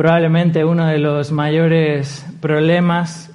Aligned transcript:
Probablemente 0.00 0.64
uno 0.64 0.86
de 0.86 0.98
los 0.98 1.30
mayores 1.30 2.24
problemas 2.40 3.30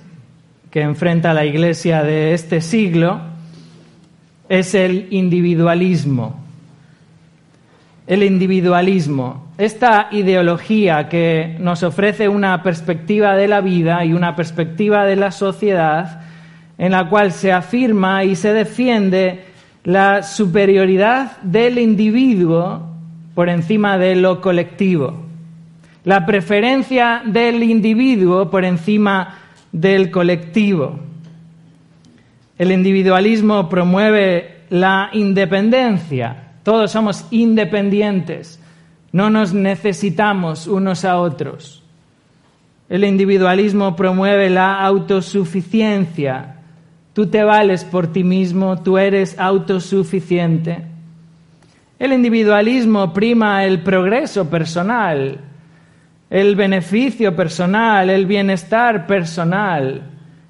que 0.71 0.81
enfrenta 0.81 1.31
la 1.31 1.45
Iglesia 1.45 2.01
de 2.01 2.33
este 2.33 2.59
siglo 2.59 3.21
es 4.49 4.73
el 4.73 5.09
individualismo. 5.11 6.43
El 8.07 8.23
individualismo, 8.23 9.49
esta 9.59 10.07
ideología 10.09 11.07
que 11.07 11.55
nos 11.59 11.83
ofrece 11.83 12.29
una 12.29 12.63
perspectiva 12.63 13.35
de 13.35 13.47
la 13.47 13.61
vida 13.61 14.03
y 14.03 14.13
una 14.13 14.35
perspectiva 14.35 15.05
de 15.05 15.17
la 15.17 15.29
sociedad 15.29 16.21
en 16.79 16.93
la 16.93 17.07
cual 17.09 17.31
se 17.31 17.51
afirma 17.53 18.23
y 18.23 18.35
se 18.35 18.53
defiende 18.53 19.43
la 19.83 20.23
superioridad 20.23 21.39
del 21.43 21.77
individuo 21.77 22.89
por 23.35 23.49
encima 23.49 23.99
de 23.99 24.15
lo 24.15 24.41
colectivo, 24.41 25.24
la 26.05 26.25
preferencia 26.25 27.21
del 27.25 27.61
individuo 27.63 28.49
por 28.49 28.63
encima 28.63 29.39
del 29.71 30.11
colectivo. 30.11 30.99
El 32.57 32.71
individualismo 32.71 33.67
promueve 33.67 34.61
la 34.69 35.09
independencia, 35.11 36.53
todos 36.63 36.91
somos 36.91 37.25
independientes, 37.31 38.59
no 39.11 39.29
nos 39.29 39.53
necesitamos 39.53 40.67
unos 40.67 41.03
a 41.03 41.19
otros. 41.19 41.83
El 42.87 43.03
individualismo 43.03 43.95
promueve 43.95 44.49
la 44.49 44.79
autosuficiencia, 44.81 46.55
Tú 47.15 47.27
te 47.27 47.45
vales 47.45 47.85
por 47.85 48.07
ti 48.07 48.25
mismo, 48.25 48.83
tú 48.83 48.97
eres 48.97 49.39
autosuficiente. 49.39 50.79
El 51.97 52.11
individualismo 52.11 53.13
prima 53.13 53.63
el 53.63 53.83
progreso 53.83 54.49
personal, 54.49 55.39
el 56.29 56.55
beneficio 56.55 57.35
personal, 57.35 58.09
el 58.09 58.25
bienestar 58.25 59.05
personal, 59.05 60.01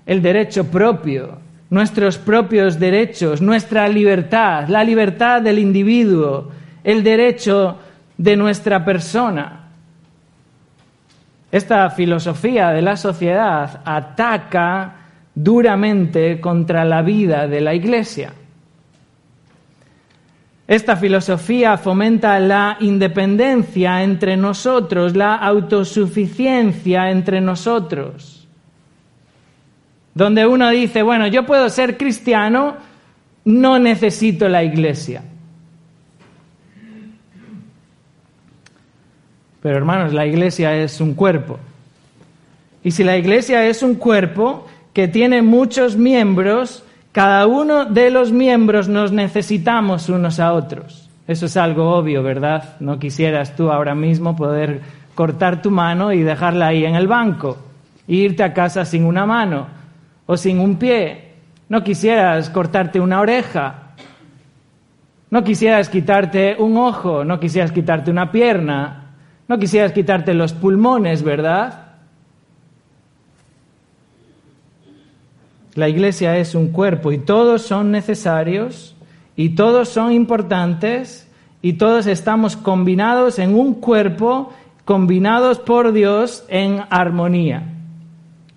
el 0.05 0.21
derecho 0.21 0.65
propio, 0.65 1.39
nuestros 1.69 2.17
propios 2.17 2.79
derechos, 2.79 3.41
nuestra 3.41 3.87
libertad, 3.87 4.67
la 4.67 4.83
libertad 4.83 5.41
del 5.41 5.59
individuo, 5.59 6.51
el 6.83 7.03
derecho 7.03 7.77
de 8.17 8.35
nuestra 8.35 8.85
persona. 8.85 9.61
Esta 11.51 11.89
filosofía 11.89 12.69
de 12.71 12.81
la 12.81 12.97
sociedad 12.97 13.81
ataca 13.85 14.95
duramente 15.33 16.39
contra 16.39 16.85
la 16.85 17.01
vida 17.01 17.47
de 17.47 17.61
la 17.61 17.73
Iglesia. 17.73 18.31
Esta 20.67 20.95
filosofía 20.95 21.77
fomenta 21.77 22.39
la 22.39 22.77
independencia 22.79 24.01
entre 24.03 24.35
nosotros, 24.35 25.15
la 25.15 25.35
autosuficiencia 25.35 27.11
entre 27.11 27.39
nosotros. 27.39 28.47
Donde 30.15 30.47
uno 30.47 30.69
dice, 30.69 31.03
bueno, 31.03 31.27
yo 31.27 31.45
puedo 31.45 31.69
ser 31.69 31.97
cristiano, 31.97 32.77
no 33.43 33.77
necesito 33.77 34.49
la 34.49 34.63
iglesia. 34.63 35.21
Pero 39.61 39.77
hermanos, 39.77 40.13
la 40.13 40.25
iglesia 40.25 40.75
es 40.75 40.99
un 40.99 41.13
cuerpo. 41.13 41.59
Y 42.83 42.91
si 42.91 43.03
la 43.03 43.17
iglesia 43.17 43.67
es 43.67 43.83
un 43.83 43.95
cuerpo, 43.95 44.67
que 44.93 45.07
tiene 45.09 45.41
muchos 45.41 45.97
miembros, 45.97 46.84
cada 47.15 47.47
uno 47.47 47.85
de 47.85 48.11
los 48.11 48.33
miembros 48.33 48.89
nos 48.89 49.13
necesitamos 49.13 50.09
unos 50.09 50.37
a 50.41 50.51
otros. 50.51 51.09
Eso 51.25 51.45
es 51.45 51.55
algo 51.55 51.95
obvio, 51.95 52.21
¿verdad? 52.21 52.75
No 52.81 52.99
quisieras 52.99 53.55
tú 53.55 53.71
ahora 53.71 53.95
mismo 53.95 54.35
poder 54.35 54.81
cortar 55.15 55.61
tu 55.61 55.71
mano 55.71 56.11
y 56.11 56.23
dejarla 56.23 56.67
ahí 56.67 56.83
en 56.83 56.95
el 56.95 57.07
banco, 57.07 57.57
e 58.05 58.15
irte 58.15 58.43
a 58.43 58.53
casa 58.53 58.83
sin 58.83 59.05
una 59.05 59.25
mano 59.25 59.65
o 60.25 60.35
sin 60.35 60.59
un 60.59 60.75
pie. 60.75 61.35
No 61.69 61.85
quisieras 61.85 62.49
cortarte 62.49 62.99
una 62.99 63.21
oreja, 63.21 63.93
no 65.31 65.41
quisieras 65.41 65.87
quitarte 65.87 66.57
un 66.59 66.75
ojo, 66.75 67.23
no 67.23 67.39
quisieras 67.39 67.71
quitarte 67.71 68.11
una 68.11 68.29
pierna, 68.29 69.13
no 69.47 69.57
quisieras 69.57 69.93
quitarte 69.93 70.33
los 70.33 70.51
pulmones, 70.51 71.23
¿verdad? 71.23 71.84
La 75.75 75.89
iglesia 75.89 76.37
es 76.37 76.55
un 76.55 76.69
cuerpo 76.69 77.11
y 77.11 77.17
todos 77.17 77.61
son 77.63 77.91
necesarios 77.91 78.95
y 79.35 79.49
todos 79.49 79.89
son 79.89 80.13
importantes 80.13 81.29
y 81.61 81.73
todos 81.73 82.07
estamos 82.07 82.55
combinados 82.55 83.39
en 83.39 83.53
un 83.53 83.73
cuerpo, 83.73 84.53
combinados 84.85 85.59
por 85.59 85.91
Dios 85.91 86.45
en 86.47 86.81
armonía. 86.89 87.63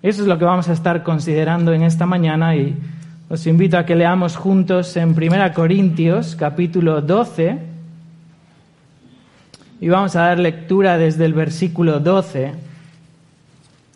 Eso 0.01 0.21
es 0.21 0.29
lo 0.29 0.37
que 0.37 0.45
vamos 0.45 0.69
a 0.69 0.73
estar 0.73 1.03
considerando 1.03 1.73
en 1.73 1.83
esta 1.83 2.05
mañana 2.05 2.55
y 2.55 2.77
os 3.27 3.45
invito 3.47 3.77
a 3.77 3.85
que 3.85 3.97
leamos 3.97 4.37
juntos 4.37 4.95
en 4.95 5.09
1 5.09 5.53
Corintios 5.53 6.37
capítulo 6.37 7.01
12 7.01 7.57
y 9.81 9.89
vamos 9.89 10.15
a 10.15 10.21
dar 10.21 10.39
lectura 10.39 10.97
desde 10.97 11.25
el 11.25 11.33
versículo 11.33 11.99
12 11.99 12.68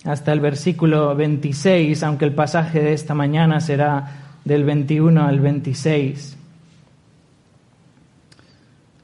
hasta 0.03 0.33
el 0.33 0.39
versículo 0.39 1.15
26, 1.15 2.03
aunque 2.03 2.25
el 2.25 2.33
pasaje 2.33 2.81
de 2.81 2.93
esta 2.93 3.13
mañana 3.13 3.59
será 3.59 4.37
del 4.43 4.63
21 4.63 5.23
al 5.25 5.39
26. 5.39 6.37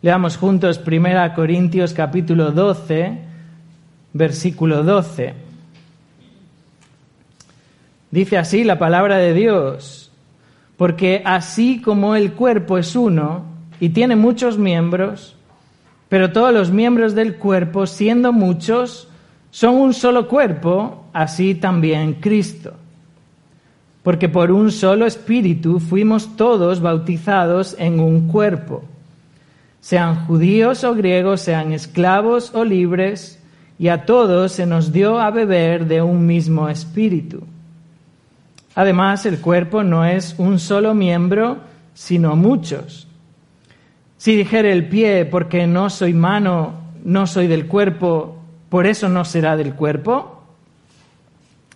Leamos 0.01 0.37
juntos 0.37 0.81
1 0.85 1.33
Corintios 1.35 1.93
capítulo 1.93 2.51
12, 2.51 3.17
versículo 4.13 4.83
12. 4.83 5.33
Dice 8.11 8.37
así 8.37 8.63
la 8.63 8.79
palabra 8.79 9.17
de 9.17 9.33
Dios, 9.33 10.11
porque 10.77 11.21
así 11.25 11.81
como 11.81 12.15
el 12.15 12.33
cuerpo 12.33 12.77
es 12.77 12.95
uno 12.95 13.45
y 13.79 13.89
tiene 13.89 14.15
muchos 14.15 14.57
miembros, 14.57 15.35
pero 16.09 16.31
todos 16.31 16.53
los 16.53 16.71
miembros 16.71 17.13
del 17.13 17.35
cuerpo, 17.35 17.85
siendo 17.85 18.33
muchos, 18.33 19.09
son 19.51 19.75
un 19.75 19.93
solo 19.93 20.27
cuerpo, 20.27 21.05
así 21.13 21.55
también 21.55 22.15
Cristo. 22.15 22.73
Porque 24.03 24.29
por 24.29 24.51
un 24.51 24.71
solo 24.71 25.05
espíritu 25.05 25.79
fuimos 25.79 26.35
todos 26.35 26.81
bautizados 26.81 27.75
en 27.79 27.99
un 27.99 28.27
cuerpo, 28.27 28.83
sean 29.81 30.25
judíos 30.25 30.83
o 30.83 30.93
griegos, 30.93 31.41
sean 31.41 31.71
esclavos 31.71 32.53
o 32.53 32.63
libres, 32.63 33.39
y 33.77 33.87
a 33.87 34.05
todos 34.05 34.51
se 34.51 34.65
nos 34.65 34.91
dio 34.91 35.19
a 35.19 35.31
beber 35.31 35.87
de 35.87 36.01
un 36.01 36.25
mismo 36.25 36.67
espíritu. 36.67 37.43
Además, 38.75 39.25
el 39.25 39.39
cuerpo 39.39 39.83
no 39.83 40.05
es 40.05 40.35
un 40.37 40.59
solo 40.59 40.93
miembro, 40.93 41.57
sino 41.93 42.35
muchos. 42.35 43.07
Si 44.17 44.35
dijere 44.35 44.73
el 44.73 44.89
pie, 44.89 45.25
porque 45.25 45.65
no 45.65 45.89
soy 45.89 46.13
mano, 46.13 46.73
no 47.03 47.25
soy 47.25 47.47
del 47.47 47.67
cuerpo, 47.67 48.38
¿por 48.69 48.87
eso 48.87 49.09
no 49.09 49.25
será 49.25 49.57
del 49.57 49.73
cuerpo? 49.73 50.43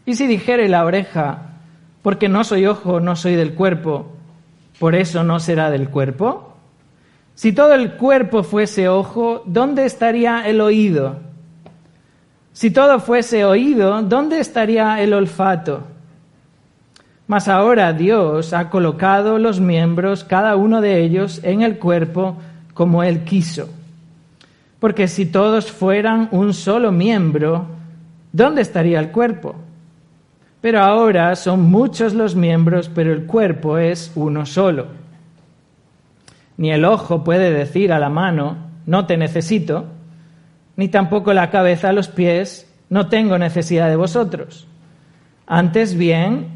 Y 0.05 0.15
si 0.15 0.27
dijere 0.27 0.69
la 0.69 0.85
oreja, 0.85 1.53
porque 2.01 2.29
no 2.29 2.43
soy 2.43 2.65
ojo, 2.65 2.99
no 2.99 3.15
soy 3.15 3.35
del 3.35 3.53
cuerpo, 3.53 4.11
¿por 4.79 4.95
eso 4.95 5.23
no 5.23 5.39
será 5.39 5.69
del 5.69 5.89
cuerpo? 5.89 6.55
Si 7.35 7.53
todo 7.53 7.73
el 7.73 7.93
cuerpo 7.93 8.43
fuese 8.43 8.89
ojo, 8.89 9.41
¿dónde 9.45 9.85
estaría 9.85 10.47
el 10.47 10.61
oído? 10.61 11.17
Si 12.51 12.69
todo 12.69 12.99
fuese 12.99 13.45
oído, 13.45 14.03
¿dónde 14.03 14.39
estaría 14.39 15.01
el 15.01 15.13
olfato? 15.13 15.83
Mas 17.25 17.47
ahora 17.47 17.93
Dios 17.93 18.53
ha 18.53 18.69
colocado 18.69 19.39
los 19.39 19.59
miembros, 19.59 20.23
cada 20.23 20.55
uno 20.55 20.81
de 20.81 21.01
ellos, 21.03 21.39
en 21.43 21.63
el 21.63 21.79
cuerpo 21.79 22.37
como 22.73 23.01
Él 23.01 23.23
quiso. 23.23 23.69
Porque 24.83 25.07
si 25.07 25.25
todos 25.25 25.71
fueran 25.71 26.27
un 26.31 26.53
solo 26.53 26.91
miembro, 26.91 27.67
¿dónde 28.33 28.61
estaría 28.61 28.99
el 28.99 29.11
cuerpo? 29.11 29.55
Pero 30.59 30.81
ahora 30.81 31.37
son 31.37 31.61
muchos 31.71 32.13
los 32.13 32.35
miembros, 32.35 32.91
pero 32.93 33.13
el 33.13 33.25
cuerpo 33.25 33.77
es 33.77 34.11
uno 34.13 34.45
solo. 34.45 34.87
Ni 36.57 36.73
el 36.73 36.83
ojo 36.83 37.23
puede 37.23 37.49
decir 37.53 37.93
a 37.93 37.97
la 37.97 38.09
mano, 38.09 38.57
no 38.85 39.05
te 39.05 39.15
necesito, 39.15 39.85
ni 40.75 40.89
tampoco 40.89 41.33
la 41.33 41.49
cabeza 41.49 41.87
a 41.87 41.93
los 41.93 42.09
pies, 42.09 42.69
no 42.89 43.07
tengo 43.07 43.37
necesidad 43.37 43.87
de 43.87 43.95
vosotros. 43.95 44.67
Antes 45.47 45.95
bien, 45.95 46.47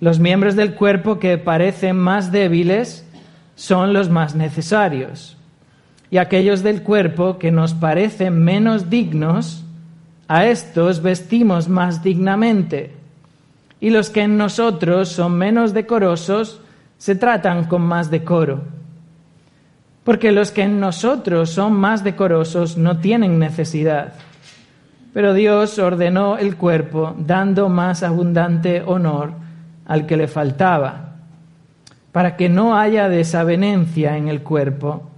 los 0.00 0.18
miembros 0.18 0.56
del 0.56 0.74
cuerpo 0.74 1.20
que 1.20 1.38
parecen 1.38 1.96
más 1.96 2.32
débiles 2.32 3.08
son 3.54 3.92
los 3.92 4.10
más 4.10 4.34
necesarios. 4.34 5.35
Y 6.16 6.18
aquellos 6.18 6.62
del 6.62 6.82
cuerpo 6.82 7.36
que 7.36 7.52
nos 7.52 7.74
parecen 7.74 8.42
menos 8.42 8.88
dignos, 8.88 9.62
a 10.28 10.46
estos 10.46 11.02
vestimos 11.02 11.68
más 11.68 12.02
dignamente. 12.02 12.94
Y 13.80 13.90
los 13.90 14.08
que 14.08 14.22
en 14.22 14.38
nosotros 14.38 15.10
son 15.10 15.36
menos 15.36 15.74
decorosos, 15.74 16.62
se 16.96 17.16
tratan 17.16 17.66
con 17.66 17.82
más 17.82 18.10
decoro. 18.10 18.62
Porque 20.04 20.32
los 20.32 20.52
que 20.52 20.62
en 20.62 20.80
nosotros 20.80 21.50
son 21.50 21.74
más 21.74 22.02
decorosos 22.02 22.78
no 22.78 22.96
tienen 22.96 23.38
necesidad. 23.38 24.14
Pero 25.12 25.34
Dios 25.34 25.78
ordenó 25.78 26.38
el 26.38 26.56
cuerpo 26.56 27.14
dando 27.18 27.68
más 27.68 28.02
abundante 28.02 28.80
honor 28.86 29.34
al 29.84 30.06
que 30.06 30.16
le 30.16 30.28
faltaba, 30.28 31.16
para 32.10 32.36
que 32.36 32.48
no 32.48 32.74
haya 32.74 33.10
desavenencia 33.10 34.16
en 34.16 34.28
el 34.28 34.40
cuerpo, 34.40 35.10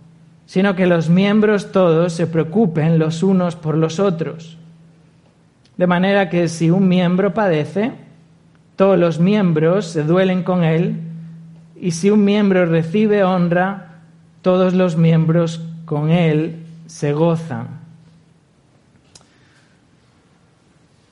sino 0.49 0.75
que 0.75 0.87
los 0.87 1.11
miembros 1.11 1.73
todos 1.73 2.15
se 2.15 2.27
preocupen 2.27 2.99
los 2.99 3.23
unos 3.23 3.55
por 3.55 3.77
los 3.77 4.01
otros. 4.01 4.57
De 5.77 5.87
manera 5.87 6.31
que 6.31 6.49
si 6.49 6.71
un 6.71 6.89
miembro 6.89 7.35
padece, 7.35 7.93
todos 8.75 8.99
los 8.99 9.21
miembros 9.21 9.85
se 9.85 10.05
duelen 10.05 10.43
con 10.43 10.65
él, 10.65 10.97
y 11.79 11.91
si 11.91 12.09
un 12.09 12.25
miembro 12.25 12.65
recibe 12.65 13.25
honra, 13.25 14.01
todos 14.41 14.73
los 14.73 14.97
miembros 14.97 15.61
con 15.85 16.09
él 16.09 16.65
se 16.87 17.13
gozan. 17.13 17.69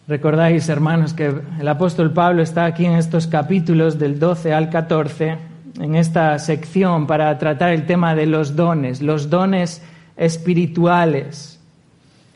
Recordáis, 0.09 0.67
hermanos, 0.71 1.13
que 1.13 1.43
el 1.61 1.69
apóstol 1.69 2.11
Pablo 2.15 2.41
está 2.41 2.65
aquí 2.65 2.87
en 2.87 2.95
estos 2.95 3.27
capítulos 3.27 3.99
del 3.99 4.19
12 4.19 4.55
al 4.55 4.71
14, 4.71 5.37
en 5.81 5.95
esta 5.95 6.39
sección 6.39 7.07
para 7.07 7.37
tratar 7.39 7.73
el 7.73 7.87
tema 7.87 8.15
de 8.15 8.27
los 8.27 8.57
dones, 8.57 9.03
los 9.03 9.31
dones 9.31 9.83
espirituales. 10.17 11.61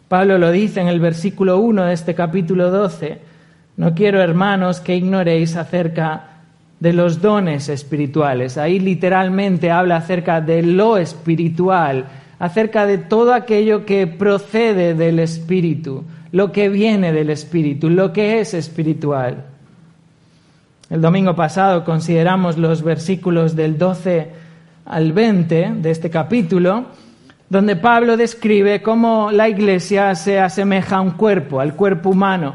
Pablo 0.09 0.39
lo 0.39 0.51
dice 0.51 0.81
en 0.81 0.89
el 0.89 1.01
versículo 1.01 1.59
1 1.59 1.85
de 1.85 1.93
este 1.93 2.15
capítulo 2.15 2.71
12. 2.71 3.19
No 3.77 3.95
quiero, 3.95 4.21
hermanos, 4.21 4.81
que 4.81 4.97
ignoréis 4.97 5.57
acerca 5.57 6.31
de 6.81 6.93
los 6.93 7.21
dones 7.21 7.69
espirituales. 7.69 8.59
Ahí 8.59 8.81
literalmente 8.81 9.71
habla 9.71 9.97
acerca 9.97 10.41
de 10.41 10.63
lo 10.63 10.97
espiritual, 10.97 12.07
acerca 12.39 12.87
de 12.87 12.99
todo 12.99 13.35
aquello 13.35 13.85
que 13.85 14.07
procede 14.07 14.95
del 14.95 15.19
Espíritu, 15.19 16.05
lo 16.33 16.53
que 16.53 16.69
viene 16.69 17.13
del 17.13 17.31
Espíritu, 17.31 17.91
lo 17.91 18.13
que 18.13 18.41
es 18.41 18.55
espiritual. 18.55 19.45
El 20.91 21.01
domingo 21.01 21.35
pasado 21.35 21.85
consideramos 21.85 22.59
los 22.59 22.83
versículos 22.83 23.57
del 23.57 23.79
12 23.79 24.31
al 24.85 25.13
20 25.13 25.75
de 25.77 25.91
este 25.91 26.11
capítulo, 26.11 26.87
donde 27.49 27.77
Pablo 27.77 28.17
describe 28.17 28.83
cómo 28.83 29.31
la 29.31 29.49
iglesia 29.49 30.15
se 30.15 30.39
asemeja 30.39 30.97
a 30.97 31.01
un 31.01 31.13
cuerpo, 31.13 31.61
al 31.61 31.75
cuerpo 31.75 32.11
humano. 32.11 32.55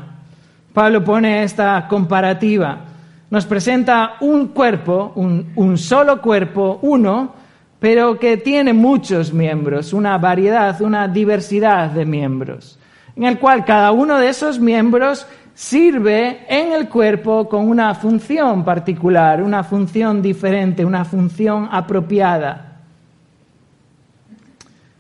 Pablo 0.74 1.04
pone 1.04 1.44
esta 1.44 1.88
comparativa 1.88 2.80
nos 3.30 3.46
presenta 3.46 4.14
un 4.22 4.50
cuerpo, 4.50 5.12
un, 5.16 5.78
solo 5.78 6.22
cuerpo, 6.22 6.80
uno, 6.84 7.34
pero 7.80 8.20
que 8.20 8.38
tiene 8.38 8.72
muchos 8.72 9.34
miembros, 9.34 9.94
una 9.94 10.18
variedad, 10.18 10.80
una 10.82 11.08
diversidad 11.08 11.90
de 11.90 12.06
miembros, 12.06 12.80
en 13.16 13.24
el 13.24 13.40
cual 13.40 13.66
cada 13.66 13.92
uno 13.92 14.20
de 14.20 14.30
esos 14.30 14.60
miembros 14.60 15.28
sirve 15.56 16.46
en 16.50 16.74
el 16.74 16.90
cuerpo 16.90 17.48
con 17.48 17.68
una 17.68 17.96
función 17.96 18.66
particular, 18.66 19.42
una 19.42 19.64
función 19.64 20.22
diferente, 20.22 20.84
una 20.84 21.06
función 21.06 21.70
apropiada. 21.72 22.74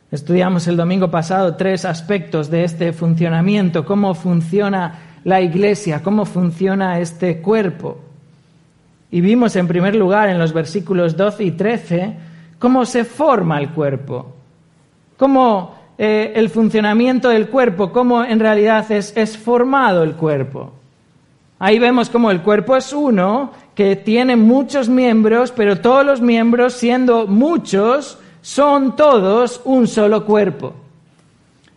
Estudiamos 0.10 0.66
el 0.68 0.78
domingo 0.78 1.12
pasado 1.12 1.56
tres 1.56 1.84
aspectos 1.84 2.50
de 2.50 2.64
este 2.64 2.94
funcionamiento, 2.94 3.86
cómo 3.86 4.14
funciona 4.14 5.00
la 5.26 5.42
iglesia, 5.42 6.02
cómo 6.02 6.26
funciona 6.26 7.00
este 7.00 7.42
cuerpo. 7.42 8.00
Y 9.12 9.20
vimos 9.20 9.58
en 9.58 9.68
primer 9.68 9.96
lugar 9.96 10.30
en 10.30 10.40
los 10.40 10.54
versículos 10.54 11.18
12 11.18 11.44
y 11.44 11.52
13 11.52 12.16
cómo 12.60 12.86
se 12.86 13.04
forma 13.04 13.60
el 13.60 13.72
cuerpo, 13.72 14.34
cómo 15.18 15.76
eh, 15.98 16.34
el 16.36 16.50
funcionamiento 16.50 17.30
del 17.30 17.48
cuerpo, 17.48 17.92
cómo 17.92 18.24
en 18.24 18.40
realidad 18.40 18.92
es, 18.92 19.16
es 19.16 19.38
formado 19.38 20.04
el 20.04 20.14
cuerpo. 20.16 20.74
Ahí 21.60 21.80
vemos 21.80 22.10
cómo 22.10 22.32
el 22.32 22.42
cuerpo 22.42 22.76
es 22.76 22.92
uno, 22.92 23.52
que 23.74 23.96
tiene 23.96 24.36
muchos 24.36 24.90
miembros, 24.90 25.52
pero 25.52 25.80
todos 25.80 26.06
los 26.06 26.22
miembros, 26.22 26.74
siendo 26.74 27.28
muchos, 27.28 28.18
son 28.42 28.96
todos 28.96 29.62
un 29.66 29.88
solo 29.88 30.26
cuerpo. 30.26 30.74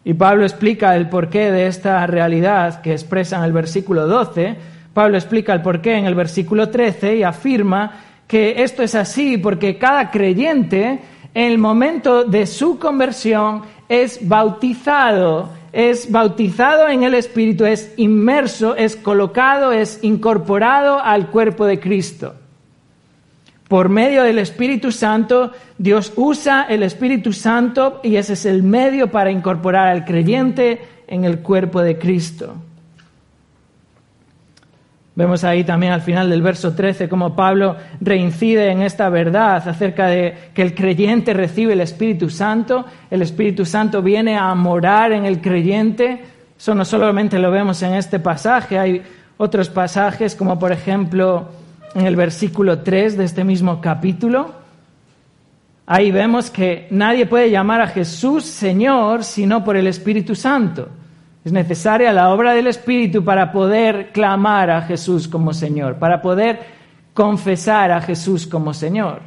Y 0.05 0.15
Pablo 0.15 0.45
explica 0.45 0.97
el 0.97 1.09
porqué 1.09 1.51
de 1.51 1.67
esta 1.67 2.07
realidad 2.07 2.81
que 2.81 2.93
expresa 2.93 3.39
en 3.39 3.45
el 3.45 3.53
versículo 3.53 4.07
12, 4.07 4.57
Pablo 4.95 5.17
explica 5.17 5.53
el 5.53 5.63
porqué 5.63 5.95
en 5.95 6.07
el 6.07 6.15
versículo 6.15 6.71
13 6.71 7.17
y 7.17 7.23
afirma 7.23 8.01
que 8.27 8.63
esto 8.63 8.83
es 8.83 8.95
así 8.95 9.39
porque 9.39 9.79
cada 9.79 10.11
creyente 10.11 10.99
en 11.35 11.53
el 11.53 11.59
momento 11.59 12.25
de 12.25 12.47
su 12.47 12.79
conversión 12.79 13.63
es 13.89 14.27
bautizado, 14.27 15.51
es 15.73 16.11
bautizado 16.11 16.89
en 16.89 17.03
el 17.03 17.15
Espíritu, 17.15 17.65
es 17.65 17.93
inmerso, 17.97 18.77
es 18.77 18.97
colocado, 18.97 19.73
es 19.73 19.99
incorporado 20.03 21.01
al 21.01 21.29
cuerpo 21.29 21.65
de 21.67 21.81
Cristo. 21.81 22.35
Por 23.69 23.91
medio 23.91 24.23
del 24.23 24.39
Espíritu 24.39 24.91
Santo, 24.93 25.53
Dios 25.77 26.13
usa 26.17 26.67
el 26.69 26.83
Espíritu 26.83 27.33
Santo 27.33 28.01
y 28.03 28.17
ese 28.17 28.33
es 28.33 28.47
el 28.47 28.63
medio 28.63 29.11
para 29.11 29.31
incorporar 29.31 29.89
al 29.89 30.05
creyente 30.07 30.81
en 31.07 31.25
el 31.25 31.41
cuerpo 31.41 31.83
de 31.83 31.99
Cristo. 31.99 32.55
Vemos 35.19 35.43
ahí 35.43 35.65
también 35.65 35.91
al 35.91 36.03
final 36.03 36.31
del 36.31 36.43
verso 36.43 36.77
13 36.77 37.09
cómo 37.09 37.35
Pablo 37.35 37.75
reincide 38.01 38.71
en 38.71 38.83
esta 38.83 39.09
verdad 39.09 39.69
acerca 39.69 40.07
de 40.07 40.33
que 40.55 40.63
el 40.63 40.77
creyente 40.77 41.35
recibe 41.35 41.73
el 41.73 41.81
Espíritu 41.81 42.31
Santo, 42.31 42.85
el 43.11 43.23
Espíritu 43.23 43.65
Santo 43.65 44.01
viene 44.01 44.37
a 44.37 44.55
morar 44.55 45.11
en 45.11 45.25
el 45.25 45.41
creyente. 45.41 46.23
Eso 46.57 46.73
no 46.73 46.85
solamente 46.85 47.41
lo 47.41 47.51
vemos 47.51 47.83
en 47.83 47.95
este 47.95 48.21
pasaje, 48.21 48.79
hay 48.79 49.03
otros 49.39 49.69
pasajes 49.71 50.37
como 50.37 50.57
por 50.57 50.71
ejemplo 50.71 51.49
en 51.97 52.07
el 52.07 52.15
versículo 52.15 52.79
3 52.79 53.17
de 53.17 53.25
este 53.25 53.43
mismo 53.43 53.81
capítulo. 53.81 54.53
Ahí 55.85 56.13
vemos 56.13 56.49
que 56.49 56.87
nadie 56.93 57.27
puede 57.27 57.51
llamar 57.51 57.81
a 57.81 57.89
Jesús 57.89 58.45
Señor 58.45 59.25
sino 59.25 59.65
por 59.65 59.77
el 59.77 59.89
Espíritu 59.89 60.37
Santo. 60.37 60.91
Es 61.49 61.53
necesaria 61.53 62.13
la 62.13 62.29
obra 62.29 62.53
del 62.53 62.67
Espíritu 62.67 63.25
para 63.25 63.53
poder 63.53 64.13
clamar 64.13 64.69
a 64.69 64.83
Jesús 64.83 65.27
como 65.29 65.55
Señor, 65.55 65.95
para 65.95 66.21
poder 66.21 66.61
confesar 67.15 67.91
a 67.91 68.03
Jesús 68.03 68.47
como 68.47 68.75
Señor. 68.75 69.23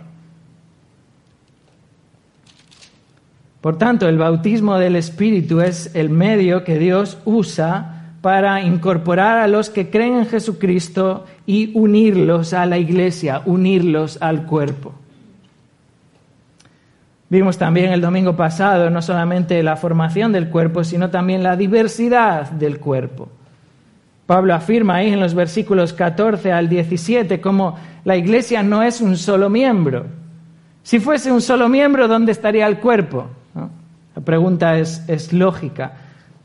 Por 3.60 3.80
tanto, 3.80 4.08
el 4.08 4.20
bautismo 4.20 4.78
del 4.78 4.98
Espíritu 4.98 5.62
es 5.62 5.96
el 5.96 6.12
medio 6.12 6.64
que 6.64 6.78
Dios 6.78 7.18
usa 7.26 8.14
para 8.22 8.62
incorporar 8.62 9.40
a 9.40 9.48
los 9.48 9.72
que 9.72 9.90
creen 9.90 10.18
en 10.18 10.28
Jesucristo 10.28 11.26
y 11.48 11.76
unirlos 11.76 12.54
a 12.54 12.68
la 12.68 12.78
iglesia, 12.78 13.42
unirlos 13.48 14.22
al 14.22 14.46
cuerpo. 14.46 14.94
Vimos 17.32 17.58
también 17.58 17.94
el 17.94 18.02
domingo 18.02 18.36
pasado 18.36 18.90
no 18.90 19.02
solamente 19.02 19.64
la 19.64 19.78
formación 19.78 20.34
del 20.34 20.50
cuerpo, 20.50 20.84
sino 20.84 21.10
también 21.10 21.44
la 21.44 21.56
diversidad 21.56 22.52
del 22.52 22.78
cuerpo. 22.78 23.30
Pablo 24.26 24.54
afirma 24.54 24.96
ahí 24.96 25.14
en 25.14 25.22
los 25.22 25.34
versículos 25.34 25.94
14 25.94 26.52
al 26.52 26.68
17 26.68 27.40
como 27.40 27.78
la 28.04 28.18
iglesia 28.18 28.64
no 28.64 28.84
es 28.84 29.00
un 29.00 29.16
solo 29.16 29.50
miembro. 29.50 30.08
Si 30.84 31.00
fuese 31.00 31.32
un 31.32 31.40
solo 31.40 31.70
miembro, 31.70 32.10
¿dónde 32.10 32.34
estaría 32.34 32.68
el 32.68 32.80
cuerpo? 32.80 33.28
La 34.14 34.22
pregunta 34.26 34.78
es, 34.78 35.02
es 35.08 35.32
lógica. 35.32 35.94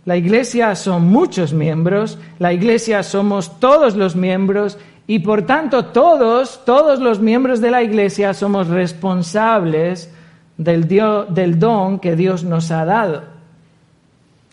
La 0.04 0.16
iglesia 0.16 0.76
son 0.76 1.08
muchos 1.08 1.52
miembros, 1.52 2.16
la 2.38 2.52
iglesia 2.52 3.02
somos 3.02 3.58
todos 3.58 3.96
los 3.96 4.14
miembros 4.14 4.78
y 5.08 5.18
por 5.18 5.42
tanto 5.42 5.86
todos, 5.86 6.64
todos 6.64 7.00
los 7.00 7.18
miembros 7.18 7.60
de 7.60 7.72
la 7.72 7.82
iglesia 7.82 8.34
somos 8.34 8.68
responsables 8.68 10.12
del, 10.56 11.58
don 11.58 11.98
que 11.98 12.16
Dios 12.16 12.44
nos 12.44 12.70
ha 12.70 12.84
dado. 12.84 13.24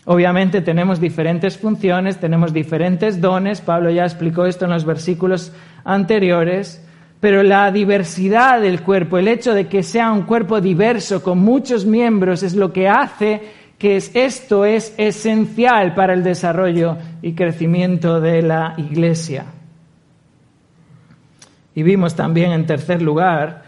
Obviamente 0.06 0.60
tenemos 0.60 1.00
diferentes 1.00 1.56
funciones, 1.56 2.18
tenemos 2.18 2.52
diferentes 2.52 3.20
dones, 3.20 3.60
Pablo 3.60 3.90
ya 3.90 4.04
explicó 4.04 4.44
esto 4.44 4.66
en 4.66 4.72
los 4.72 4.84
versículos 4.84 5.52
anteriores, 5.82 6.86
pero 7.20 7.42
la 7.42 7.70
diversidad 7.72 8.60
del 8.60 8.82
cuerpo, 8.82 9.16
el 9.16 9.28
hecho 9.28 9.54
de 9.54 9.66
que 9.66 9.82
sea 9.82 10.12
un 10.12 10.22
cuerpo 10.22 10.60
diverso 10.60 11.22
con 11.22 11.38
muchos 11.38 11.86
miembros, 11.86 12.42
es 12.42 12.54
lo 12.54 12.70
que 12.70 12.86
hace 12.86 13.40
que 13.78 13.96
esto 13.96 14.66
es 14.66 14.94
esencial 14.98 15.94
para 15.94 16.12
el 16.12 16.22
desarrollo 16.22 16.98
y 17.22 17.32
crecimiento 17.32 18.20
de 18.20 18.42
la 18.42 18.74
Iglesia. 18.76 19.46
Y 21.74 21.82
vimos 21.82 22.14
también, 22.14 22.52
en 22.52 22.66
tercer 22.66 23.02
lugar, 23.02 23.64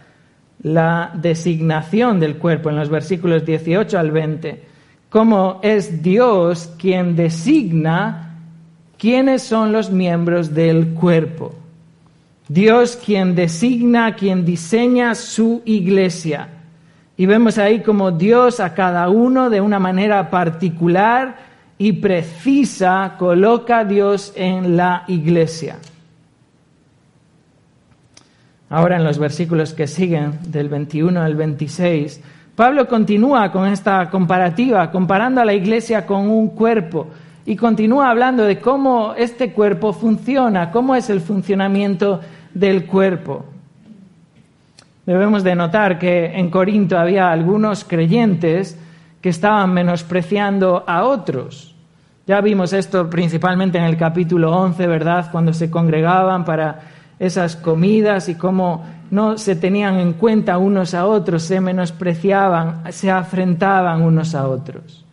la 0.66 1.12
designación 1.14 2.18
del 2.18 2.38
cuerpo 2.38 2.70
en 2.70 2.76
los 2.76 2.88
versículos 2.88 3.46
18 3.46 3.96
al 3.96 4.10
20, 4.10 4.62
cómo 5.08 5.60
es 5.62 6.02
Dios 6.02 6.74
quien 6.76 7.14
designa 7.14 8.34
quiénes 8.98 9.42
son 9.42 9.70
los 9.70 9.92
miembros 9.92 10.54
del 10.54 10.88
cuerpo. 10.88 11.54
Dios 12.48 12.96
quien 12.96 13.36
designa, 13.36 14.16
quien 14.16 14.44
diseña 14.44 15.14
su 15.14 15.62
iglesia. 15.64 16.48
Y 17.16 17.26
vemos 17.26 17.58
ahí 17.58 17.80
como 17.80 18.10
Dios 18.10 18.58
a 18.58 18.74
cada 18.74 19.08
uno 19.08 19.50
de 19.50 19.60
una 19.60 19.78
manera 19.78 20.30
particular 20.30 21.36
y 21.78 21.92
precisa 21.92 23.14
coloca 23.20 23.78
a 23.78 23.84
Dios 23.84 24.32
en 24.34 24.76
la 24.76 25.04
iglesia. 25.06 25.76
Ahora 28.68 28.96
en 28.96 29.04
los 29.04 29.18
versículos 29.18 29.74
que 29.74 29.86
siguen, 29.86 30.38
del 30.48 30.68
21 30.68 31.20
al 31.20 31.36
26, 31.36 32.20
Pablo 32.56 32.88
continúa 32.88 33.52
con 33.52 33.66
esta 33.66 34.10
comparativa, 34.10 34.90
comparando 34.90 35.40
a 35.40 35.44
la 35.44 35.54
iglesia 35.54 36.04
con 36.04 36.28
un 36.28 36.48
cuerpo 36.48 37.08
y 37.44 37.54
continúa 37.54 38.10
hablando 38.10 38.44
de 38.44 38.58
cómo 38.58 39.14
este 39.14 39.52
cuerpo 39.52 39.92
funciona, 39.92 40.72
cómo 40.72 40.96
es 40.96 41.10
el 41.10 41.20
funcionamiento 41.20 42.20
del 42.52 42.86
cuerpo. 42.86 43.44
Debemos 45.04 45.44
de 45.44 45.54
notar 45.54 46.00
que 46.00 46.26
en 46.36 46.50
Corinto 46.50 46.98
había 46.98 47.30
algunos 47.30 47.84
creyentes 47.84 48.76
que 49.20 49.28
estaban 49.28 49.72
menospreciando 49.72 50.82
a 50.88 51.04
otros. 51.04 51.76
Ya 52.26 52.40
vimos 52.40 52.72
esto 52.72 53.08
principalmente 53.08 53.78
en 53.78 53.84
el 53.84 53.96
capítulo 53.96 54.50
11, 54.50 54.84
¿verdad? 54.88 55.28
Cuando 55.30 55.52
se 55.52 55.70
congregaban 55.70 56.44
para 56.44 56.80
esas 57.18 57.56
comidas 57.56 58.28
y 58.28 58.34
cómo 58.34 58.84
no 59.10 59.38
se 59.38 59.56
tenían 59.56 59.98
en 59.98 60.12
cuenta 60.14 60.58
unos 60.58 60.94
a 60.94 61.06
otros, 61.06 61.42
se 61.42 61.60
menospreciaban, 61.60 62.82
se 62.90 63.10
afrentaban 63.10 64.02
unos 64.02 64.34
a 64.34 64.48
otros. 64.48 65.04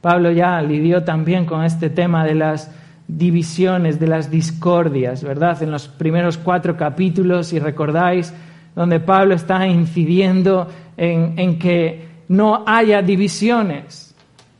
Pablo 0.00 0.30
ya 0.30 0.60
lidió 0.62 1.02
también 1.02 1.44
con 1.44 1.64
este 1.64 1.90
tema 1.90 2.24
de 2.24 2.34
las 2.34 2.70
divisiones, 3.08 3.98
de 3.98 4.06
las 4.06 4.30
discordias, 4.30 5.24
¿verdad? 5.24 5.62
En 5.62 5.70
los 5.70 5.88
primeros 5.88 6.38
cuatro 6.38 6.76
capítulos, 6.76 7.48
si 7.48 7.58
recordáis, 7.58 8.32
donde 8.76 9.00
Pablo 9.00 9.34
está 9.34 9.66
incidiendo 9.66 10.68
en, 10.96 11.34
en 11.36 11.58
que 11.58 12.06
no 12.28 12.62
haya 12.66 13.02
divisiones. 13.02 14.14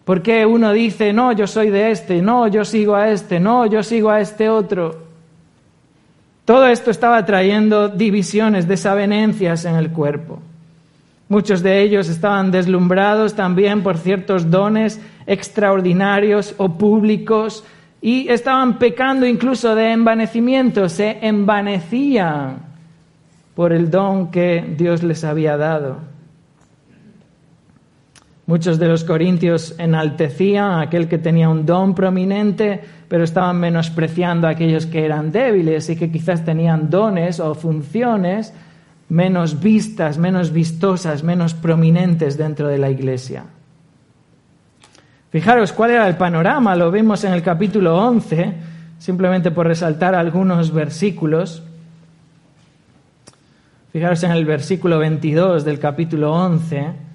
Porque 0.05 0.47
uno 0.47 0.73
dice, 0.73 1.13
no, 1.13 1.33
yo 1.33 1.47
soy 1.47 1.69
de 1.69 1.91
este, 1.91 2.23
no, 2.23 2.49
yo 2.49 2.65
sigo 2.65 2.97
a 2.97 3.11
este, 3.11 3.39
no, 3.39 3.67
yo 3.67 3.83
sigo 3.83 4.11
a 4.11 4.21
este 4.21 4.49
otro. 4.49 5.08
Todo 6.49 6.67
esto 6.67 6.91
estaba 6.91 7.27
trayendo 7.27 7.91
divisiones, 7.91 8.67
desavenencias 8.67 9.67
en 9.67 9.75
el 9.75 9.91
cuerpo. 9.91 10.41
Muchos 11.29 11.63
de 11.63 11.83
ellos 11.83 12.09
estaban 12.09 12.51
deslumbrados 12.51 13.35
también 13.35 13.83
por 13.83 13.99
ciertos 13.99 14.51
dones 14.51 14.99
extraordinarios 15.27 16.55
o 16.57 16.71
públicos 16.79 17.65
y 18.01 18.31
estaban 18.31 18.79
pecando 18.79 19.27
incluso 19.27 19.75
de 19.75 19.93
envanecimiento, 19.93 20.89
se 20.89 21.19
envanecían 21.21 22.61
por 23.55 23.75
el 23.75 23.91
don 23.91 24.31
que 24.31 24.75
Dios 24.75 25.03
les 25.03 25.25
había 25.25 25.59
dado. 25.59 25.99
Muchos 28.49 28.79
de 28.79 28.89
los 28.89 29.05
corintios 29.05 29.75
enaltecían 29.77 30.71
a 30.71 30.81
aquel 30.81 31.07
que 31.07 31.19
tenía 31.19 31.51
un 31.51 31.67
don 31.67 31.95
prominente, 31.95 32.81
pero 33.07 33.23
estaban 33.23 33.61
menospreciando 33.61 34.47
a 34.47 34.53
aquellos 34.53 34.87
que 34.87 35.05
eran 35.05 35.31
débiles 35.31 35.91
y 35.91 35.97
que 35.97 36.11
quizás 36.11 36.47
tenían 36.47 36.89
dones 36.89 37.41
o 37.41 37.55
funciones 37.55 38.55
menos 39.11 39.61
vistas, 39.61 40.17
menos 40.17 40.51
vistosas, 40.51 41.23
menos 41.23 41.53
prominentes 41.53 42.39
dentro 42.39 42.69
de 42.69 42.79
la 42.79 42.89
iglesia. 42.89 43.45
Fijaros 45.31 45.75
cuál 45.75 45.91
era 45.91 46.09
el 46.09 46.17
panorama, 46.17 46.75
lo 46.75 46.91
vimos 46.91 47.25
en 47.25 47.35
el 47.35 47.43
capítulo 47.43 47.99
11, 47.99 48.55
simplemente 48.99 49.51
por 49.51 49.67
resaltar 49.67 50.15
algunos 50.15 50.73
versículos. 50.73 51.63
Fijaros 53.93 54.23
en 54.23 54.31
el 54.31 54.47
versículo 54.47 54.99
22 54.99 55.67
del 55.67 55.79
capítulo 55.79 56.33
11 56.33 57.08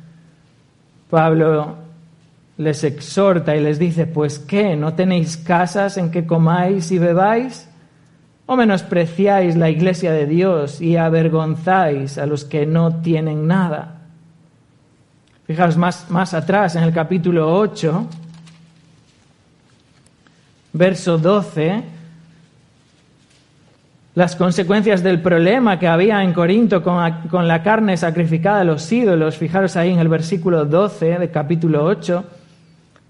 Pablo 1.13 1.75
les 2.58 2.84
exhorta 2.84 3.55
y 3.55 3.62
les 3.62 3.77
dice, 3.77 4.08
pues 4.08 4.39
¿qué? 4.39 4.75
¿No 4.75 4.96
tenéis 4.96 5.38
casas 5.38 5.98
en 5.98 6.10
que 6.10 6.25
comáis 6.25 6.91
y 6.91 6.98
bebáis? 6.98 7.70
¿O 8.48 8.55
menospreciáis 8.55 9.55
la 9.55 9.70
iglesia 9.70 10.12
de 10.12 10.25
Dios 10.25 10.82
y 10.82 10.98
avergonzáis 10.98 12.17
a 12.17 12.25
los 12.25 12.46
que 12.46 12.65
no 12.65 12.96
tienen 13.01 13.46
nada? 13.46 14.01
Fijaos 15.46 15.77
más, 15.77 16.10
más 16.10 16.34
atrás, 16.34 16.75
en 16.75 16.82
el 16.82 16.91
capítulo 16.91 17.60
8, 17.60 18.08
verso 20.74 21.20
12, 21.20 21.84
las 24.15 24.36
consecuencias 24.36 25.01
del 25.01 25.22
problema 25.22 25.79
que 25.79 25.88
había 25.88 26.24
en 26.24 26.34
Corinto 26.34 26.84
con, 26.84 27.48
la 27.48 27.63
carne 27.63 27.98
sacrificada 27.98 28.62
a 28.62 28.63
los 28.63 28.91
ídolos. 28.91 29.38
Fijaros 29.38 29.75
ahí 29.75 29.91
en 29.91 30.00
el 30.00 30.08
versículo 30.08 30.65
12 30.65 31.20
del 31.20 31.32
capítulo 31.32 31.84
8. 31.84 32.24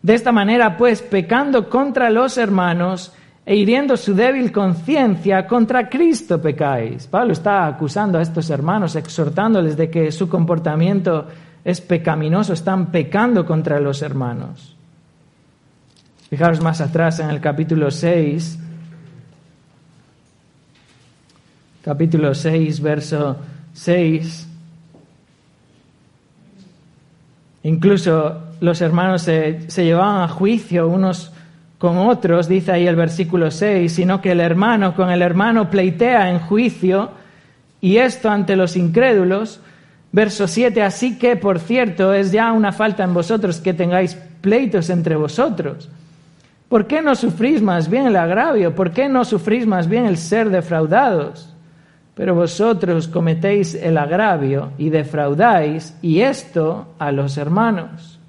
De 0.02 0.14
esta 0.14 0.32
manera, 0.32 0.78
pues, 0.78 1.02
pecando 1.02 1.70
contra 1.70 2.10
los 2.10 2.38
hermanos 2.38 3.14
e 3.46 3.56
hiriendo 3.58 3.98
su 3.98 4.14
débil 4.14 4.54
conciencia, 4.54 5.46
contra 5.46 5.90
Cristo 5.90 6.42
pecáis. 6.42 7.08
Pablo 7.08 7.34
está 7.34 7.68
acusando 7.68 8.18
a 8.18 8.22
estos 8.22 8.50
hermanos, 8.50 8.96
exhortándoles 8.96 9.76
de 9.76 9.90
que 9.90 10.12
su 10.14 10.30
comportamiento 10.30 11.28
es 11.66 11.82
pecaminoso, 11.82 12.54
están 12.54 12.92
pecando 12.92 13.46
contra 13.46 13.82
los 13.82 14.02
hermanos. 14.02 14.78
Fijaros 16.30 16.62
más 16.62 16.80
atrás 16.80 17.20
en 17.20 17.30
el 17.30 17.42
capítulo 17.42 17.92
6, 17.92 18.60
capítulo 21.84 22.34
6, 22.34 22.82
verso 22.82 23.36
6. 23.74 24.48
Incluso 27.64 28.42
los 28.62 28.82
hermanos 28.82 29.24
se, 29.24 29.68
llevaban 29.76 30.22
a 30.22 30.28
juicio 30.30 30.88
unos 30.88 31.32
con 31.78 31.98
otros, 31.98 32.48
dice 32.48 32.72
ahí 32.72 32.88
el 32.88 32.96
versículo 32.96 33.52
6, 33.52 33.92
sino 33.92 34.22
que 34.22 34.32
el 34.32 34.40
hermano 34.40 34.96
con 34.96 35.12
el 35.12 35.22
hermano 35.22 35.70
pleitea 35.70 36.30
en 36.30 36.40
juicio, 36.40 37.12
y 37.82 37.98
esto 37.98 38.30
ante 38.30 38.56
los 38.56 38.78
incrédulos. 38.78 39.60
Verso 40.14 40.48
7, 40.48 40.82
así 40.84 41.18
que, 41.18 41.36
por 41.36 41.60
cierto, 41.60 42.14
es 42.14 42.32
ya 42.32 42.54
una 42.54 42.72
falta 42.72 43.04
en 43.04 43.14
vosotros 43.14 43.60
que 43.60 43.74
tengáis 43.74 44.16
pleitos 44.40 44.90
entre 44.90 45.16
vosotros. 45.16 45.90
¿Por 46.70 46.88
qué 46.88 47.02
no 47.02 47.16
sufrís 47.16 47.62
más 47.62 47.90
bien 47.90 48.06
el 48.06 48.16
agravio? 48.16 48.74
¿Por 48.74 48.92
qué 48.92 49.10
no 49.10 49.26
sufrís 49.26 49.66
más 49.66 49.90
bien 49.90 50.06
el 50.06 50.18
ser 50.18 50.50
defraudados? 50.50 51.53
Pero 52.16 52.36
vosotros 52.36 53.08
cometéis 53.08 53.74
el 53.74 53.98
agravio 53.98 54.72
y 54.78 54.90
defraudáis, 54.90 55.98
y 56.02 56.22
esto 56.22 56.94
a 57.00 57.12
los 57.12 57.38
hermanos. 57.38 58.20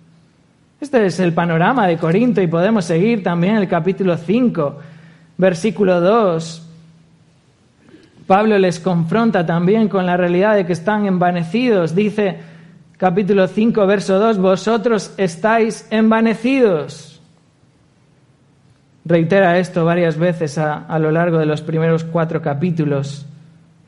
Este 0.81 1.07
es 1.07 1.21
el 1.21 1.33
panorama 1.33 1.87
de 1.87 1.99
Corinto 1.99 2.41
y 2.41 2.47
podemos 2.47 2.85
seguir 2.85 3.23
también 3.23 3.57
el 3.57 3.69
capítulo 3.69 4.17
5, 4.17 4.79
versículo 5.37 6.01
2. 6.01 6.63
Pablo 8.27 8.59
les 8.59 8.81
confronta 8.81 9.45
también 9.45 9.89
con 9.89 10.07
la 10.07 10.17
realidad 10.17 10.57
de 10.57 10.65
que 10.65 10.73
están 10.73 11.07
envanecidos. 11.07 11.95
Dice 11.95 12.39
capítulo 12.97 13.47
5, 13.49 13.87
verso 13.87 14.19
2, 14.19 14.39
vosotros 14.39 15.13
estáis 15.19 15.87
envanecidos. 15.91 17.21
Reitera 19.05 19.59
esto 19.59 19.85
varias 19.85 20.17
veces 20.17 20.57
a, 20.57 20.87
a 20.87 20.99
lo 20.99 21.11
largo 21.11 21.39
de 21.39 21.47
los 21.47 21.61
primeros 21.61 22.05
cuatro 22.05 22.41
capítulos. 22.41 23.27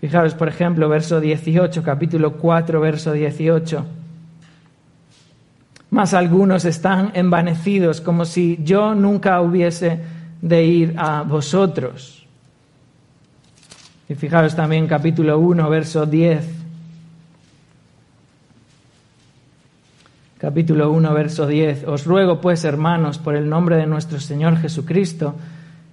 Fijaros, 0.01 0.35
por 0.35 0.49
ejemplo, 0.49 0.89
verso 0.89 1.21
18, 1.21 1.83
capítulo 1.83 2.35
4, 2.35 2.81
verso 2.81 3.13
18. 3.13 3.85
Más 5.91 6.15
algunos 6.15 6.65
están 6.65 7.13
envanecidos 7.15 8.01
como 8.01 8.25
si 8.25 8.59
yo 8.63 8.95
nunca 8.95 9.41
hubiese 9.41 10.01
de 10.43 10.65
ir 10.65 10.95
a 10.99 11.23
vosotros. 11.23 12.27
Y 14.09 14.15
fijaros 14.15 14.55
también 14.55 14.87
capítulo 14.87 15.39
1, 15.39 15.71
verso 15.71 16.05
10. 16.05 16.47
Capítulo 20.39 20.93
1, 20.93 21.15
verso 21.15 21.47
10. 21.47 21.85
Os 21.89 22.05
ruego 22.05 22.41
pues, 22.41 22.65
hermanos, 22.65 23.19
por 23.19 23.35
el 23.35 23.49
nombre 23.49 23.77
de 23.77 23.87
nuestro 23.87 24.21
Señor 24.21 24.59
Jesucristo, 24.59 25.35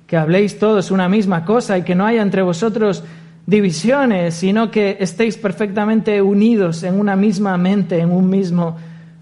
que 0.06 0.18
habléis 0.18 0.60
todos 0.60 0.92
una 0.92 1.08
misma 1.08 1.46
cosa 1.46 1.78
y 1.78 1.84
que 1.84 1.96
no 1.96 2.06
haya 2.06 2.22
entre 2.22 2.42
vosotros 2.42 3.04
divisiones, 3.46 4.36
sino 4.36 4.72
que 4.72 4.98
estéis 5.00 5.38
perfectamente 5.38 6.22
unidos 6.22 6.84
en 6.84 7.00
una 7.00 7.16
misma 7.16 7.58
mente, 7.58 8.00
en 8.00 8.12
un 8.12 8.30
mismo 8.30 8.78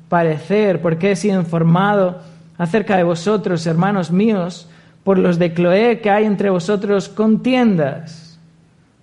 parecer, 0.09 0.81
porque 0.81 1.11
he 1.11 1.15
sido 1.15 1.39
informado 1.39 2.19
acerca 2.57 2.97
de 2.97 3.03
vosotros, 3.03 3.65
hermanos 3.65 4.11
míos, 4.11 4.69
por 5.03 5.17
los 5.17 5.39
de 5.39 5.53
Cloé, 5.53 5.99
que 5.99 6.11
hay 6.11 6.25
entre 6.25 6.49
vosotros 6.49 7.09
contiendas. 7.09 8.37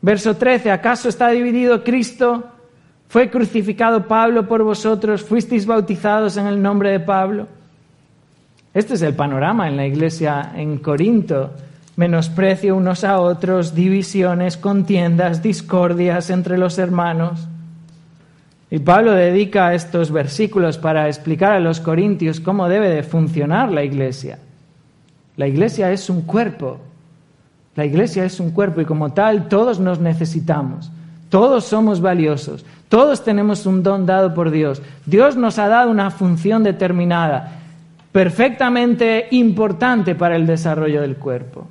Verso 0.00 0.36
13, 0.36 0.70
¿acaso 0.70 1.08
está 1.08 1.28
dividido 1.30 1.82
Cristo? 1.82 2.44
¿Fue 3.08 3.30
crucificado 3.30 4.06
Pablo 4.06 4.46
por 4.46 4.62
vosotros? 4.62 5.22
¿Fuisteis 5.24 5.66
bautizados 5.66 6.36
en 6.36 6.46
el 6.46 6.62
nombre 6.62 6.90
de 6.90 7.00
Pablo? 7.00 7.48
Este 8.72 8.94
es 8.94 9.02
el 9.02 9.14
panorama 9.14 9.66
en 9.66 9.76
la 9.76 9.86
iglesia 9.86 10.52
en 10.54 10.78
Corinto. 10.78 11.52
Menosprecio 11.98 12.76
unos 12.76 13.02
a 13.02 13.18
otros, 13.18 13.74
divisiones, 13.74 14.56
contiendas, 14.56 15.42
discordias 15.42 16.30
entre 16.30 16.56
los 16.56 16.78
hermanos. 16.78 17.48
Y 18.70 18.78
Pablo 18.78 19.14
dedica 19.14 19.74
estos 19.74 20.12
versículos 20.12 20.78
para 20.78 21.08
explicar 21.08 21.54
a 21.54 21.58
los 21.58 21.80
corintios 21.80 22.38
cómo 22.38 22.68
debe 22.68 22.88
de 22.88 23.02
funcionar 23.02 23.72
la 23.72 23.82
iglesia. 23.82 24.38
La 25.36 25.48
iglesia 25.48 25.90
es 25.90 26.08
un 26.08 26.22
cuerpo. 26.22 26.78
La 27.74 27.84
iglesia 27.84 28.24
es 28.24 28.38
un 28.38 28.52
cuerpo 28.52 28.80
y 28.80 28.84
como 28.84 29.12
tal 29.12 29.48
todos 29.48 29.80
nos 29.80 29.98
necesitamos. 29.98 30.92
Todos 31.30 31.64
somos 31.64 32.00
valiosos. 32.00 32.64
Todos 32.88 33.24
tenemos 33.24 33.66
un 33.66 33.82
don 33.82 34.06
dado 34.06 34.34
por 34.34 34.52
Dios. 34.52 34.80
Dios 35.04 35.36
nos 35.36 35.58
ha 35.58 35.66
dado 35.66 35.90
una 35.90 36.12
función 36.12 36.62
determinada, 36.62 37.58
perfectamente 38.12 39.26
importante 39.32 40.14
para 40.14 40.36
el 40.36 40.46
desarrollo 40.46 41.00
del 41.00 41.16
cuerpo. 41.16 41.66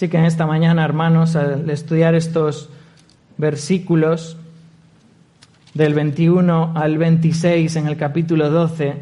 Así 0.00 0.08
que 0.08 0.16
en 0.16 0.24
esta 0.24 0.46
mañana, 0.46 0.82
hermanos, 0.82 1.36
al 1.36 1.68
estudiar 1.68 2.14
estos 2.14 2.70
versículos, 3.36 4.38
del 5.74 5.92
21 5.92 6.72
al 6.74 6.96
26 6.96 7.76
en 7.76 7.86
el 7.86 7.98
capítulo 7.98 8.48
12, 8.48 8.94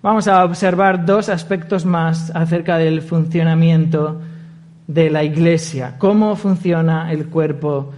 vamos 0.00 0.26
a 0.26 0.42
observar 0.46 1.04
dos 1.04 1.28
aspectos 1.28 1.84
más 1.84 2.34
acerca 2.34 2.78
del 2.78 3.02
funcionamiento 3.02 4.22
de 4.86 5.10
la 5.10 5.22
iglesia, 5.22 5.96
cómo 5.98 6.34
funciona 6.34 7.12
el 7.12 7.26
cuerpo 7.26 7.92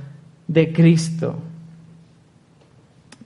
de 0.48 0.72
Cristo. 0.72 1.38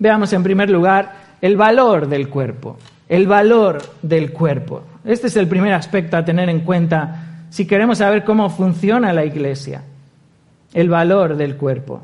Veamos 0.00 0.34
en 0.34 0.42
primer 0.42 0.68
lugar 0.68 1.14
el 1.40 1.56
valor 1.56 2.08
del 2.08 2.28
cuerpo, 2.28 2.76
el 3.08 3.26
valor 3.26 3.78
del 4.02 4.34
cuerpo. 4.34 4.82
Este 5.02 5.28
es 5.28 5.36
el 5.36 5.48
primer 5.48 5.72
aspecto 5.72 6.18
a 6.18 6.26
tener 6.26 6.50
en 6.50 6.60
cuenta 6.60 7.30
si 7.54 7.68
queremos 7.68 7.98
saber 7.98 8.24
cómo 8.24 8.50
funciona 8.50 9.12
la 9.12 9.24
iglesia, 9.24 9.84
el 10.72 10.88
valor 10.88 11.36
del 11.36 11.56
cuerpo. 11.56 12.02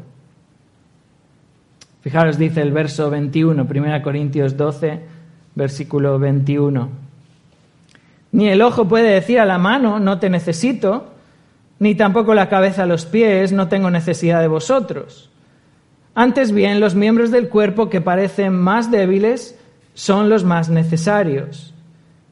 Fijaros, 2.02 2.38
dice 2.38 2.62
el 2.62 2.70
verso 2.70 3.10
21, 3.10 3.66
1 3.68 4.02
Corintios 4.02 4.56
12, 4.56 5.00
versículo 5.56 6.20
21. 6.20 6.88
Ni 8.30 8.48
el 8.48 8.62
ojo 8.62 8.86
puede 8.86 9.10
decir 9.10 9.40
a 9.40 9.44
la 9.44 9.58
mano, 9.58 9.98
no 9.98 10.20
te 10.20 10.30
necesito, 10.30 11.14
ni 11.80 11.96
tampoco 11.96 12.32
la 12.32 12.48
cabeza 12.48 12.84
a 12.84 12.86
los 12.86 13.04
pies, 13.04 13.50
no 13.50 13.66
tengo 13.66 13.90
necesidad 13.90 14.40
de 14.40 14.46
vosotros. 14.46 15.30
Antes 16.14 16.52
bien, 16.52 16.78
los 16.78 16.94
miembros 16.94 17.32
del 17.32 17.48
cuerpo 17.48 17.90
que 17.90 18.00
parecen 18.00 18.54
más 18.54 18.92
débiles 18.92 19.58
son 19.94 20.28
los 20.28 20.44
más 20.44 20.68
necesarios. 20.68 21.74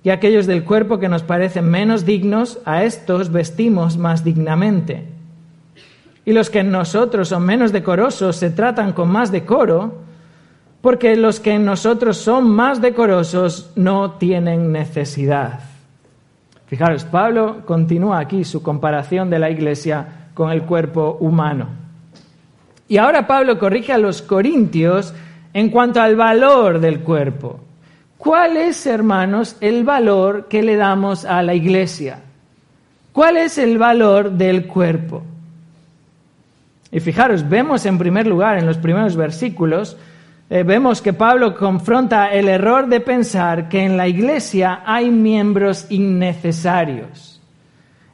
Y 0.02 0.11
aquellos 0.11 0.47
del 0.47 0.64
cuerpo 0.64 0.99
que 0.99 1.09
nos 1.09 1.23
parecen 1.23 1.69
menos 1.69 2.07
dignos, 2.07 2.61
a 2.64 2.85
estos 2.85 3.33
vestimos 3.33 3.97
más 3.97 4.25
dignamente 4.25 5.19
y 6.28 6.35
los 6.35 6.50
que 6.50 6.59
en 6.59 6.71
nosotros 6.71 7.28
son 7.28 7.47
menos 7.47 7.73
decorosos 7.73 8.37
se 8.37 8.50
tratan 8.50 8.93
con 8.93 9.11
más 9.11 9.33
decoro, 9.33 9.95
porque 10.83 11.17
los 11.17 11.40
que 11.40 11.55
en 11.55 11.64
nosotros 11.64 12.19
son 12.19 12.50
más 12.50 12.83
decorosos 12.83 13.71
no 13.76 14.11
tienen 14.11 14.71
necesidad. 14.71 15.61
Fijaros, 16.67 17.05
Pablo 17.05 17.62
continúa 17.64 18.19
aquí 18.19 18.45
su 18.45 18.62
comparación 18.62 19.31
de 19.31 19.38
la 19.38 19.49
iglesia 19.49 20.28
con 20.35 20.50
el 20.50 20.64
cuerpo 20.64 21.16
humano. 21.18 21.68
Y 22.88 22.99
ahora 22.99 23.27
Pablo 23.27 23.59
corrige 23.59 23.94
a 23.94 23.99
los 23.99 24.20
corintios 24.20 25.14
en 25.55 25.70
cuanto 25.70 26.03
al 26.03 26.14
valor 26.14 26.79
del 26.79 27.01
cuerpo. 27.01 27.59
¿Cuál 28.18 28.57
es, 28.57 28.85
hermanos, 28.87 29.57
el 29.61 29.85
valor 29.85 30.48
que 30.48 30.62
le 30.62 30.76
damos 30.76 31.24
a 31.24 31.40
la 31.42 31.54
iglesia? 31.54 32.18
¿Cuál 33.12 33.37
es 33.37 33.59
el 33.59 33.78
valor 33.78 34.33
del 34.33 34.66
cuerpo? 34.66 35.22
Y 36.90 37.00
fijaros, 37.00 37.48
vemos 37.48 37.87
en 37.87 37.96
primer 37.96 38.26
lugar 38.26 38.59
en 38.59 38.66
los 38.66 38.78
primeros 38.78 39.14
versículos, 39.14 39.96
eh, 40.50 40.62
vemos 40.62 41.00
que 41.00 41.12
Pablo 41.12 41.54
confronta 41.54 42.33
el 42.33 42.48
error 42.48 42.88
de 42.88 43.00
pensar 43.00 43.68
que 43.68 43.85
en 43.85 43.96
la 43.96 44.09
iglesia 44.09 44.83
hay 44.85 45.11
miembros 45.11 45.87
innecesarios. 45.90 47.40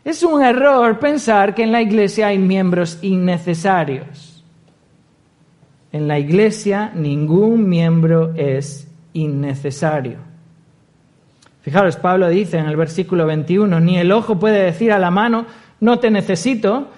Es 0.04 0.22
un 0.22 0.42
error 0.42 0.98
pensar 0.98 1.54
que 1.54 1.62
en 1.62 1.72
la 1.72 1.80
iglesia 1.80 2.26
hay 2.26 2.38
miembros 2.38 2.98
innecesarios. 3.00 4.44
En 5.92 6.08
la 6.08 6.18
iglesia 6.18 6.90
ningún 6.94 7.68
miembro 7.68 8.34
es 8.34 8.88
innecesario. 9.14 10.18
Fijaros, 11.62 11.96
Pablo 11.96 12.28
dice 12.28 12.58
en 12.58 12.66
el 12.66 12.76
versículo 12.76 13.24
21, 13.26 13.80
ni 13.80 13.96
el 13.96 14.12
ojo 14.12 14.38
puede 14.38 14.62
decir 14.62 14.92
a 14.92 14.98
la 14.98 15.10
mano, 15.10 15.46
no 15.80 15.98
te 15.98 16.10
necesito, 16.10 16.88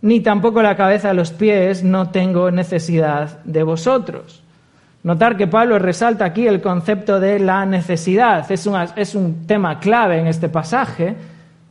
ni 0.00 0.20
tampoco 0.20 0.62
la 0.62 0.76
cabeza 0.76 1.10
a 1.10 1.14
los 1.14 1.30
pies, 1.30 1.84
no 1.84 2.08
tengo 2.10 2.50
necesidad 2.50 3.44
de 3.44 3.62
vosotros. 3.62 4.42
Notar 5.04 5.36
que 5.36 5.46
Pablo 5.46 5.78
resalta 5.78 6.24
aquí 6.24 6.46
el 6.46 6.62
concepto 6.62 7.20
de 7.20 7.38
la 7.38 7.66
necesidad. 7.66 8.50
Es, 8.50 8.66
es 8.96 9.14
un 9.14 9.46
tema 9.46 9.78
clave 9.78 10.18
en 10.18 10.26
este 10.26 10.48
pasaje. 10.48 11.14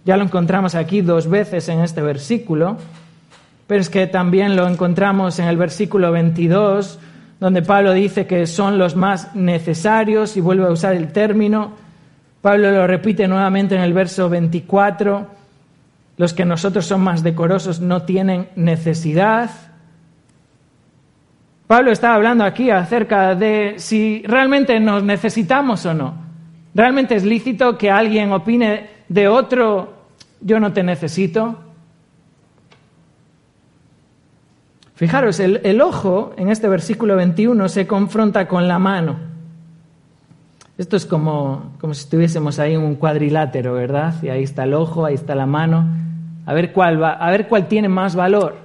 Ya 0.06 0.18
lo 0.18 0.24
encontramos 0.24 0.76
aquí 0.76 1.02
dos 1.02 1.28
veces 1.28 1.68
en 1.68 1.80
este 1.80 2.04
versículo. 2.04 2.78
Pero 3.66 3.82
es 3.82 3.89
que 3.89 4.06
también 4.06 4.56
lo 4.56 4.68
encontramos 4.68 5.39
en 5.39 5.46
el 5.46 5.58
versículo 5.58 6.12
22, 6.12 7.00
donde 7.39 7.62
Pablo 7.62 7.93
dice 7.93 8.26
que 8.26 8.46
son 8.48 8.78
los 8.78 8.96
más 8.96 9.36
necesarios 9.36 10.38
y 10.38 10.41
vuelve 10.41 10.65
a 10.65 10.72
usar 10.72 10.96
el 10.96 11.12
término. 11.12 11.74
Pablo 12.41 12.72
lo 12.72 12.88
repite 12.88 13.28
nuevamente 13.28 13.76
en 13.76 13.82
el 13.82 13.93
verso 13.93 14.30
24 14.30 15.43
los 16.17 16.34
que 16.34 16.46
nosotros 16.46 16.86
son 16.86 17.02
más 17.02 17.24
decorosos 17.24 17.80
no 17.80 18.04
tienen 18.04 18.50
necesidad. 18.56 19.50
Pablo 21.67 21.91
está 21.91 22.13
hablando 22.13 22.43
aquí 22.43 22.69
acerca 22.69 23.36
de 23.36 23.76
si 23.78 24.22
realmente 24.26 24.80
nos 24.80 25.04
necesitamos 25.04 25.86
o 25.86 25.93
no. 25.93 26.13
¿Realmente 26.76 27.15
es 27.15 27.24
lícito 27.24 27.78
que 27.78 27.89
alguien 27.89 28.32
opine 28.32 28.89
de 29.08 29.28
otro, 29.28 30.06
yo 30.41 30.60
no 30.60 30.74
te 30.74 30.84
necesito? 30.84 31.60
Fijaros, 34.95 35.39
el, 35.39 35.82
ojo 35.82 36.34
en 36.38 36.49
este 36.49 36.67
versículo 36.67 37.15
21 37.15 37.67
se 37.67 37.88
confronta 37.88 38.47
con 38.47 38.67
la 38.67 38.79
mano. 38.79 39.17
Esto 40.77 40.97
es 40.97 41.06
como, 41.06 41.73
como 41.79 41.93
si 41.93 42.01
estuviésemos 42.01 42.60
ahí 42.60 42.73
en 42.73 42.82
un 42.82 42.95
cuadrilátero, 42.95 43.73
¿verdad? 43.73 44.15
Y 44.21 44.29
ahí 44.29 44.43
está 44.43 44.63
el 44.63 44.73
ojo, 44.73 45.06
ahí 45.06 45.15
está 45.15 45.36
la 45.36 45.45
mano 45.45 45.88
a 46.45 46.53
ver 46.53 46.73
cuál, 46.73 47.01
va, 47.01 47.13
a 47.13 47.32
ver 47.32 47.47
cuál 47.47 47.67
tiene 47.67 47.88
más 47.88 48.15
valor. 48.15 48.58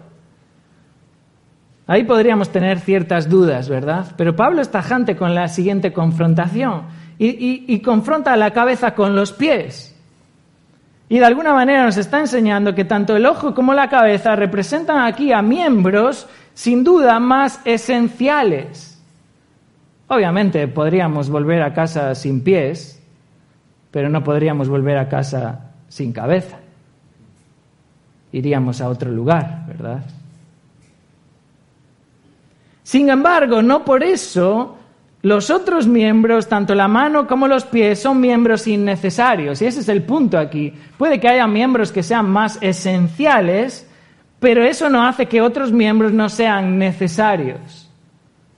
Ahí 1.87 2.05
podríamos 2.05 2.51
tener 2.51 2.81
ciertas 2.81 3.29
dudas, 3.29 3.69
¿verdad? 3.69 4.07
Pero 4.17 4.37
Pablo 4.37 4.61
es 4.61 4.71
tajante 4.71 5.17
con 5.17 5.35
la 5.35 5.49
siguiente 5.49 5.93
confrontación 5.93 6.83
y 7.19 7.81
confronta 7.81 8.37
la 8.37 8.53
cabeza 8.53 8.95
con 8.95 9.17
los 9.17 9.33
pies. 9.33 9.88
Y 11.09 11.19
de 11.19 11.25
alguna 11.25 11.55
manera 11.55 11.85
nos 11.85 11.97
está 11.97 12.21
enseñando 12.21 12.75
que 12.75 12.85
tanto 12.85 13.17
el 13.17 13.27
ojo 13.27 13.55
como 13.55 13.73
la 13.75 13.89
cabeza 13.89 14.37
representan 14.37 14.99
aquí 15.07 15.33
a 15.33 15.41
miembros 15.41 16.27
sin 16.55 16.85
duda 16.85 17.19
más 17.19 17.61
esenciales. 17.65 19.01
Obviamente 20.09 20.69
podríamos 20.69 21.31
volver 21.31 21.63
a 21.63 21.73
casa 21.73 22.15
sin 22.15 22.43
pies, 22.43 23.03
pero 23.91 24.09
no 24.09 24.23
podríamos 24.23 24.69
volver 24.69 24.99
a 24.99 25.09
casa 25.09 25.73
sin 25.89 26.13
cabeza 26.13 26.59
iríamos 28.33 28.81
a 28.81 28.89
otro 28.89 29.11
lugar, 29.11 29.65
¿verdad? 29.67 30.03
Sin 32.83 33.11
embargo, 33.11 33.63
no 33.63 33.85
por 33.85 34.03
eso 34.03 34.78
los 35.23 35.51
otros 35.51 35.89
miembros, 35.89 36.49
tanto 36.49 36.75
la 36.75 36.87
mano 36.87 37.27
como 37.27 37.49
los 37.49 37.65
pies, 37.65 38.01
son 38.01 38.21
miembros 38.21 38.69
innecesarios. 38.69 39.61
Y 39.61 39.67
ese 39.67 39.81
es 39.81 39.89
el 39.89 40.03
punto 40.03 40.39
aquí. 40.39 40.73
Puede 40.97 41.19
que 41.19 41.29
haya 41.29 41.47
miembros 41.47 41.91
que 41.91 42.05
sean 42.05 42.31
más 42.31 42.59
esenciales, 42.61 43.89
pero 44.39 44.63
eso 44.63 44.89
no 44.89 45.05
hace 45.05 45.27
que 45.27 45.43
otros 45.43 45.73
miembros 45.73 46.13
no 46.13 46.29
sean 46.29 46.79
necesarios. 46.79 47.91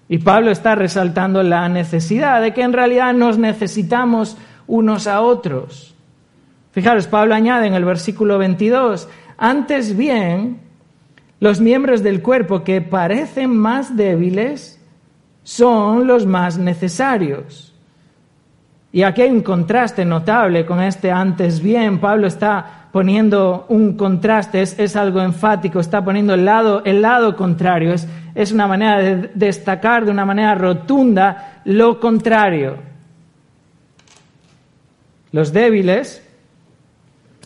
Y 0.09 0.19
Pablo 0.19 0.51
está 0.51 0.75
resaltando 0.75 1.43
la 1.43 1.69
necesidad 1.69 2.43
de 2.43 2.53
que 2.53 2.63
en 2.63 2.73
realidad 2.73 3.15
nos 3.15 3.39
necesitamos 3.39 4.37
unos 4.67 5.07
a 5.07 5.23
otros. 5.23 5.95
Fijaros, 6.73 7.07
Pablo 7.07 7.35
añade 7.35 7.69
en 7.69 7.75
el 7.75 7.85
versículo 7.85 8.37
22, 8.37 9.09
antes 9.39 9.97
bien, 9.97 10.59
los 11.41 11.61
miembros 11.61 12.03
del 12.03 12.21
cuerpo 12.23 12.65
que 12.65 12.81
parecen 12.81 13.57
más 13.57 13.97
débiles 13.97 14.80
son 15.51 16.07
los 16.07 16.27
más 16.27 16.59
necesarios. 16.59 17.75
Y 18.93 19.03
aquí 19.03 19.23
hay 19.23 19.31
un 19.31 19.41
contraste 19.41 20.05
notable 20.05 20.65
con 20.65 20.81
este 20.81 21.11
antes 21.11 21.61
bien. 21.61 21.99
Pablo 21.99 22.29
está 22.29 22.87
poniendo 22.93 23.67
un 23.69 23.97
contraste, 23.97 24.63
es, 24.63 24.95
algo 24.95 25.21
enfático, 25.21 25.81
está 25.81 26.05
poniendo 26.05 26.35
el 26.35 26.45
lado, 26.45 26.83
el 26.85 27.03
lado 27.03 27.35
contrario, 27.35 27.93
es, 27.93 28.07
es 28.37 28.53
una 28.53 28.69
manera 28.69 28.99
de 28.99 29.31
destacar 29.35 30.05
de 30.05 30.13
una 30.13 30.25
manera 30.25 30.55
rotunda 30.55 31.63
lo 31.65 31.99
contrario. 31.99 32.77
Los 35.33 35.53
débiles, 35.53 36.25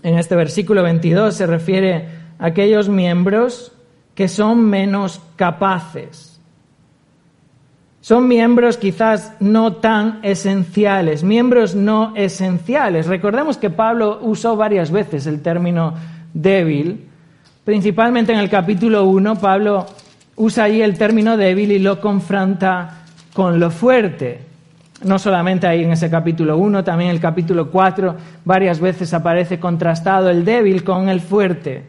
en 0.03 0.19
este 0.19 0.37
versículo 0.37 0.83
22 0.83 1.35
se 1.35 1.47
refiere 1.47 2.09
a 2.39 2.47
aquellos 2.47 2.91
miembros 2.91 3.73
que 4.15 4.29
son 4.29 4.63
menos 4.69 5.23
capaces. 5.37 6.34
Son 8.05 8.29
miembros 8.29 8.77
quizás 8.77 9.33
no 9.41 9.77
tan 9.77 10.19
esenciales, 10.23 11.25
miembros 11.25 11.75
no 11.75 12.13
esenciales. 12.15 13.07
Recordemos 13.07 13.57
que 13.57 13.71
Pablo 13.71 14.19
usó 14.21 14.57
varias 14.57 14.91
veces 14.91 15.27
el 15.27 15.41
término 15.41 15.95
débil, 16.35 17.09
principalmente 17.65 18.35
en 18.35 18.41
el 18.41 18.51
capítulo 18.51 19.05
1, 19.05 19.37
Pablo 19.37 19.87
usa 20.37 20.65
allí 20.65 20.83
el 20.83 20.99
término 20.99 21.39
débil 21.39 21.73
y 21.73 21.79
lo 21.79 21.99
confronta 21.99 23.05
con 23.33 23.59
lo 23.59 23.71
fuerte. 23.71 24.39
No 25.03 25.19
solamente 25.19 25.67
ahí 25.67 25.83
en 25.83 25.93
ese 25.93 26.11
capítulo 26.11 26.59
1, 26.59 26.85
también 26.85 27.09
en 27.09 27.17
el 27.17 27.23
capítulo 27.23 27.71
4 27.71 28.17
varias 28.45 28.81
veces 28.81 29.15
aparece 29.15 29.59
contrastado 29.59 30.29
el 30.29 30.45
débil 30.45 30.85
con 30.85 31.09
el 31.09 31.23
fuerte. 31.23 31.85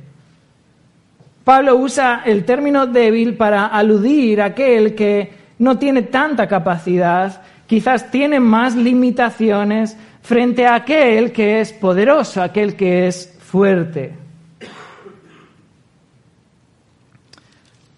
Pablo 1.44 1.76
usa 1.76 2.22
el 2.26 2.46
término 2.46 2.88
débil 2.88 3.34
para 3.34 3.66
aludir 3.66 4.42
a 4.42 4.46
aquel 4.46 4.96
que 4.96 5.44
no 5.60 5.78
tiene 5.78 6.02
tanta 6.04 6.48
capacidad, 6.48 7.42
quizás 7.68 8.12
tiene 8.12 8.40
más 8.40 8.76
limitaciones 8.76 9.98
frente 10.22 10.66
a 10.66 10.76
aquel 10.76 11.32
que 11.32 11.62
es 11.62 11.72
poderoso, 11.72 12.42
aquel 12.42 12.76
que 12.76 13.08
es 13.08 13.38
fuerte. 13.40 14.14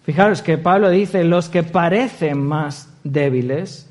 Fijaros 0.03 0.41
que 0.41 0.57
Pablo 0.57 0.89
dice 0.89 1.23
los 1.25 1.49
que 1.49 1.63
parecen 1.63 2.41
más 2.41 2.89
débiles 3.03 3.89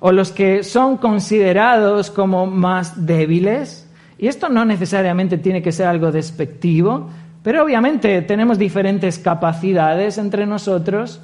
o 0.00 0.12
los 0.12 0.30
que 0.30 0.62
son 0.62 0.96
considerados 0.96 2.10
como 2.10 2.46
más 2.46 3.06
débiles. 3.06 3.88
Y 4.16 4.28
esto 4.28 4.48
no 4.48 4.64
necesariamente 4.64 5.38
tiene 5.38 5.62
que 5.62 5.72
ser 5.72 5.86
algo 5.86 6.12
despectivo, 6.12 7.10
pero 7.42 7.64
obviamente 7.64 8.22
tenemos 8.22 8.58
diferentes 8.58 9.18
capacidades 9.18 10.18
entre 10.18 10.46
nosotros. 10.46 11.20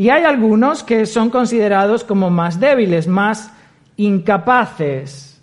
Y 0.00 0.08
hay 0.08 0.24
algunos 0.24 0.82
que 0.82 1.04
son 1.04 1.28
considerados 1.28 2.04
como 2.04 2.30
más 2.30 2.58
débiles, 2.58 3.06
más 3.06 3.52
incapaces, 3.98 5.38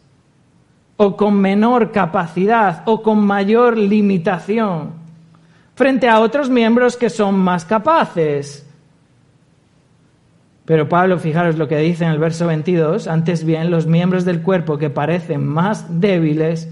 o 0.96 1.16
con 1.16 1.40
menor 1.40 1.92
capacidad, 1.92 2.82
o 2.86 3.04
con 3.04 3.20
mayor 3.20 3.78
limitación, 3.78 4.94
frente 5.76 6.10
a 6.10 6.22
otros 6.22 6.50
miembros 6.50 6.98
que 6.98 7.12
son 7.12 7.38
más 7.38 7.66
capaces. 7.66 8.68
Pero 10.66 10.90
Pablo, 10.90 11.20
fijaros 11.20 11.56
lo 11.56 11.68
que 11.68 11.78
dice 11.78 12.06
en 12.06 12.10
el 12.10 12.18
verso 12.18 12.48
22, 12.48 13.08
antes 13.08 13.44
bien, 13.44 13.70
los 13.70 13.86
miembros 13.86 14.26
del 14.26 14.42
cuerpo 14.42 14.80
que 14.80 14.90
parecen 14.90 15.46
más 15.46 15.86
débiles 16.02 16.68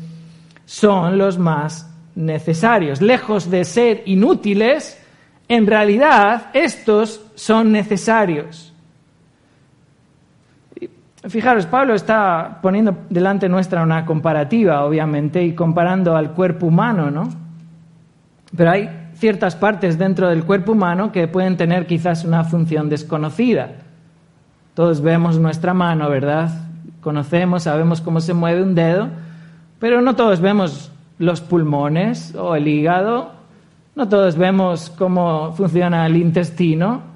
son 0.65 1.19
los 1.19 1.37
más 1.37 1.93
necesarios. 2.15 2.99
Lejos 2.99 3.51
de 3.51 3.63
ser 3.63 4.01
inútiles, 4.07 4.99
en 5.47 5.67
realidad 5.67 6.47
estos 6.53 7.24
son 7.35 7.71
necesarios. 7.71 8.73
Fijaros, 11.27 11.65
Pablo 11.65 11.95
está 11.95 12.59
poniendo 12.61 12.95
delante 13.09 13.49
nuestra 13.49 13.81
una 13.81 14.05
comparativa, 14.05 14.85
obviamente, 14.85 15.43
y 15.43 15.55
comparando 15.55 16.15
al 16.15 16.31
cuerpo 16.31 16.67
humano, 16.67 17.09
¿no? 17.09 17.29
Pero 18.55 18.71
hay 18.71 18.89
ciertas 19.15 19.55
partes 19.55 19.97
dentro 19.97 20.29
del 20.29 20.43
cuerpo 20.43 20.73
humano 20.73 21.11
que 21.11 21.27
pueden 21.27 21.57
tener 21.57 21.87
quizás 21.87 22.25
una 22.25 22.43
función 22.43 22.89
desconocida. 22.89 23.69
Todos 24.75 25.01
vemos 25.01 25.39
nuestra 25.39 25.73
mano, 25.73 26.09
¿verdad? 26.09 26.49
Conocemos, 27.01 27.63
sabemos 27.63 28.01
cómo 28.01 28.21
se 28.21 28.33
mueve 28.33 28.61
un 28.61 28.75
dedo, 28.75 29.09
pero 29.79 30.01
no 30.01 30.15
todos 30.15 30.41
vemos 30.41 30.91
los 31.17 31.41
pulmones 31.41 32.35
o 32.35 32.55
el 32.55 32.67
hígado 32.67 33.35
no 33.95 34.09
todos 34.09 34.35
vemos 34.35 34.89
cómo 34.89 35.53
funciona 35.53 36.05
el 36.05 36.17
intestino. 36.17 37.14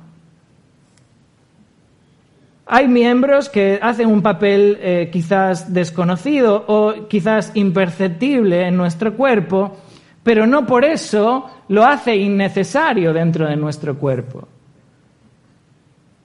Hay 2.72 2.88
miembros 2.88 3.50
que 3.50 3.80
hacen 3.82 4.08
un 4.10 4.22
papel 4.22 4.78
eh, 4.80 5.10
quizás 5.12 5.74
desconocido 5.74 6.66
o 6.68 7.08
quizás 7.08 7.52
imperceptible 7.56 8.68
en 8.68 8.78
nuestro 8.78 9.16
cuerpo, 9.16 9.76
pero 10.22 10.46
no 10.46 10.66
por 10.68 10.86
eso 10.86 11.50
lo 11.70 11.84
hace 11.84 12.16
innecesario 12.16 13.12
dentro 13.12 13.48
de 13.48 13.56
nuestro 13.56 13.98
cuerpo. 13.98 14.48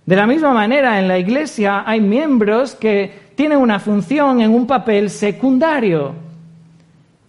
De 0.04 0.16
la 0.16 0.26
misma 0.26 0.52
manera, 0.52 1.00
en 1.00 1.08
la 1.08 1.18
Iglesia 1.18 1.82
hay 1.86 2.02
miembros 2.02 2.74
que 2.74 3.30
tienen 3.34 3.58
una 3.58 3.80
función 3.80 4.42
en 4.42 4.50
un 4.50 4.66
papel 4.66 5.08
secundario 5.08 6.24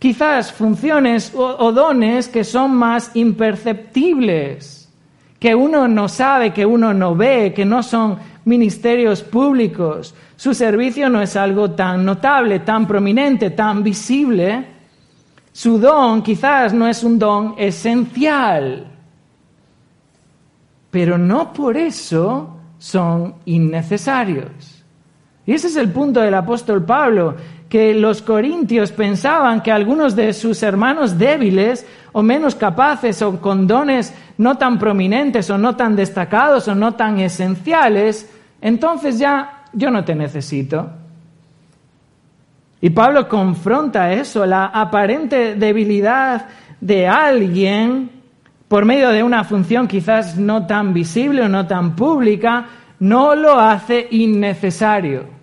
quizás 0.06 0.51
funciones 0.51 1.34
o, 1.36 1.71
dones 1.71 2.28
que 2.28 2.43
son 2.43 2.75
más 2.75 3.10
imperceptibles, 3.15 4.85
que 5.39 5.54
uno 5.54 5.88
no 5.88 6.08
sabe, 6.08 6.54
que 6.54 6.65
uno 6.65 6.93
no 6.93 7.15
ve, 7.15 7.54
que 7.54 7.65
no 7.65 7.84
son 7.84 8.17
ministerios 8.45 9.21
públicos. 9.21 10.15
Su 10.36 10.54
servicio 10.54 11.10
no 11.10 11.21
es 11.21 11.36
algo 11.36 11.71
tan 11.71 12.06
notable, 12.06 12.60
tan 12.60 12.88
prominente, 12.88 13.52
tan 13.52 13.84
visible. 13.84 14.65
Su 15.52 15.80
don 15.80 16.21
quizás 16.21 16.74
no 16.74 16.88
es 16.88 17.04
un 17.04 17.17
don 17.17 17.56
esencial, 17.58 18.88
pero 20.91 21.17
no 21.17 21.54
por 21.54 21.78
eso 21.78 22.58
son 22.78 23.36
innecesarios. 23.45 24.84
Y 25.45 25.54
ese 25.54 25.67
es 25.67 25.76
el 25.76 25.91
punto 25.91 26.21
del 26.21 26.34
apóstol 26.34 26.84
Pablo 26.84 27.36
que 27.69 27.93
los 27.93 28.21
corintios 28.21 28.91
pensaban 28.91 29.62
que 29.62 29.71
algunos 29.71 30.15
de 30.15 30.34
sus 30.34 30.62
hermanos 30.63 31.17
débiles 31.17 31.86
o 32.12 32.21
menos 32.21 32.56
capaces 32.56 33.21
o 33.21 33.41
con 33.41 33.67
dones 33.67 34.13
no 34.38 34.58
tan 34.58 34.80
prominentes 34.80 35.49
o 35.49 35.58
no 35.58 35.75
tan 35.75 35.95
destacados 35.95 36.67
o 36.67 36.75
no 36.75 36.93
tan 36.93 37.19
esenciales, 37.19 38.32
entonces 38.62 39.19
ya 39.19 39.63
yo 39.73 39.91
no 39.91 40.04
te 40.06 40.15
necesito. 40.15 40.89
Y 42.82 42.91
Pablo 42.91 43.28
confronta 43.28 44.13
eso, 44.13 44.45
la 44.45 44.65
aparente 44.67 45.56
debilidad 45.56 46.47
de 46.80 47.08
alguien 47.08 48.12
por 48.67 48.86
medio 48.86 49.10
de 49.10 49.23
una 49.23 49.43
función 49.43 49.88
quizás 49.88 50.38
no 50.38 50.65
tan 50.65 50.93
visible 50.93 51.41
o 51.43 51.49
no 51.49 51.67
tan 51.67 51.95
pública, 51.95 52.65
no 52.99 53.36
lo 53.36 53.60
hace 53.60 54.08
innecesario. 54.12 55.35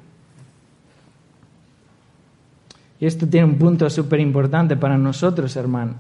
Y 3.03 3.07
esto 3.07 3.27
tiene 3.27 3.49
un 3.49 3.57
punto 3.57 3.91
súper 3.91 4.21
importante 4.21 4.77
para 4.77 4.97
nosotros, 4.97 5.57
hermanos. 5.57 5.97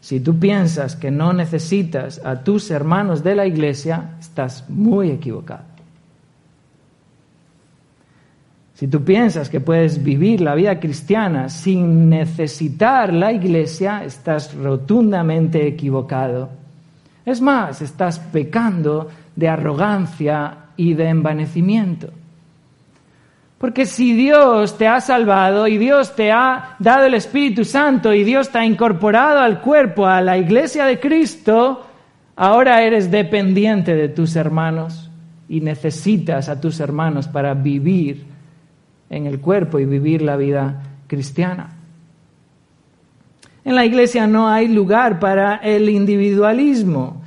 Si 0.00 0.20
tú 0.20 0.38
piensas 0.38 0.94
que 0.94 1.10
no 1.10 1.32
necesitas 1.32 2.24
a 2.24 2.44
tus 2.44 2.70
hermanos 2.70 3.24
de 3.24 3.34
la 3.34 3.44
iglesia, 3.44 4.10
estás 4.20 4.64
muy 4.70 5.10
equivocado. 5.10 5.64
Si 8.74 8.86
tú 8.86 9.02
piensas 9.02 9.50
que 9.50 9.58
puedes 9.58 10.00
vivir 10.00 10.40
la 10.40 10.54
vida 10.54 10.78
cristiana 10.78 11.48
sin 11.48 12.08
necesitar 12.08 13.12
la 13.12 13.32
iglesia, 13.32 14.04
estás 14.04 14.54
rotundamente 14.54 15.66
equivocado. 15.66 16.50
Es 17.26 17.40
más, 17.40 17.82
estás 17.82 18.20
pecando 18.20 19.08
de 19.34 19.48
arrogancia 19.48 20.56
y 20.76 20.94
de 20.94 21.08
envanecimiento. 21.08 22.10
Porque 23.64 23.86
si 23.86 24.12
Dios 24.12 24.76
te 24.76 24.86
ha 24.86 25.00
salvado 25.00 25.66
y 25.66 25.78
Dios 25.78 26.14
te 26.14 26.30
ha 26.30 26.76
dado 26.78 27.06
el 27.06 27.14
Espíritu 27.14 27.64
Santo 27.64 28.12
y 28.12 28.22
Dios 28.22 28.50
te 28.50 28.58
ha 28.58 28.66
incorporado 28.66 29.38
al 29.38 29.62
cuerpo, 29.62 30.04
a 30.04 30.20
la 30.20 30.36
iglesia 30.36 30.84
de 30.84 31.00
Cristo, 31.00 31.86
ahora 32.36 32.82
eres 32.82 33.10
dependiente 33.10 33.94
de 33.94 34.10
tus 34.10 34.36
hermanos 34.36 35.10
y 35.48 35.62
necesitas 35.62 36.50
a 36.50 36.60
tus 36.60 36.78
hermanos 36.78 37.26
para 37.26 37.54
vivir 37.54 38.26
en 39.08 39.24
el 39.24 39.40
cuerpo 39.40 39.78
y 39.78 39.86
vivir 39.86 40.20
la 40.20 40.36
vida 40.36 40.82
cristiana. 41.06 41.70
En 43.64 43.74
la 43.74 43.86
iglesia 43.86 44.26
no 44.26 44.46
hay 44.46 44.68
lugar 44.68 45.18
para 45.18 45.56
el 45.56 45.88
individualismo. 45.88 47.23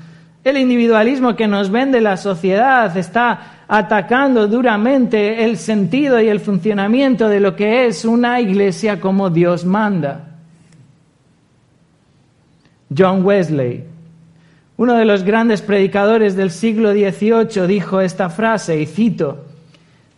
El 0.48 0.56
individualismo 0.56 1.36
que 1.36 1.46
nos 1.46 1.70
vende 1.70 2.00
la 2.00 2.16
sociedad 2.16 2.96
está 2.96 3.66
atacando 3.68 4.48
duramente 4.48 5.44
el 5.44 5.58
sentido 5.58 6.22
y 6.22 6.30
el 6.30 6.40
funcionamiento 6.40 7.28
de 7.28 7.42
lo 7.42 7.54
que 7.54 7.86
es 7.86 8.06
una 8.06 8.40
iglesia 8.40 9.02
como 9.02 9.30
Dios 9.30 9.66
manda. 9.66 10.38
John 12.98 13.26
Wesley, 13.26 13.84
Uno 14.78 14.94
de 14.94 15.04
los 15.04 15.24
grandes 15.24 15.62
predicadores 15.62 16.38
del 16.38 16.52
siglo 16.52 16.94
XVIII 16.94 17.68
dijo 17.68 18.00
esta 18.00 18.30
frase, 18.30 18.80
y 18.80 18.86
cito, 18.86 19.44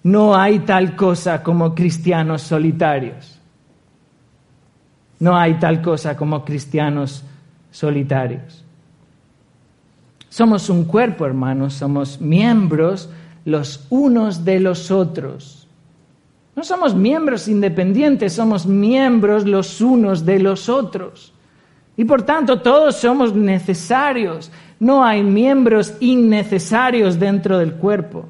no 0.03 0.35
hay 0.35 0.59
tal 0.59 0.95
cosa 0.95 1.41
como 1.41 1.73
cristianos 1.73 2.43
solitarios. 2.43 3.39
No 5.17 5.35
hay 5.35 5.55
tal 5.55 5.81
cosa 5.81 6.15
como 6.15 6.45
cristianos 6.45 7.23
solitarios. 7.71 8.63
Somos 10.29 10.69
un 10.69 10.85
cuerpo, 10.85 11.25
hermanos, 11.25 11.73
somos 11.73 12.21
miembros 12.21 13.09
los 13.45 13.85
unos 13.89 14.45
de 14.45 14.59
los 14.59 14.91
otros. 14.91 15.67
No 16.55 16.63
somos 16.63 16.93
miembros 16.93 17.47
independientes, 17.47 18.33
somos 18.33 18.65
miembros 18.65 19.45
los 19.45 19.81
unos 19.81 20.25
de 20.25 20.39
los 20.39 20.69
otros. 20.69 21.33
Y 21.97 22.05
por 22.05 22.21
tanto 22.23 22.61
todos 22.61 22.97
somos 22.97 23.33
necesarios. 23.33 24.51
No 24.79 25.03
hay 25.03 25.23
miembros 25.23 25.95
innecesarios 25.99 27.19
dentro 27.19 27.57
del 27.57 27.73
cuerpo. 27.73 28.25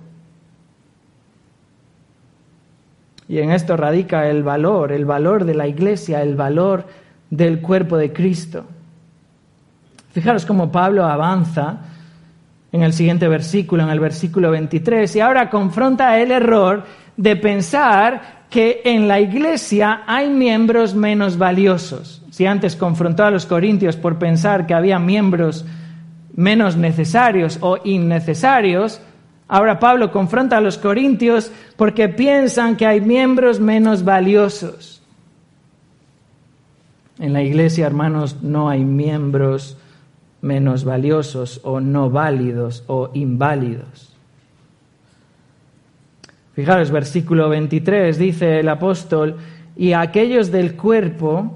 Y 3.28 3.40
en 3.40 3.52
esto 3.52 3.78
radica 3.78 4.28
el 4.28 4.42
valor, 4.42 4.92
el 4.92 5.06
valor 5.06 5.46
de 5.46 5.54
la 5.54 5.68
iglesia, 5.68 6.24
el 6.24 6.36
valor 6.36 6.86
del 7.30 7.62
cuerpo 7.62 7.98
de 7.98 8.12
Cristo. 8.12 8.66
Fijaros 10.12 10.46
cómo 10.46 10.72
Pablo 10.72 11.06
avanza 11.06 11.78
en 12.72 12.84
el 12.84 12.94
siguiente 12.94 13.28
versículo, 13.28 13.84
en 13.84 13.90
el 13.90 14.00
versículo 14.00 14.52
23, 14.52 15.16
y 15.16 15.20
ahora 15.20 15.50
confronta 15.50 16.20
el 16.20 16.32
error 16.32 16.84
de 17.18 17.36
pensar 17.36 18.40
que 18.50 18.82
en 18.84 19.08
la 19.08 19.20
iglesia 19.20 20.04
hay 20.08 20.30
miembros 20.30 20.96
menos 20.96 21.38
valiosos. 21.38 22.24
Si 22.32 22.46
antes 22.46 22.76
confrontó 22.76 23.24
a 23.24 23.32
los 23.32 23.46
corintios 23.46 23.96
por 23.96 24.18
pensar 24.18 24.66
que 24.66 24.74
había 24.74 24.98
miembros 24.98 25.66
menos 26.36 26.76
necesarios 26.76 27.58
o 27.62 27.78
innecesarios, 27.84 29.02
ahora 29.48 29.80
Pablo 29.80 30.12
confronta 30.12 30.58
a 30.58 30.62
los 30.62 30.78
corintios 30.78 31.52
porque 31.76 32.10
piensan 32.10 32.78
que 32.78 32.86
hay 32.86 33.02
miembros 33.02 33.60
menos 33.60 34.04
valiosos. 34.04 35.02
En 37.20 37.34
la 37.34 37.44
iglesia, 37.44 37.86
hermanos, 37.86 38.38
no 38.42 38.70
hay 38.70 38.86
miembros 38.86 39.78
menos 40.42 40.84
valiosos 40.84 41.62
o 41.64 41.80
no 41.80 42.10
válidos 42.10 42.84
o 42.88 43.10
inválidos. 43.14 44.14
Fijaros, 46.54 46.92
versículo 46.92 47.50
23 47.50 48.18
dice 48.18 48.60
el 48.60 48.70
apóstol, 48.70 49.38
y 49.78 49.94
aquellos 49.94 50.52
del 50.52 50.76
cuerpo 50.76 51.54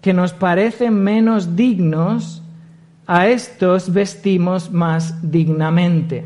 que 0.00 0.12
nos 0.12 0.32
parecen 0.32 1.02
menos 1.02 1.56
dignos, 1.56 2.42
a 3.06 3.28
estos 3.28 3.92
vestimos 3.92 4.70
más 4.70 5.30
dignamente. 5.30 6.24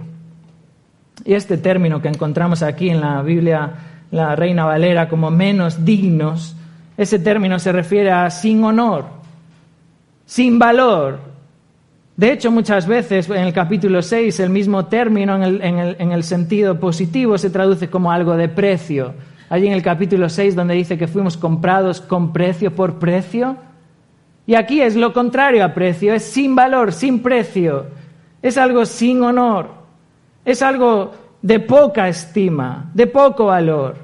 Y 1.24 1.34
este 1.34 1.58
término 1.58 2.00
que 2.00 2.08
encontramos 2.08 2.62
aquí 2.62 2.88
en 2.88 3.00
la 3.00 3.20
Biblia, 3.22 3.72
la 4.10 4.34
Reina 4.34 4.64
Valera, 4.64 5.08
como 5.08 5.30
menos 5.30 5.84
dignos, 5.84 6.56
ese 6.96 7.18
término 7.18 7.58
se 7.58 7.72
refiere 7.72 8.10
a 8.10 8.30
sin 8.30 8.64
honor, 8.64 9.04
sin 10.24 10.58
valor, 10.58 11.20
de 12.20 12.32
hecho, 12.32 12.50
muchas 12.50 12.86
veces 12.86 13.30
en 13.30 13.38
el 13.38 13.54
capítulo 13.54 14.02
6 14.02 14.40
el 14.40 14.50
mismo 14.50 14.84
término 14.84 15.42
en 15.42 16.12
el, 16.12 16.22
sentido 16.22 16.78
positivo 16.78 17.38
se 17.38 17.48
traduce 17.48 17.88
como 17.88 18.12
algo 18.12 18.36
de 18.36 18.50
precio. 18.50 19.14
Allí 19.48 19.68
en 19.68 19.72
el 19.72 19.82
capítulo 19.82 20.28
6 20.28 20.54
donde 20.54 20.74
dice 20.74 20.98
que 20.98 21.08
fuimos 21.08 21.38
comprados 21.38 22.02
con 22.02 22.30
precio 22.30 22.76
por 22.76 22.98
precio. 22.98 23.56
Y 24.46 24.54
aquí 24.54 24.82
es 24.82 24.96
lo 24.96 25.14
contrario 25.14 25.64
a 25.64 25.72
precio, 25.72 26.12
es 26.12 26.22
sin 26.24 26.54
valor, 26.54 26.92
sin 26.92 27.22
precio. 27.22 27.86
Es 28.42 28.58
algo 28.58 28.84
sin 28.84 29.22
honor. 29.22 29.70
Es 30.44 30.60
algo 30.60 31.12
de 31.40 31.58
poca 31.58 32.06
estima, 32.06 32.90
de 32.92 33.06
poco 33.06 33.46
valor. 33.46 33.96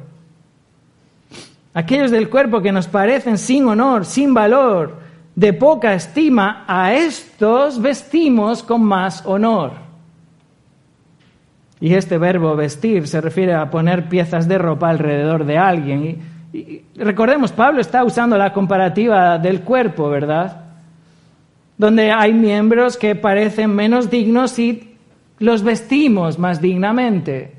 Aquellos 1.74 2.10
del 2.10 2.30
cuerpo 2.30 2.62
que 2.62 2.72
nos 2.72 2.88
parecen 2.88 3.36
sin 3.36 3.68
honor, 3.68 4.06
sin 4.06 4.32
valor, 4.32 5.04
de 5.36 5.52
poca 5.52 5.92
estima, 5.92 6.64
a 6.66 6.94
estos 6.94 7.80
vestimos 7.80 8.62
con 8.62 8.82
más 8.82 9.24
honor. 9.26 9.72
Y 11.78 11.92
este 11.92 12.16
verbo 12.16 12.56
vestir 12.56 13.06
se 13.06 13.20
refiere 13.20 13.52
a 13.54 13.70
poner 13.70 14.08
piezas 14.08 14.48
de 14.48 14.56
ropa 14.56 14.88
alrededor 14.88 15.44
de 15.44 15.58
alguien. 15.58 16.18
Y, 16.54 16.82
recordemos, 16.96 17.52
Pablo 17.52 17.82
está 17.82 18.02
usando 18.02 18.38
la 18.38 18.54
comparativa 18.54 19.38
del 19.38 19.60
cuerpo, 19.60 20.08
¿verdad? 20.08 20.64
Donde 21.76 22.10
hay 22.10 22.32
miembros 22.32 22.96
que 22.96 23.14
parecen 23.14 23.74
menos 23.74 24.08
dignos 24.08 24.58
y 24.58 24.96
los 25.38 25.62
vestimos 25.62 26.38
más 26.38 26.62
dignamente. 26.62 27.52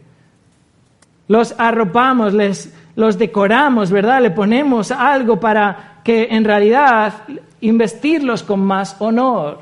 Los 1.27 1.53
arropamos, 1.59 2.33
les, 2.33 2.75
los 2.95 3.19
decoramos, 3.19 3.91
¿verdad? 3.91 4.19
Le 4.19 4.31
ponemos 4.31 4.89
algo 4.91 5.39
para 5.39 6.01
que 6.03 6.29
en 6.31 6.43
realidad 6.43 7.13
investirlos 7.61 8.43
con 8.43 8.59
más 8.61 8.95
honor, 8.99 9.59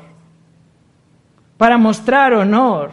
para 1.56 1.78
mostrar 1.78 2.34
honor. 2.34 2.90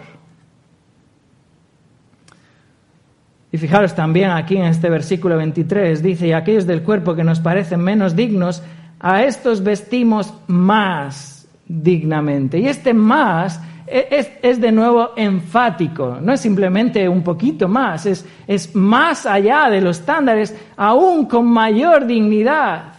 Y 3.52 3.58
fijaros 3.58 3.94
también 3.94 4.32
aquí 4.32 4.58
en 4.58 4.66
este 4.66 4.90
versículo 4.90 5.38
23, 5.38 6.02
dice, 6.02 6.28
y 6.28 6.34
aquellos 6.34 6.66
del 6.66 6.82
cuerpo 6.82 7.14
que 7.14 7.24
nos 7.24 7.40
parecen 7.40 7.82
menos 7.82 8.16
dignos, 8.16 8.64
a 9.00 9.24
estos 9.24 9.64
vestimos 9.64 10.34
más 10.48 11.48
dignamente. 11.68 12.58
Y 12.58 12.68
este 12.68 12.94
más 12.94 13.62
es, 13.86 14.32
es, 14.42 14.60
de 14.60 14.72
nuevo 14.72 15.12
enfático, 15.16 16.18
no 16.22 16.34
es 16.34 16.40
simplemente 16.40 17.08
un 17.08 17.22
poquito 17.22 17.68
más, 17.68 18.06
es, 18.06 18.26
es 18.48 18.74
más 18.74 19.26
allá 19.26 19.70
de 19.70 19.82
los 19.82 20.00
estándares, 20.00 20.56
aún 20.78 21.26
con 21.26 21.46
mayor 21.46 22.08
dignidad 22.08 22.94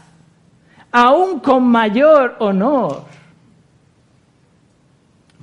aún 0.94 1.40
con 1.40 1.66
mayor 1.66 2.37
honor. 2.38 3.02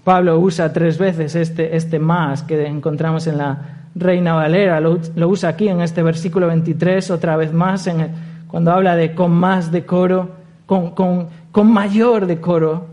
Pablo 0.02 0.40
usa 0.40 0.72
tres 0.72 0.98
veces 0.98 1.36
este, 1.36 1.76
este 1.76 2.00
más 2.00 2.42
que 2.42 2.66
encontramos 2.66 3.28
en 3.28 3.38
la 3.38 3.88
Reina 3.94 4.34
Valera, 4.34 4.80
lo, 4.80 4.98
usa 5.28 5.50
aquí 5.50 5.68
en 5.68 5.82
este 5.82 6.02
versículo 6.04 6.48
23, 6.48 7.12
otra 7.12 7.36
vez 7.36 7.52
más, 7.52 7.90
cuando 8.48 8.72
habla 8.72 8.96
de 8.96 9.14
con 9.14 9.32
más 9.32 9.74
decoro, 9.74 10.30
con, 10.66 10.92
con, 10.92 11.28
con 11.52 11.72
mayor 11.72 12.28
decoro. 12.28 12.86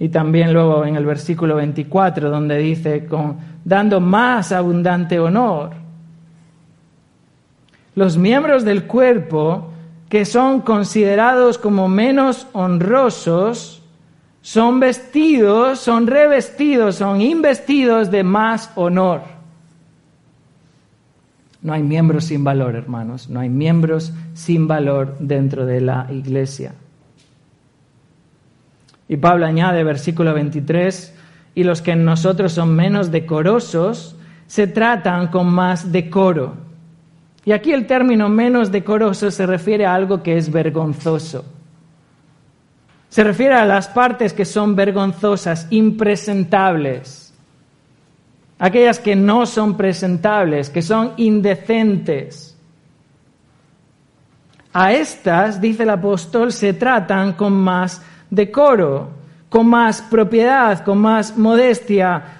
Y 0.00 0.08
también 0.08 0.52
luego 0.52 0.84
en 0.84 0.96
el 0.96 1.06
versículo 1.06 1.54
24, 1.54 2.28
donde 2.28 2.58
dice, 2.58 3.06
con, 3.06 3.36
dando 3.64 4.00
más 4.00 4.50
abundante 4.50 5.20
honor. 5.20 5.70
Los 7.94 8.18
miembros 8.18 8.64
del 8.64 8.84
cuerpo 8.84 9.70
que 10.10 10.24
son 10.24 10.60
considerados 10.60 11.56
como 11.56 11.88
menos 11.88 12.48
honrosos, 12.52 13.80
son 14.42 14.80
vestidos, 14.80 15.78
son 15.78 16.08
revestidos, 16.08 16.96
son 16.96 17.20
investidos 17.20 18.10
de 18.10 18.24
más 18.24 18.72
honor. 18.74 19.22
No 21.62 21.72
hay 21.74 21.84
miembros 21.84 22.24
sin 22.24 22.42
valor, 22.42 22.74
hermanos, 22.74 23.30
no 23.30 23.38
hay 23.38 23.48
miembros 23.48 24.12
sin 24.34 24.66
valor 24.66 25.16
dentro 25.20 25.64
de 25.64 25.80
la 25.80 26.08
iglesia. 26.10 26.74
Y 29.08 29.16
Pablo 29.16 29.46
añade, 29.46 29.84
versículo 29.84 30.34
23, 30.34 31.14
y 31.54 31.62
los 31.62 31.82
que 31.82 31.92
en 31.92 32.04
nosotros 32.04 32.52
son 32.52 32.74
menos 32.74 33.12
decorosos, 33.12 34.16
se 34.48 34.66
tratan 34.66 35.28
con 35.28 35.52
más 35.52 35.92
decoro 35.92 36.69
y 37.44 37.52
aquí 37.52 37.72
el 37.72 37.86
término 37.86 38.28
menos 38.28 38.70
decoroso 38.70 39.30
se 39.30 39.46
refiere 39.46 39.86
a 39.86 39.94
algo 39.94 40.22
que 40.22 40.36
es 40.36 40.50
vergonzoso. 40.50 41.44
Se 43.08 43.24
refiere 43.24 43.54
a 43.54 43.64
las 43.64 43.88
partes 43.88 44.32
que 44.32 44.44
son 44.44 44.76
vergonzosas, 44.76 45.66
impresentables. 45.70 47.34
Aquellas 48.58 49.00
que 49.00 49.16
no 49.16 49.46
son 49.46 49.76
presentables, 49.76 50.70
que 50.70 50.82
son 50.82 51.14
indecentes. 51.16 52.56
A 54.72 54.92
estas, 54.92 55.60
dice 55.60 55.82
el 55.82 55.90
apóstol, 55.90 56.52
se 56.52 56.74
tratan 56.74 57.32
con 57.32 57.54
más 57.54 58.02
decoro, 58.28 59.10
con 59.48 59.66
más 59.66 60.02
propiedad, 60.02 60.84
con 60.84 60.98
más 60.98 61.36
modestia, 61.36 62.39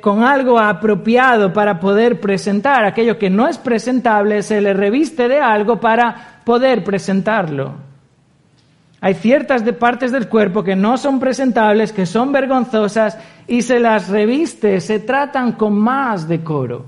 con 0.00 0.22
algo 0.22 0.58
apropiado 0.58 1.52
para 1.52 1.78
poder 1.78 2.20
presentar. 2.20 2.84
Aquello 2.84 3.18
que 3.18 3.28
no 3.28 3.46
es 3.46 3.58
presentable 3.58 4.42
se 4.42 4.60
le 4.60 4.72
reviste 4.72 5.28
de 5.28 5.40
algo 5.40 5.78
para 5.78 6.40
poder 6.44 6.82
presentarlo. 6.82 7.74
Hay 9.02 9.14
ciertas 9.14 9.64
de 9.64 9.72
partes 9.72 10.12
del 10.12 10.28
cuerpo 10.28 10.62
que 10.62 10.76
no 10.76 10.98
son 10.98 11.20
presentables, 11.20 11.92
que 11.92 12.04
son 12.06 12.32
vergonzosas 12.32 13.18
y 13.46 13.62
se 13.62 13.80
las 13.80 14.08
reviste, 14.08 14.80
se 14.80 15.00
tratan 15.00 15.52
con 15.52 15.78
más 15.78 16.28
decoro. 16.28 16.84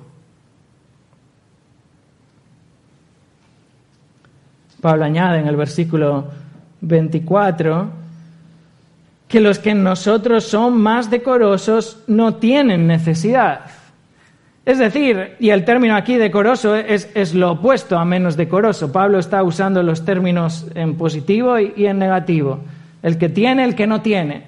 Pablo 4.80 5.04
añade 5.04 5.38
en 5.38 5.46
el 5.46 5.56
versículo 5.56 6.26
24 6.80 8.01
que 9.32 9.40
los 9.40 9.58
que 9.58 9.70
en 9.70 9.82
nosotros 9.82 10.44
son 10.44 10.76
más 10.76 11.10
decorosos 11.10 12.02
no 12.06 12.34
tienen 12.34 12.86
necesidad. 12.86 13.62
Es 14.66 14.76
decir, 14.78 15.36
y 15.40 15.48
el 15.48 15.64
término 15.64 15.96
aquí 15.96 16.16
decoroso 16.16 16.76
es, 16.76 17.08
es, 17.14 17.34
lo 17.34 17.52
opuesto 17.52 17.98
a 17.98 18.04
menos 18.04 18.36
decoroso. 18.36 18.92
Pablo 18.92 19.18
está 19.18 19.42
usando 19.42 19.82
los 19.82 20.04
términos 20.04 20.66
en 20.74 20.98
positivo 20.98 21.58
y, 21.58 21.72
y 21.78 21.86
en 21.86 21.98
negativo. 21.98 22.60
El 23.02 23.16
que 23.16 23.30
tiene, 23.30 23.64
el 23.64 23.74
que 23.74 23.86
no 23.86 24.02
tiene. 24.02 24.42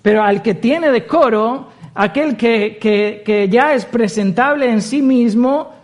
Pero 0.00 0.22
al 0.22 0.40
que 0.40 0.54
tiene 0.54 0.90
decoro, 0.90 1.68
aquel 1.94 2.38
que, 2.38 2.78
que, 2.80 3.22
que 3.26 3.50
ya 3.50 3.74
es 3.74 3.84
presentable 3.84 4.70
en 4.70 4.80
sí 4.80 5.02
mismo, 5.02 5.74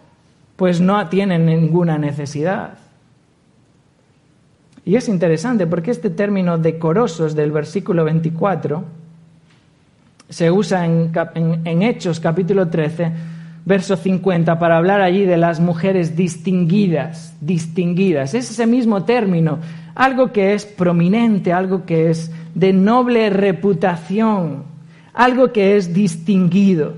pues 0.57 0.81
no 0.81 1.07
tiene 1.09 1.39
ninguna 1.39 1.99
necesidad. 1.99 2.79
Y 4.89 4.97
es 4.97 5.07
interesante 5.11 5.67
porque 5.67 5.91
este 5.91 6.09
término 6.09 6.57
decorosos 6.57 7.35
del 7.35 7.53
versículo 7.53 8.05
24 8.05 8.83
se 10.31 10.51
usa 10.51 10.87
en, 10.87 11.83
Hechos 11.83 12.21
capítulo 12.21 12.69
13, 12.69 13.13
verso 13.67 13.99
50, 13.99 14.59
para 14.59 14.79
hablar 14.79 15.03
allí 15.03 15.27
de 15.27 15.37
las 15.37 15.61
mujeres 15.61 16.17
distinguidas, 16.17 17.37
distinguidas. 17.43 18.33
Es 18.33 18.51
ese 18.51 18.67
mismo 18.67 19.05
término, 19.05 19.59
algo 19.95 20.33
que 20.33 20.55
es 20.55 20.65
prominente, 20.65 21.53
algo 21.53 21.85
que 21.85 22.09
es 22.09 22.33
de 22.55 22.73
noble 22.73 23.29
reputación, 23.29 24.63
algo 25.13 25.53
que 25.53 25.77
es 25.77 25.93
distinguido. 25.93 26.95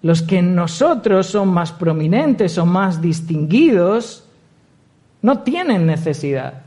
Los 0.00 0.22
que 0.22 0.38
en 0.38 0.54
nosotros 0.54 1.26
son 1.26 1.48
más 1.48 1.72
prominentes 1.72 2.56
o 2.56 2.64
más 2.64 3.02
distinguidos, 3.02 4.28
no 5.22 5.38
tienen 5.40 5.86
necesidad. 5.86 6.62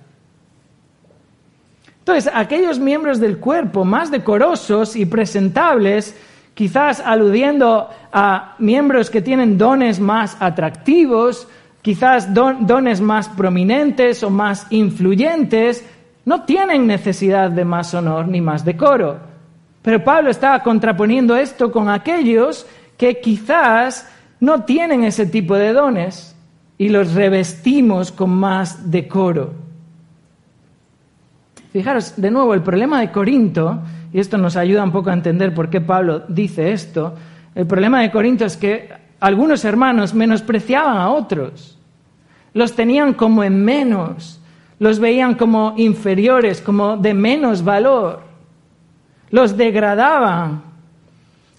Entonces, 2.00 2.32
aquellos 2.34 2.80
miembros 2.80 3.20
del 3.20 3.40
cuerpo 3.40 3.84
más 3.84 4.12
decorosos 4.12 4.96
y 4.96 5.06
presentables, 5.06 6.16
quizás 6.54 7.00
aludiendo 7.00 7.90
a 8.14 8.56
miembros 8.60 9.10
que 9.10 9.22
tienen 9.22 9.58
dones 9.58 10.00
más 10.00 10.38
atractivos, 10.40 11.48
quizás 11.82 12.34
don, 12.34 12.66
dones 12.66 13.02
más 13.02 13.28
prominentes 13.30 14.24
o 14.24 14.30
más 14.30 14.68
influyentes, 14.70 15.84
no 16.26 16.44
tienen 16.44 16.88
necesidad 16.88 17.50
de 17.50 17.66
más 17.66 17.94
honor 17.94 18.28
ni 18.28 18.40
más 18.40 18.64
decoro. 18.64 19.18
Pero 19.82 20.04
Pablo 20.04 20.30
estaba 20.30 20.64
contraponiendo 20.64 21.36
esto 21.36 21.72
con 21.72 21.90
aquellos 21.90 22.66
que 22.98 23.20
quizás 23.20 24.10
no 24.40 24.64
tienen 24.64 25.04
ese 25.04 25.26
tipo 25.26 25.56
de 25.56 25.74
dones 25.74 26.35
y 26.78 26.90
los 26.90 27.14
revestimos 27.14 28.12
con 28.12 28.32
más 28.32 28.92
decoro. 28.92 29.54
Fijaros, 31.72 32.14
de 32.16 32.32
nuevo, 32.32 32.54
el 32.54 32.62
problema 32.62 33.00
de 33.02 33.12
Corinto, 33.12 33.80
y 34.14 34.20
esto 34.20 34.38
nos 34.38 34.56
ayuda 34.56 34.84
un 34.84 34.92
poco 34.92 35.10
a 35.10 35.14
entender 35.14 35.54
por 35.54 35.70
qué 35.70 35.82
Pablo 35.82 36.24
dice 36.28 36.72
esto, 36.72 37.16
el 37.54 37.68
problema 37.68 38.02
de 38.02 38.12
Corinto 38.12 38.46
es 38.46 38.58
que 38.58 38.90
algunos 39.20 39.66
hermanos 39.66 40.14
menospreciaban 40.14 40.98
a 40.98 41.10
otros, 41.10 41.78
los 42.54 42.74
tenían 42.74 43.14
como 43.14 43.44
en 43.44 43.64
menos, 43.64 44.40
los 44.80 45.00
veían 45.00 45.36
como 45.36 45.74
inferiores, 45.78 46.62
como 46.62 46.98
de 46.98 47.14
menos 47.14 47.64
valor, 47.64 48.22
los 49.30 49.58
degradaban. 49.58 50.75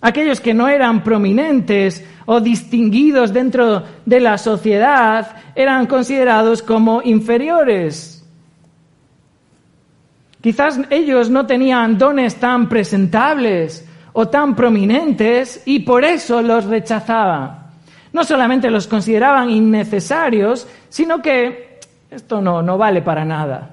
Aquellos 0.07 0.41
que 0.41 0.55
no 0.55 0.69
eran 0.69 1.03
prominentes 1.03 2.07
o 2.27 2.41
distinguidos 2.41 3.33
dentro 3.33 3.83
de 4.05 4.21
la 4.21 4.39
sociedad 4.39 5.35
eran 5.57 5.87
considerados 5.87 6.63
como 6.63 7.03
inferiores. 7.03 8.25
Quizás 10.41 10.79
ellos 10.91 11.29
no 11.29 11.45
tenían 11.45 11.99
dones 11.99 12.37
tan 12.37 12.69
presentables 12.69 13.85
o 14.13 14.29
tan 14.29 14.55
prominentes 14.55 15.65
y 15.67 15.81
por 15.81 16.05
eso 16.05 16.41
los 16.41 16.67
rechazaban. 16.67 17.67
No 18.13 18.23
solamente 18.23 18.71
los 18.71 18.87
consideraban 18.87 19.51
innecesarios, 19.51 20.69
sino 20.89 21.21
que 21.21 21.81
esto 22.13 22.41
no, 22.41 22.63
no 22.63 22.79
vale 22.79 23.03
para 23.03 23.25
nada. 23.25 23.71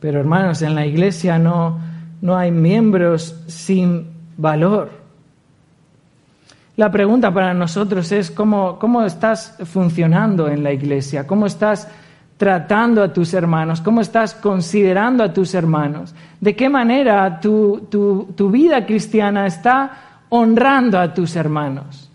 Pero 0.00 0.18
hermanos, 0.18 0.60
en 0.62 0.74
la 0.74 0.84
iglesia 0.84 1.38
no, 1.38 1.91
no 2.22 2.36
hay 2.36 2.50
miembros 2.50 3.36
sin 3.48 4.06
valor. 4.38 4.90
La 6.76 6.90
pregunta 6.90 7.34
para 7.34 7.52
nosotros 7.52 8.10
es 8.12 8.30
cómo, 8.30 8.78
cómo 8.78 9.02
estás 9.02 9.56
funcionando 9.64 10.48
en 10.48 10.62
la 10.62 10.72
iglesia, 10.72 11.26
cómo 11.26 11.46
estás 11.46 11.88
tratando 12.38 13.02
a 13.02 13.12
tus 13.12 13.34
hermanos, 13.34 13.80
cómo 13.80 14.00
estás 14.00 14.34
considerando 14.34 15.22
a 15.22 15.32
tus 15.32 15.54
hermanos, 15.54 16.14
de 16.40 16.56
qué 16.56 16.68
manera 16.68 17.40
tu, 17.40 17.86
tu, 17.90 18.32
tu 18.36 18.50
vida 18.50 18.86
cristiana 18.86 19.46
está 19.46 20.24
honrando 20.28 20.98
a 20.98 21.12
tus 21.12 21.36
hermanos. 21.36 22.08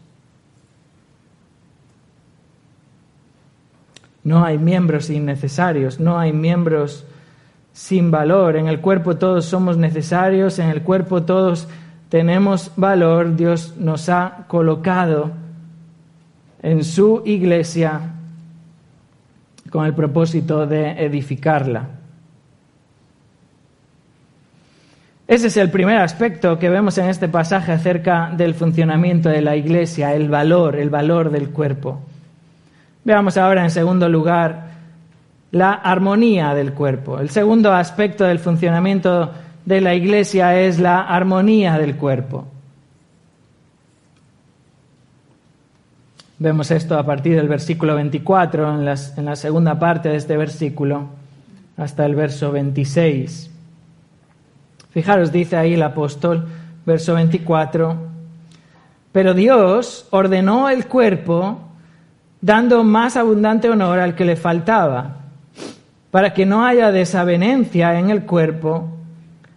No 4.23 4.43
hay 4.43 4.57
miembros 4.57 5.09
innecesarios, 5.09 5.99
no 5.99 6.17
hay 6.17 6.33
miembros 6.33 7.05
sin 7.77 8.09
valor. 8.09 8.55
En 8.55 8.67
el 8.67 8.81
cuerpo 8.81 9.17
todos 9.17 9.45
somos 9.45 9.77
necesarios, 9.77 10.57
en 10.57 10.69
el 10.69 10.81
cuerpo 10.81 11.21
todos 11.21 11.67
tenemos 12.09 12.71
valor. 12.75 13.35
Dios 13.35 13.75
nos 13.77 14.09
ha 14.09 14.45
colocado 14.47 15.31
en 16.63 16.83
su 16.83 17.21
iglesia 17.23 18.01
con 19.69 19.85
el 19.85 19.93
propósito 19.93 20.65
de 20.65 21.05
edificarla. 21.05 21.85
Ese 25.27 25.45
es 25.45 25.57
el 25.57 25.69
primer 25.69 25.99
aspecto 25.99 26.57
que 26.57 26.69
vemos 26.69 26.97
en 26.97 27.09
este 27.09 27.29
pasaje 27.29 27.73
acerca 27.73 28.31
del 28.35 28.55
funcionamiento 28.55 29.29
de 29.29 29.43
la 29.43 29.55
iglesia, 29.55 30.15
el 30.15 30.29
valor, 30.29 30.77
el 30.77 30.89
valor 30.89 31.29
del 31.29 31.51
cuerpo. 31.51 31.99
Veamos 33.03 33.37
ahora 33.37 33.63
en 33.63 33.69
segundo 33.69 34.09
lugar 34.09 34.76
la 35.51 35.73
armonía 35.73 36.53
del 36.53 36.73
cuerpo. 36.73 37.19
El 37.19 37.29
segundo 37.29 37.73
aspecto 37.73 38.23
del 38.25 38.39
funcionamiento 38.39 39.31
de 39.65 39.81
la 39.81 39.95
iglesia 39.95 40.59
es 40.59 40.79
la 40.79 41.01
armonía 41.01 41.77
del 41.77 41.95
cuerpo. 41.95 42.45
Vemos 46.39 46.69
esto 46.69 46.99
a 46.99 47.05
partir 47.05 47.35
del 47.35 47.47
versículo 47.47 47.95
24, 47.95 48.75
en, 48.75 48.85
la 48.85 49.35
segunda 49.35 49.79
parte 49.79 50.09
de 50.09 50.17
este 50.17 50.37
versículo, 50.37 51.07
hasta 51.77 52.05
el 52.05 52.13
verso 52.13 52.51
26. 52.51 53.49
Fijaros, 54.91 55.31
dice 55.31 55.57
ahí 55.57 55.73
el 55.73 55.81
apóstol, 55.81 56.47
verso 56.85 57.15
24, 57.15 57.97
pero 59.11 59.33
Dios 59.33 60.07
ordenó 60.11 60.69
el 60.69 60.87
cuerpo 60.87 61.59
dando 62.39 62.83
más 62.83 63.17
abundante 63.17 63.69
honor 63.69 63.99
al 63.99 64.13
que 64.13 64.25
le 64.25 64.35
faltaba 64.35 65.26
para 66.17 66.33
que 66.33 66.47
no 66.47 66.65
haya 66.65 66.91
desavenencia 66.91 67.99
en 67.99 68.09
el 68.09 68.23
cuerpo, 68.25 68.87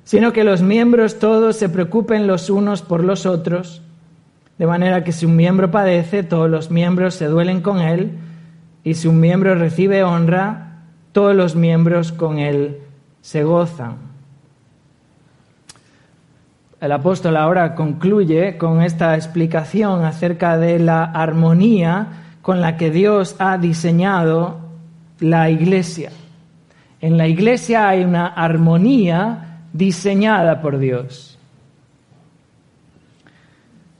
sino 0.04 0.34
que 0.34 0.44
los 0.44 0.60
miembros 0.60 1.18
todos 1.18 1.56
se 1.56 1.70
preocupen 1.70 2.26
los 2.26 2.50
unos 2.50 2.82
por 2.82 3.02
los 3.02 3.24
otros, 3.24 3.80
de 4.58 4.66
manera 4.66 5.02
que 5.02 5.12
si 5.12 5.24
un 5.24 5.36
miembro 5.36 5.70
padece, 5.70 6.22
todos 6.22 6.50
los 6.50 6.70
miembros 6.70 7.14
se 7.14 7.28
duelen 7.28 7.62
con 7.62 7.80
él, 7.80 8.10
y 8.84 8.92
si 8.92 9.08
un 9.08 9.20
miembro 9.20 9.54
recibe 9.54 10.04
honra, 10.04 10.82
todos 11.12 11.34
los 11.34 11.56
miembros 11.56 12.12
con 12.12 12.38
él 12.38 12.76
se 13.22 13.42
gozan. 13.42 13.96
El 16.78 16.92
apóstol 16.92 17.38
ahora 17.38 17.74
concluye 17.74 18.58
con 18.58 18.82
esta 18.82 19.14
explicación 19.14 20.04
acerca 20.04 20.58
de 20.58 20.78
la 20.78 21.04
armonía 21.04 22.08
con 22.42 22.60
la 22.60 22.76
que 22.76 22.90
Dios 22.90 23.34
ha 23.38 23.56
diseñado 23.56 24.58
la 25.20 25.48
iglesia. 25.48 26.10
En 27.00 27.16
la 27.16 27.26
iglesia 27.26 27.88
hay 27.88 28.04
una 28.04 28.26
armonía 28.26 29.62
diseñada 29.72 30.60
por 30.60 30.78
Dios. 30.78 31.38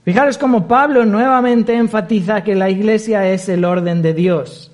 Fijaros 0.03 0.37
cómo 0.37 0.67
Pablo 0.67 1.05
nuevamente 1.05 1.75
enfatiza 1.75 2.43
que 2.43 2.55
la 2.55 2.69
iglesia 2.69 3.27
es 3.27 3.49
el 3.49 3.65
orden 3.65 4.01
de 4.01 4.13
Dios. 4.13 4.71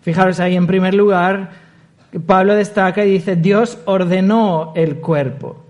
Fijaros 0.00 0.40
ahí 0.40 0.56
en 0.56 0.66
primer 0.66 0.94
lugar, 0.94 1.50
Pablo 2.26 2.54
destaca 2.54 3.04
y 3.04 3.10
dice, 3.10 3.36
Dios 3.36 3.78
ordenó 3.86 4.72
el 4.74 4.96
cuerpo. 4.96 5.64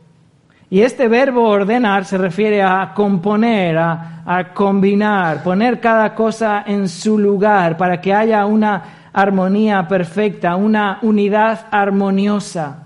Y 0.68 0.80
este 0.80 1.06
verbo 1.06 1.48
ordenar 1.48 2.04
se 2.04 2.18
refiere 2.18 2.60
a 2.62 2.92
componer, 2.94 3.78
a, 3.78 4.22
a, 4.26 4.52
combinar, 4.52 5.42
poner 5.44 5.80
cada 5.80 6.14
cosa 6.14 6.64
en 6.66 6.88
su 6.88 7.18
lugar 7.18 7.76
para 7.76 8.00
que 8.00 8.12
haya 8.12 8.44
una 8.46 8.82
armonía 9.16 9.88
perfecta, 9.88 10.56
una 10.56 10.98
unidad 11.00 11.68
armoniosa. 11.70 12.82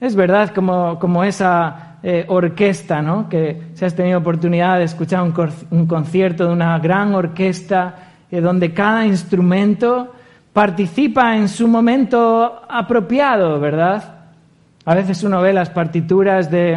Es 0.00 0.16
verdad 0.16 0.52
como, 0.52 0.98
como 0.98 1.22
esa 1.22 1.98
eh, 2.02 2.24
orquesta, 2.26 3.00
¿no? 3.00 3.28
Que 3.28 3.62
si 3.74 3.84
has 3.84 3.94
tenido 3.94 4.18
oportunidad 4.18 4.76
de 4.78 4.84
escuchar 4.84 5.22
un, 5.22 5.86
concierto 5.86 6.48
de 6.48 6.52
una 6.52 6.76
gran 6.80 7.14
orquesta 7.14 7.94
eh, 8.28 8.40
donde 8.40 8.74
cada 8.74 9.06
instrumento 9.06 10.14
participa 10.52 11.36
en 11.36 11.48
su 11.48 11.68
momento 11.68 12.62
apropiado, 12.68 13.60
¿verdad? 13.60 14.02
A 14.84 14.96
veces 14.96 15.22
uno 15.22 15.40
ve 15.40 15.52
las 15.52 15.70
partituras 15.70 16.50
de, 16.50 16.76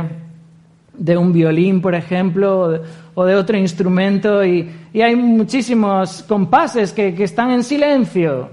de 0.93 1.17
un 1.17 1.33
violín, 1.33 1.81
por 1.81 1.95
ejemplo, 1.95 2.83
o 3.13 3.25
de 3.25 3.35
otro 3.35 3.57
instrumento, 3.57 4.43
y, 4.45 4.69
hay 4.93 5.15
muchísimos 5.15 6.23
compases 6.23 6.91
que, 6.91 7.13
que 7.13 7.23
están 7.23 7.51
en 7.51 7.63
silencio. 7.63 8.49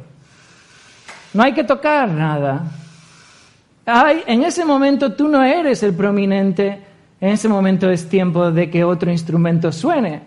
No 1.34 1.42
hay 1.42 1.52
que 1.52 1.64
tocar 1.64 2.08
nada. 2.08 2.64
Ay, 3.84 4.22
en 4.26 4.42
ese 4.42 4.64
momento 4.64 5.12
tú 5.12 5.28
no 5.28 5.42
eres 5.42 5.82
el 5.82 5.94
prominente, 5.94 6.78
en 7.20 7.30
ese 7.30 7.48
momento 7.48 7.90
es 7.90 8.08
tiempo 8.08 8.50
de 8.50 8.70
que 8.70 8.84
otro 8.84 9.10
instrumento 9.10 9.72
suene. 9.72 10.22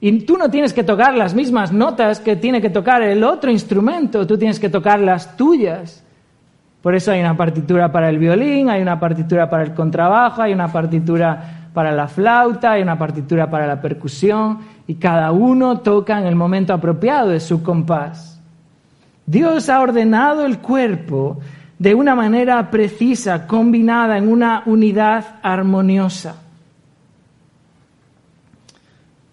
Y 0.00 0.20
tú 0.20 0.36
no 0.36 0.48
tienes 0.48 0.72
que 0.72 0.84
tocar 0.84 1.16
las 1.16 1.34
mismas 1.34 1.72
notas 1.72 2.20
que 2.20 2.36
tiene 2.36 2.60
que 2.60 2.70
tocar 2.70 3.02
el 3.02 3.24
otro 3.24 3.50
instrumento, 3.50 4.26
tú 4.26 4.38
tienes 4.38 4.60
que 4.60 4.68
tocar 4.68 5.00
las 5.00 5.36
tuyas. 5.36 6.04
Por 6.82 6.94
eso 6.94 7.10
hay 7.10 7.20
una 7.20 7.36
partitura 7.36 7.90
para 7.90 8.08
el 8.08 8.18
violín, 8.18 8.70
hay 8.70 8.80
una 8.80 9.00
partitura 9.00 9.50
para 9.50 9.64
el 9.64 9.74
contrabajo, 9.74 10.42
hay 10.42 10.52
una 10.52 10.70
partitura 10.70 11.57
para 11.78 11.92
la 11.92 12.08
flauta, 12.08 12.72
hay 12.72 12.82
una 12.82 12.98
partitura 12.98 13.48
para 13.48 13.64
la 13.64 13.80
percusión, 13.80 14.58
y 14.88 14.96
cada 14.96 15.30
uno 15.30 15.78
toca 15.78 16.18
en 16.18 16.26
el 16.26 16.34
momento 16.34 16.72
apropiado 16.72 17.28
de 17.28 17.38
su 17.38 17.62
compás. 17.62 18.40
Dios 19.24 19.68
ha 19.68 19.80
ordenado 19.80 20.44
el 20.44 20.58
cuerpo 20.58 21.38
de 21.78 21.94
una 21.94 22.16
manera 22.16 22.68
precisa, 22.68 23.46
combinada 23.46 24.18
en 24.18 24.26
una 24.26 24.64
unidad 24.66 25.36
armoniosa. 25.40 26.34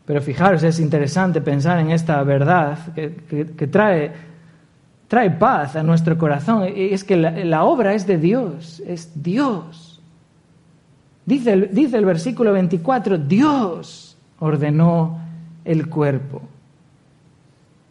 Pero 0.05 0.21
fijaros, 0.21 0.61
es 0.61 0.79
interesante 0.79 1.41
pensar 1.41 1.79
en 1.79 1.89
esta 1.89 2.21
verdad 2.21 2.77
que, 2.93 3.67
trae, 3.67 5.31
paz 5.31 5.75
a 5.75 5.81
nuestro 5.81 6.15
corazón. 6.15 6.71
Es 6.75 7.03
que 7.03 7.17
la, 7.17 7.63
obra 7.63 7.95
es 7.95 8.05
de 8.05 8.19
Dios, 8.19 8.83
es 8.85 9.11
Dios. 9.15 9.84
Dice 11.25 11.69
dice 11.71 11.97
el 11.97 12.05
versículo 12.05 12.53
24, 12.53 13.17
Dios 13.17 14.17
ordenó 14.39 15.19
el 15.63 15.89
cuerpo. 15.89 16.41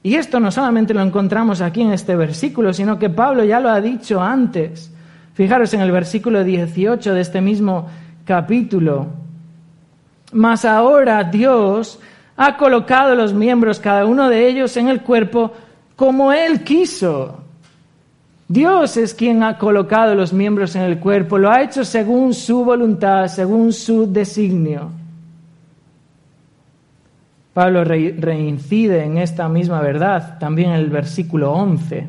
Y 0.03 0.17
esto 0.17 0.39
no 0.39 0.51
solamente 0.51 0.93
lo 0.93 1.01
encontramos 1.01 1.61
aquí 1.61 1.81
en 1.81 1.93
este 1.93 2.15
versículo, 2.15 2.73
sino 2.73 2.99
que 2.99 3.11
Pablo 3.11 3.43
ya 3.43 3.59
lo 3.59 3.71
ha 3.71 3.81
dicho 3.81 4.21
antes. 4.21 4.93
Fijaros 5.33 5.73
en 5.75 5.81
el 5.81 5.91
versículo 5.91 6.45
18 6.45 7.15
de 7.15 7.21
este 7.21 7.41
mismo 7.41 7.89
capítulo. 8.25 9.07
Mas 10.33 10.65
ahora 10.65 11.25
Dios 11.25 11.99
ha 12.37 12.57
colocado 12.57 13.15
los 13.15 13.33
miembros, 13.33 13.81
cada 13.81 14.05
uno 14.05 14.29
de 14.29 14.47
ellos, 14.47 14.77
en 14.77 14.89
el 14.89 15.01
cuerpo 15.01 15.53
como 15.97 16.33
Él 16.33 16.63
quiso. 16.65 17.44
Dios 18.49 18.97
es 18.99 19.15
quien 19.15 19.43
ha 19.43 19.57
colocado 19.59 20.15
los 20.15 20.33
miembros 20.33 20.77
en 20.77 20.83
el 20.83 20.99
cuerpo, 20.99 21.39
lo 21.39 21.51
ha 21.51 21.63
hecho 21.63 21.85
según 21.85 22.35
su 22.35 22.65
voluntad, 22.65 23.29
según 23.29 23.73
su 23.73 24.13
designio. 24.13 24.91
Pablo 27.55 27.85
reincide 27.85 29.05
en 29.05 29.17
esta 29.17 29.49
misma 29.49 29.81
verdad 29.81 30.39
también 30.39 30.71
en 30.71 30.77
el 30.77 30.91
versículo 30.91 31.53
11. 31.53 32.09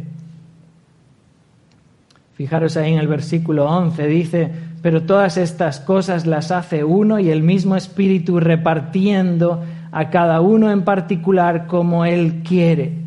Fijaros 2.33 2.75
ahí 2.75 2.93
en 2.93 2.99
el 2.99 3.07
versículo 3.07 3.65
11, 3.69 4.07
dice, 4.07 4.51
pero 4.81 5.03
todas 5.03 5.37
estas 5.37 5.79
cosas 5.79 6.25
las 6.25 6.51
hace 6.51 6.83
uno 6.83 7.19
y 7.19 7.29
el 7.29 7.43
mismo 7.43 7.77
Espíritu 7.77 8.39
repartiendo 8.41 9.63
a 9.91 10.09
cada 10.09 10.41
uno 10.41 10.69
en 10.69 10.83
particular 10.83 11.67
como 11.67 12.03
Él 12.03 12.41
quiere. 12.43 13.04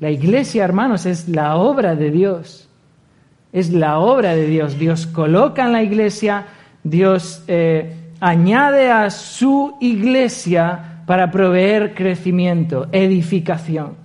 La 0.00 0.10
iglesia, 0.10 0.64
hermanos, 0.64 1.06
es 1.06 1.28
la 1.28 1.56
obra 1.56 1.96
de 1.96 2.10
Dios. 2.10 2.68
Es 3.52 3.72
la 3.72 3.98
obra 3.98 4.34
de 4.34 4.46
Dios. 4.46 4.78
Dios 4.78 5.06
coloca 5.06 5.64
en 5.64 5.72
la 5.72 5.82
iglesia, 5.82 6.46
Dios 6.84 7.42
eh, 7.48 8.12
añade 8.20 8.90
a 8.90 9.10
su 9.10 9.76
iglesia 9.80 11.02
para 11.06 11.30
proveer 11.30 11.94
crecimiento, 11.94 12.86
edificación. 12.92 13.96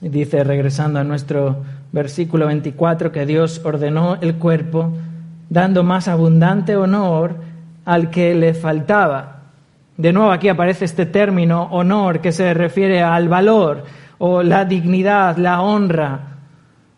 Dice, 0.00 0.44
regresando 0.44 0.98
a 0.98 1.04
nuestro 1.04 1.62
versículo 1.92 2.46
24, 2.46 3.12
que 3.12 3.24
Dios 3.24 3.60
ordenó 3.64 4.16
el 4.20 4.36
cuerpo 4.36 4.92
dando 5.48 5.84
más 5.84 6.08
abundante 6.08 6.76
honor 6.76 7.36
al 7.84 8.10
que 8.10 8.34
le 8.34 8.52
faltaba. 8.52 9.35
De 9.96 10.12
nuevo 10.12 10.30
aquí 10.30 10.48
aparece 10.48 10.84
este 10.84 11.06
término 11.06 11.68
honor 11.70 12.20
que 12.20 12.32
se 12.32 12.52
refiere 12.52 13.02
al 13.02 13.28
valor 13.28 13.84
o 14.18 14.42
la 14.42 14.64
dignidad, 14.64 15.36
la 15.36 15.62
honra. 15.62 16.20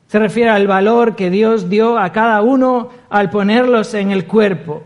Se 0.09 0.18
refiere 0.18 0.51
al 0.51 0.66
valor 0.66 1.14
que 1.14 1.30
Dios 1.30 1.68
dio 1.68 1.99
a 1.99 2.12
cada 2.12 2.42
uno 2.42 2.88
al 3.11 3.30
ponerlos 3.30 3.94
en 3.94 4.11
el 4.11 4.26
cuerpo. 4.26 4.82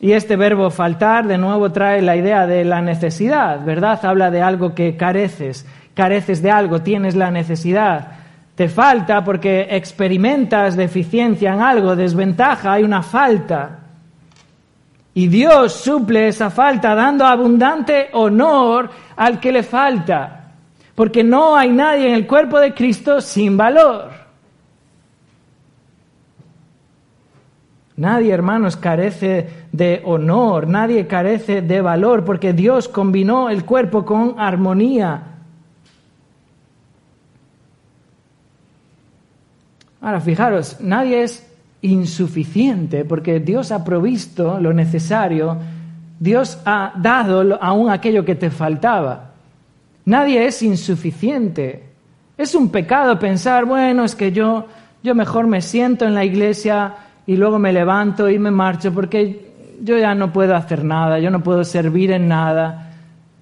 Y 0.00 0.12
este 0.12 0.36
verbo 0.36 0.70
faltar 0.70 1.26
de 1.26 1.36
nuevo 1.36 1.70
trae 1.70 2.00
la 2.00 2.16
idea 2.16 2.46
de 2.46 2.64
la 2.64 2.80
necesidad, 2.80 3.62
¿verdad? 3.64 4.02
Habla 4.04 4.30
de 4.30 4.40
algo 4.40 4.74
que 4.74 4.96
careces, 4.96 5.66
careces 5.94 6.40
de 6.40 6.50
algo, 6.50 6.80
tienes 6.80 7.14
la 7.14 7.30
necesidad, 7.30 8.12
te 8.54 8.68
falta 8.68 9.22
porque 9.22 9.68
experimentas 9.70 10.76
deficiencia 10.76 11.52
en 11.52 11.60
algo, 11.60 11.96
desventaja, 11.96 12.72
hay 12.72 12.82
una 12.82 13.02
falta. 13.02 13.79
Y 15.14 15.26
Dios 15.26 15.72
suple 15.72 16.28
esa 16.28 16.50
falta 16.50 16.94
dando 16.94 17.26
abundante 17.26 18.10
honor 18.12 18.90
al 19.16 19.40
que 19.40 19.50
le 19.50 19.62
falta, 19.62 20.52
porque 20.94 21.24
no 21.24 21.56
hay 21.56 21.70
nadie 21.70 22.08
en 22.08 22.14
el 22.14 22.26
cuerpo 22.26 22.60
de 22.60 22.72
Cristo 22.72 23.20
sin 23.20 23.56
valor. 23.56 24.10
Nadie, 27.96 28.32
hermanos, 28.32 28.76
carece 28.76 29.66
de 29.72 30.00
honor, 30.06 30.66
nadie 30.66 31.06
carece 31.06 31.60
de 31.60 31.82
valor, 31.82 32.24
porque 32.24 32.54
Dios 32.54 32.88
combinó 32.88 33.50
el 33.50 33.66
cuerpo 33.66 34.06
con 34.06 34.36
armonía. 34.38 35.22
Ahora, 40.00 40.20
fijaros, 40.20 40.80
nadie 40.80 41.24
es 41.24 41.49
insuficiente 41.82 43.04
porque 43.04 43.40
Dios 43.40 43.72
ha 43.72 43.84
provisto 43.84 44.58
lo 44.60 44.72
necesario, 44.72 45.56
Dios 46.18 46.58
ha 46.64 46.92
dado 46.96 47.58
aún 47.62 47.90
aquello 47.90 48.24
que 48.24 48.34
te 48.34 48.50
faltaba. 48.50 49.30
Nadie 50.04 50.46
es 50.46 50.62
insuficiente. 50.62 51.84
Es 52.36 52.54
un 52.54 52.70
pecado 52.70 53.18
pensar, 53.18 53.64
bueno, 53.64 54.04
es 54.04 54.14
que 54.14 54.32
yo, 54.32 54.66
yo 55.02 55.14
mejor 55.14 55.46
me 55.46 55.60
siento 55.60 56.04
en 56.04 56.14
la 56.14 56.24
iglesia 56.24 56.94
y 57.26 57.36
luego 57.36 57.58
me 57.58 57.72
levanto 57.72 58.28
y 58.28 58.38
me 58.38 58.50
marcho 58.50 58.92
porque 58.92 59.50
yo 59.82 59.96
ya 59.98 60.14
no 60.14 60.32
puedo 60.32 60.54
hacer 60.54 60.84
nada, 60.84 61.18
yo 61.18 61.30
no 61.30 61.42
puedo 61.42 61.64
servir 61.64 62.10
en 62.12 62.28
nada. 62.28 62.92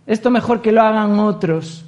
Esto 0.06 0.30
mejor 0.30 0.62
que 0.62 0.72
lo 0.72 0.82
hagan 0.82 1.18
otros. 1.18 1.84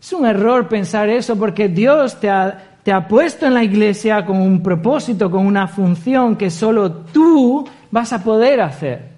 Es 0.00 0.12
un 0.12 0.26
error 0.26 0.68
pensar 0.68 1.08
eso 1.08 1.36
porque 1.36 1.68
Dios 1.68 2.20
te 2.20 2.30
ha, 2.30 2.67
te 2.88 2.92
ha 2.94 3.06
puesto 3.06 3.44
en 3.44 3.52
la 3.52 3.62
iglesia 3.62 4.24
con 4.24 4.40
un 4.40 4.62
propósito, 4.62 5.30
con 5.30 5.44
una 5.44 5.68
función 5.68 6.36
que 6.36 6.48
solo 6.48 6.90
tú 6.90 7.68
vas 7.90 8.14
a 8.14 8.24
poder 8.24 8.62
hacer. 8.62 9.10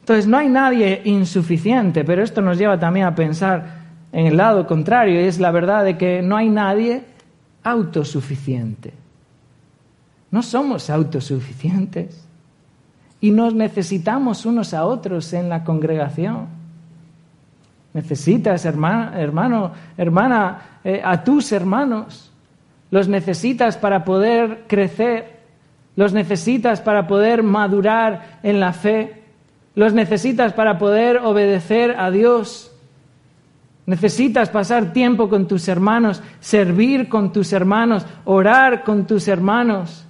Entonces, 0.00 0.26
no 0.26 0.38
hay 0.38 0.48
nadie 0.48 1.02
insuficiente, 1.04 2.02
pero 2.02 2.22
esto 2.22 2.40
nos 2.40 2.56
lleva 2.56 2.80
también 2.80 3.04
a 3.04 3.14
pensar 3.14 3.80
en 4.10 4.24
el 4.24 4.38
lado 4.38 4.66
contrario, 4.66 5.20
y 5.20 5.24
es 5.26 5.38
la 5.38 5.50
verdad 5.50 5.84
de 5.84 5.98
que 5.98 6.22
no 6.22 6.38
hay 6.38 6.48
nadie 6.48 7.02
autosuficiente. 7.62 8.94
No 10.30 10.42
somos 10.42 10.88
autosuficientes 10.88 12.26
y 13.20 13.32
nos 13.32 13.52
necesitamos 13.54 14.46
unos 14.46 14.72
a 14.72 14.86
otros 14.86 15.30
en 15.34 15.50
la 15.50 15.62
congregación. 15.62 16.63
Necesitas, 17.94 18.64
hermano, 18.64 19.72
hermana, 19.96 20.62
eh, 20.82 21.00
a 21.02 21.22
tus 21.22 21.52
hermanos. 21.52 22.32
Los 22.90 23.08
necesitas 23.08 23.76
para 23.76 24.04
poder 24.04 24.64
crecer. 24.66 25.38
Los 25.94 26.12
necesitas 26.12 26.80
para 26.80 27.06
poder 27.06 27.44
madurar 27.44 28.40
en 28.42 28.58
la 28.58 28.72
fe. 28.72 29.22
Los 29.76 29.94
necesitas 29.94 30.52
para 30.52 30.76
poder 30.76 31.18
obedecer 31.18 31.94
a 31.96 32.10
Dios. 32.10 32.72
Necesitas 33.86 34.48
pasar 34.48 34.92
tiempo 34.92 35.28
con 35.28 35.46
tus 35.46 35.68
hermanos, 35.68 36.22
servir 36.40 37.08
con 37.08 37.32
tus 37.32 37.52
hermanos, 37.52 38.04
orar 38.24 38.82
con 38.82 39.06
tus 39.06 39.28
hermanos. 39.28 40.04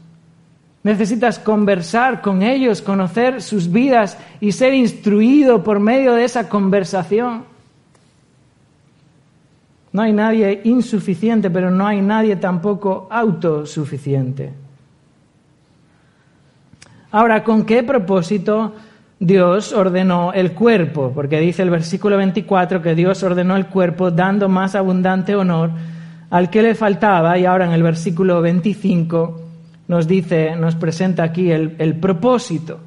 Necesitas 0.84 1.38
conversar 1.38 2.22
con 2.22 2.42
ellos, 2.42 2.80
conocer 2.80 3.42
sus 3.42 3.70
vidas 3.70 4.16
y 4.40 4.52
ser 4.52 4.72
instruido 4.74 5.64
por 5.64 5.80
medio 5.80 6.14
de 6.14 6.24
esa 6.24 6.48
conversación. 6.48 7.53
No 9.94 10.02
hay 10.02 10.12
nadie 10.12 10.60
insuficiente, 10.64 11.50
pero 11.50 11.70
no 11.70 11.86
hay 11.86 12.02
nadie 12.02 12.34
tampoco 12.34 13.06
autosuficiente. 13.12 14.52
Ahora, 17.12 17.44
¿con 17.44 17.64
qué 17.64 17.84
propósito 17.84 18.74
Dios 19.20 19.72
ordenó 19.72 20.32
el 20.32 20.50
cuerpo? 20.50 21.12
Porque 21.14 21.38
dice 21.38 21.62
el 21.62 21.70
versículo 21.70 22.16
24 22.16 22.82
que 22.82 22.96
Dios 22.96 23.22
ordenó 23.22 23.54
el 23.54 23.66
cuerpo 23.66 24.10
dando 24.10 24.48
más 24.48 24.74
abundante 24.74 25.36
honor 25.36 25.70
al 26.28 26.50
que 26.50 26.62
le 26.62 26.74
faltaba 26.74 27.38
y 27.38 27.46
ahora 27.46 27.66
en 27.66 27.70
el 27.70 27.84
versículo 27.84 28.42
25 28.42 29.42
nos 29.86 30.08
dice, 30.08 30.56
nos 30.56 30.74
presenta 30.74 31.22
aquí 31.22 31.52
el, 31.52 31.76
el 31.78 31.94
propósito. 31.94 32.80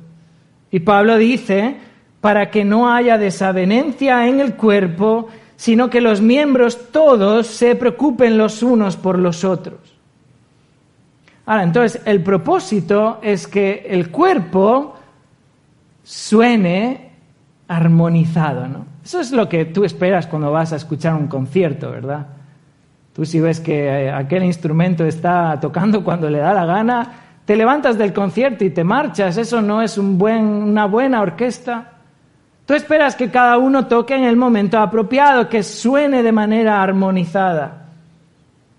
Y 0.72 0.82
Pablo 0.82 1.18
dice, 1.18 1.78
para 2.20 2.50
que 2.52 2.66
no 2.66 2.94
haya 2.94 3.18
desavenencia 3.18 4.28
en 4.28 4.42
el 4.42 4.56
cuerpo, 4.56 5.30
sino 5.58 5.90
que 5.90 6.00
los 6.00 6.22
miembros 6.22 6.92
todos 6.92 7.48
se 7.48 7.76
preocupen 7.76 8.38
los 8.38 8.64
unos 8.64 8.96
por 8.96 9.20
los 9.20 9.44
otros. 9.44 9.80
Ahora, 11.46 11.64
entonces, 11.64 12.02
el 12.06 12.22
propósito 12.24 13.20
es 13.22 13.48
que 13.48 13.86
el 13.90 14.12
cuerpo 14.12 14.96
suene 16.04 17.12
armonizado, 17.68 18.68
¿no? 18.68 18.86
Eso 19.04 19.20
es 19.20 19.32
lo 19.32 19.50
que 19.50 19.66
tú 19.66 19.84
esperas 19.84 20.28
cuando 20.28 20.52
vas 20.52 20.74
a 20.74 20.76
escuchar 20.76 21.16
un 21.16 21.28
concierto, 21.28 21.92
¿verdad? 21.92 22.28
Tú 23.14 23.26
si 23.26 23.40
ves 23.40 23.60
que 23.60 23.88
eh, 23.88 24.12
aquel 24.12 24.44
instrumento 24.44 25.06
está 25.06 25.60
tocando 25.60 26.04
cuando 26.04 26.30
le 26.30 26.38
da 26.38 26.54
la 26.54 26.66
gana, 26.66 27.12
te 27.46 27.56
levantas 27.56 27.98
del 27.98 28.14
concierto 28.14 28.64
y 28.64 28.70
te 28.70 28.84
marchas. 28.84 29.38
Eso 29.38 29.62
no 29.62 29.82
es 29.82 29.98
una 29.98 30.86
buena 30.86 31.22
orquesta. 31.22 31.94
Tú 32.68 32.74
esperas 32.74 33.16
que 33.16 33.32
cada 33.32 33.58
uno 33.58 33.88
toque 33.88 34.14
en 34.14 34.26
el 34.26 34.36
momento 34.36 34.78
apropiado, 34.78 35.48
que 35.48 35.64
suene 35.64 36.22
de 36.22 36.34
manera 36.34 36.84
armonizada. 36.84 37.86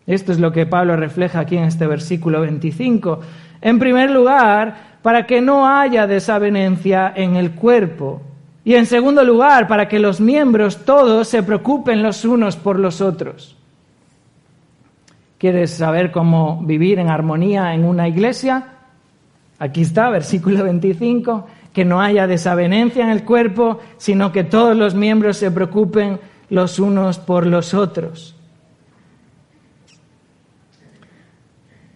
Esto 0.06 0.30
es 0.30 0.38
lo 0.38 0.52
que 0.52 0.66
Pablo 0.66 0.94
refleja 0.94 1.40
aquí 1.40 1.56
en 1.56 1.64
este 1.64 1.86
versículo 1.86 2.42
25. 2.42 3.20
En 3.62 3.78
primer 3.78 4.10
lugar, 4.10 4.98
para 5.00 5.26
que 5.26 5.40
no 5.40 5.66
haya 5.66 6.06
desavenencia 6.06 7.14
en 7.16 7.36
el 7.36 7.52
cuerpo. 7.52 8.20
Y 8.62 8.74
en 8.74 8.84
segundo 8.84 9.24
lugar, 9.24 9.66
para 9.66 9.88
que 9.88 9.98
los 9.98 10.20
miembros 10.20 10.84
todos 10.84 11.26
se 11.26 11.42
preocupen 11.42 12.02
los 12.02 12.26
unos 12.26 12.56
por 12.56 12.78
los 12.78 13.00
otros. 13.00 13.56
¿Quieres 15.38 15.70
saber 15.70 16.12
cómo 16.12 16.60
vivir 16.62 16.98
en 16.98 17.08
armonía 17.08 17.72
en 17.72 17.86
una 17.86 18.06
iglesia? 18.06 18.64
Aquí 19.58 19.80
está, 19.80 20.10
versículo 20.10 20.62
25, 20.64 21.46
que 21.78 21.84
no 21.84 22.00
haya 22.00 22.26
desavenencia 22.26 23.04
en 23.04 23.10
el 23.10 23.22
cuerpo, 23.22 23.78
sino 23.98 24.32
que 24.32 24.42
todos 24.42 24.76
los 24.76 24.96
miembros 24.96 25.36
se 25.36 25.52
preocupen 25.52 26.18
los 26.50 26.80
unos 26.80 27.20
por 27.20 27.46
los 27.46 27.72
otros. 27.72 28.34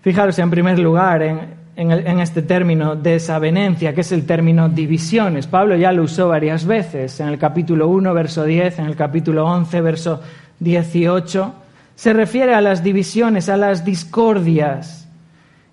Fijaros 0.02 0.38
en 0.38 0.50
primer 0.50 0.78
lugar 0.78 1.20
en, 1.20 1.56
en, 1.74 2.20
este 2.20 2.42
término 2.42 2.94
desavenencia, 2.94 3.92
que 3.92 4.02
es 4.02 4.12
el 4.12 4.24
término 4.24 4.68
divisiones. 4.68 5.48
Pablo 5.48 5.74
ya 5.74 5.90
lo 5.90 6.04
usó 6.04 6.28
varias 6.28 6.64
veces, 6.64 7.18
en 7.18 7.26
el 7.26 7.38
capítulo 7.38 7.88
1, 7.88 8.14
verso 8.14 8.44
10, 8.44 8.78
en 8.78 8.84
el 8.84 8.94
capítulo 8.94 9.44
11, 9.46 9.80
verso 9.80 10.20
18 10.60 11.54
se 11.96 12.12
refiere 12.12 12.54
a 12.54 12.60
las 12.60 12.84
divisiones, 12.84 13.48
a 13.48 13.56
las 13.56 13.84
discordias. 13.84 15.01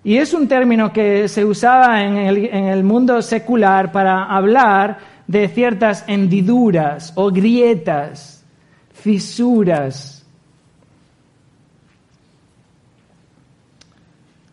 Y 0.02 0.16
es 0.16 0.32
un 0.32 0.48
término 0.48 0.92
que 0.92 1.28
se 1.28 1.44
usaba 1.44 2.02
en 2.02 2.16
el, 2.16 2.84
mundo 2.84 3.20
secular 3.20 3.92
para 3.92 4.24
hablar 4.24 4.98
de 5.26 5.46
ciertas 5.48 6.04
hendiduras 6.06 7.12
o 7.16 7.30
grietas, 7.30 8.42
fisuras. 8.92 10.24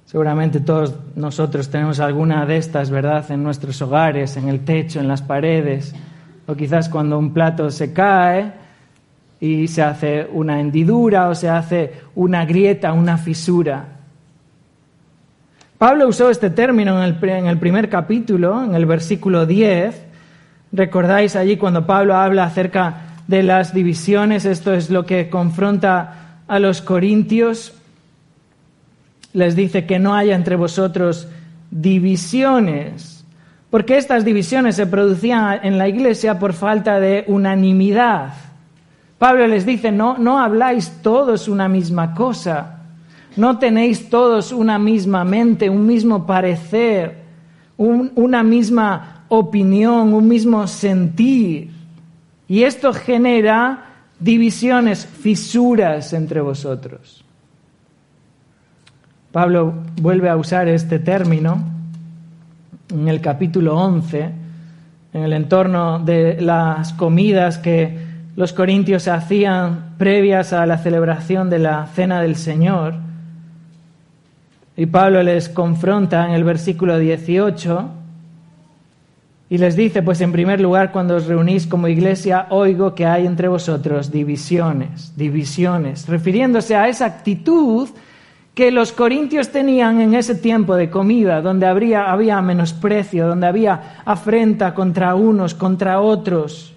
Seguramente 0.06 0.60
todos 0.60 0.94
nosotros 1.16 1.70
tenemos 1.70 2.00
alguna 2.00 2.46
de 2.46 2.58
estas, 2.58 2.90
¿verdad?, 2.90 3.30
en 3.32 3.44
nuestros 3.44 3.82
hogares, 3.82 4.36
en 4.38 4.50
el 4.50 4.66
techo, 4.66 5.00
en 5.00 5.08
las 5.08 5.22
paredes, 5.22 5.94
o 6.46 6.56
quizás 6.56 6.90
cuando 6.90 7.18
un 7.18 7.34
plato 7.34 7.72
se 7.72 7.94
cae, 7.94 8.52
y 9.40 9.68
se 9.68 9.84
hace 9.84 10.28
una 10.32 10.60
hendidura 10.60 11.30
o 11.30 11.36
se 11.36 11.50
hace 11.50 11.94
una 12.16 12.46
grieta, 12.46 12.94
una 12.94 13.18
fisura. 13.18 13.97
Pablo 15.78 16.08
usó 16.08 16.32
este 16.32 16.50
término 16.50 16.98
en 16.98 17.04
el, 17.04 17.30
en 17.30 17.46
el, 17.46 17.60
primer 17.60 17.88
capítulo, 17.88 18.64
en 18.64 18.74
el 18.74 18.88
versículo 18.88 19.46
10. 19.46 19.96
¿Recordáis 20.72 21.36
allí 21.36 21.58
cuando 21.58 21.86
Pablo 21.86 22.16
habla 22.16 22.46
acerca 22.46 22.96
de 23.28 23.44
las 23.44 23.76
divisiones? 23.76 24.46
Esto 24.46 24.74
es 24.74 24.90
lo 24.90 25.06
que 25.06 25.30
confronta 25.30 26.42
a 26.48 26.58
los 26.58 26.82
corintios. 26.82 27.76
Les 29.34 29.56
dice 29.56 29.86
que 29.86 30.00
no 30.00 30.16
haya 30.16 30.36
entre 30.36 30.56
vosotros 30.56 31.28
divisiones, 31.70 33.24
porque 33.70 33.98
estas 33.98 34.26
divisiones 34.26 34.78
se 34.78 34.88
producían 34.88 35.60
en 35.62 35.78
la 35.78 35.88
iglesia 35.88 36.40
por 36.40 36.54
falta 36.54 37.00
de 37.00 37.24
unanimidad. 37.28 38.34
Pablo 39.20 39.46
les 39.46 39.66
dice, 39.66 39.92
no, 39.92 40.18
no 40.18 40.40
habláis 40.40 40.90
todos 41.04 41.48
una 41.48 41.68
misma 41.68 42.16
cosa, 42.16 42.77
no 43.38 43.60
tenéis 43.60 44.10
todos 44.10 44.52
una 44.52 44.80
misma 44.80 45.24
mente, 45.24 45.70
un 45.70 45.86
mismo 45.86 46.26
parecer, 46.26 47.24
una 47.78 48.44
misma 48.44 49.26
opinión, 49.30 50.14
un 50.14 50.28
mismo 50.28 50.66
sentir. 50.68 51.72
Y 52.48 52.64
esto 52.64 52.94
genera 52.94 53.86
divisiones, 54.20 55.06
fisuras 55.06 56.14
entre 56.14 56.42
vosotros. 56.42 57.24
Pablo 59.32 59.74
vuelve 60.02 60.30
a 60.30 60.38
usar 60.38 60.68
este 60.68 61.00
término 61.00 61.64
en 62.90 63.08
el 63.08 63.22
capítulo 63.22 63.78
11, 63.78 64.32
en 65.14 65.24
el 65.24 65.34
entorno 65.34 66.00
de 66.00 66.42
las 66.42 66.94
comidas 66.94 67.58
que 67.58 68.08
los 68.36 68.54
corintios 68.54 69.08
hacían 69.08 69.96
previas 69.98 70.54
a 70.54 70.66
la 70.66 70.78
celebración 70.78 71.50
de 71.50 71.60
la 71.60 71.86
cena 71.88 72.22
del 72.22 72.36
Señor. 72.36 73.07
Y 74.78 74.86
Pablo 74.86 75.24
les 75.24 75.50
confronta 75.50 76.28
en 76.28 76.34
el 76.34 76.44
versículo 76.44 77.00
18 77.00 77.90
y 79.50 79.58
les 79.58 79.76
dice, 79.76 80.04
pues 80.04 80.22
en 80.22 80.32
primer 80.32 80.62
lugar, 80.62 80.92
cuando 80.92 81.16
os 81.16 81.26
reunís 81.26 81.66
como 81.66 81.88
iglesia, 81.88 82.46
oigo 82.52 82.94
que 82.94 83.08
hay 83.08 83.26
entre 83.26 83.48
vosotros 83.48 84.12
divisiones, 84.12 85.14
divisiones, 85.18 86.08
refiriéndose 86.08 86.76
a 86.76 86.88
esa 86.88 87.06
actitud 87.06 87.90
que 88.54 88.72
los 88.72 88.92
corintios 88.92 89.50
tenían 89.50 90.00
en 90.00 90.14
ese 90.14 90.36
tiempo 90.36 90.76
de 90.76 90.92
comida, 90.92 91.42
donde 91.42 91.66
habría, 91.66 92.12
había 92.12 92.40
menosprecio, 92.42 93.28
donde 93.28 93.48
había 93.48 94.02
afrenta 94.06 94.76
contra 94.76 95.16
unos, 95.16 95.56
contra 95.56 96.02
otros. 96.02 96.74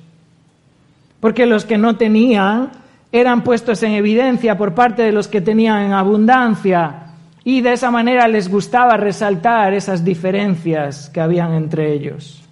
Porque 1.20 1.44
los 1.44 1.66
que 1.66 1.76
no 1.76 1.96
tenían 1.96 2.70
eran 3.12 3.42
puestos 3.42 3.82
en 3.82 3.92
evidencia 3.92 4.57
por 4.57 4.74
parte 4.74 5.03
de 5.03 5.12
los 5.12 5.28
que 5.28 5.42
tenían 5.42 5.82
en 5.82 5.92
abundancia 5.92 7.09
y 7.45 7.61
de 7.61 7.72
esa 7.72 7.91
manera 7.91 8.28
les 8.28 8.49
gustaba 8.49 8.97
resaltar 8.97 9.72
esas 9.72 10.05
diferencias 10.05 11.09
que 11.09 11.20
habían 11.20 11.53
entre 11.55 11.93
ellos. 11.93 12.43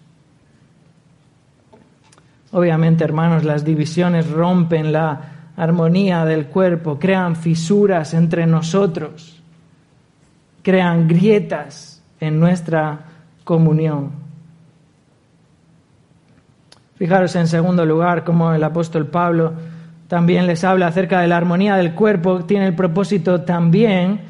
Obviamente, 2.53 3.05
hermanos, 3.05 3.45
las 3.45 3.65
divisiones 3.65 4.31
rompen 4.31 4.93
la 4.93 5.21
armonía 5.57 6.25
del 6.25 6.47
cuerpo, 6.47 6.99
crean 6.99 7.37
fisuras 7.37 8.15
entre 8.15 8.47
nosotros, 8.47 9.43
crean 10.63 11.07
grietas 11.07 12.03
en 12.21 12.41
nuestra 12.41 13.01
comunión. 13.45 14.13
Fijaros 16.97 17.37
en 17.37 17.47
segundo 17.47 17.85
lugar 17.85 18.25
cómo 18.25 18.53
el 18.53 18.65
apóstol 18.65 19.07
Pablo 19.07 19.53
también 20.09 20.47
les 20.47 20.65
habla 20.65 20.87
acerca 20.87 21.21
de 21.21 21.29
la 21.29 21.37
armonía 21.37 21.77
del 21.77 21.95
cuerpo, 21.95 22.45
tiene 22.45 22.67
el 22.67 22.75
propósito 22.75 23.43
también, 23.43 24.21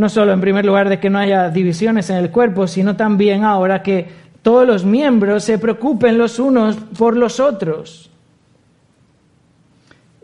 no 0.00 0.08
solo 0.08 0.32
en 0.32 0.40
primer 0.40 0.64
lugar 0.64 0.88
de 0.88 0.98
que 0.98 1.10
no 1.10 1.18
haya 1.18 1.50
divisiones 1.50 2.08
en 2.08 2.16
el 2.16 2.30
cuerpo, 2.30 2.66
sino 2.66 2.96
también 2.96 3.44
ahora 3.44 3.82
que 3.82 4.08
todos 4.40 4.66
los 4.66 4.82
miembros 4.82 5.44
se 5.44 5.58
preocupen 5.58 6.16
los 6.16 6.38
unos 6.38 6.76
por 6.76 7.18
los 7.18 7.38
otros. 7.38 8.10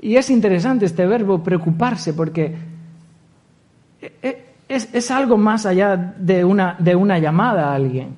Y 0.01 0.17
es 0.17 0.31
interesante 0.31 0.87
este 0.87 1.05
verbo 1.05 1.43
preocuparse 1.43 2.15
porque 2.15 2.55
es, 4.67 5.11
algo 5.11 5.37
más 5.37 5.67
allá 5.67 6.15
de 6.17 6.43
una, 6.43 6.77
de 6.79 6.97
una 6.97 7.19
llamada 7.19 7.69
a 7.69 7.75
alguien. 7.75 8.17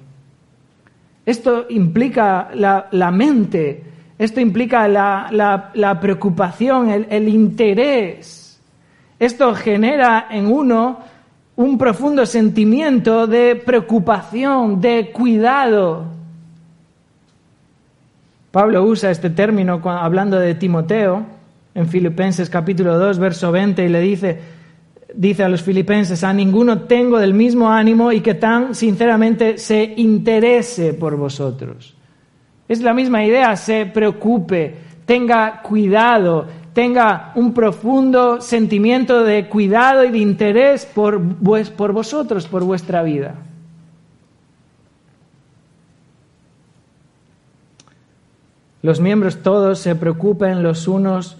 Esto 1.26 1.66
implica 1.70 2.50
la, 2.54 3.10
mente, 3.10 3.82
esto 4.16 4.40
implica 4.40 4.86
la, 4.86 5.98
preocupación, 6.00 6.88
el, 6.88 7.08
el 7.10 7.28
interés. 7.28 8.60
Esto 9.18 9.52
genera 9.56 10.28
en 10.30 10.46
uno 10.46 11.17
un 11.58 11.76
profundo 11.76 12.24
sentimiento 12.24 13.26
de 13.26 13.56
preocupación, 13.56 14.80
de 14.80 15.10
cuidado. 15.10 16.04
Pablo 18.52 18.84
usa 18.84 19.10
este 19.10 19.28
término 19.30 19.82
hablando 19.84 20.38
de 20.38 20.54
Timoteo 20.54 21.26
en 21.74 21.88
Filipenses 21.88 22.48
capítulo 22.48 22.96
2, 22.96 23.18
verso 23.18 23.50
20, 23.50 23.84
y 23.84 23.88
le 23.88 24.00
dice, 24.00 24.40
dice 25.12 25.42
a 25.42 25.48
los 25.48 25.62
filipenses, 25.62 26.22
a 26.22 26.32
ninguno 26.32 26.82
tengo 26.82 27.18
del 27.18 27.34
mismo 27.34 27.68
ánimo 27.68 28.12
y 28.12 28.20
que 28.20 28.34
tan 28.34 28.76
sinceramente 28.76 29.58
se 29.58 29.82
interese 29.96 30.94
por 30.94 31.16
vosotros. 31.16 31.96
Es 32.68 32.82
la 32.82 32.94
misma 32.94 33.24
idea, 33.24 33.56
se 33.56 33.84
preocupe, 33.86 34.76
tenga 35.04 35.60
cuidado, 35.62 36.46
tenga 36.78 37.32
un 37.34 37.54
profundo 37.54 38.40
sentimiento 38.40 39.24
de 39.24 39.48
cuidado 39.48 40.04
y 40.04 40.12
de 40.12 40.18
interés 40.18 40.86
por, 40.86 41.20
por 41.76 41.92
vosotros, 41.92 42.46
por 42.46 42.62
vuestra 42.62 43.02
vida. 43.02 43.34
Los 48.80 49.00
miembros 49.00 49.42
todos 49.42 49.80
se 49.80 49.96
preocupen 49.96 50.62
los 50.62 50.86
unos 50.86 51.36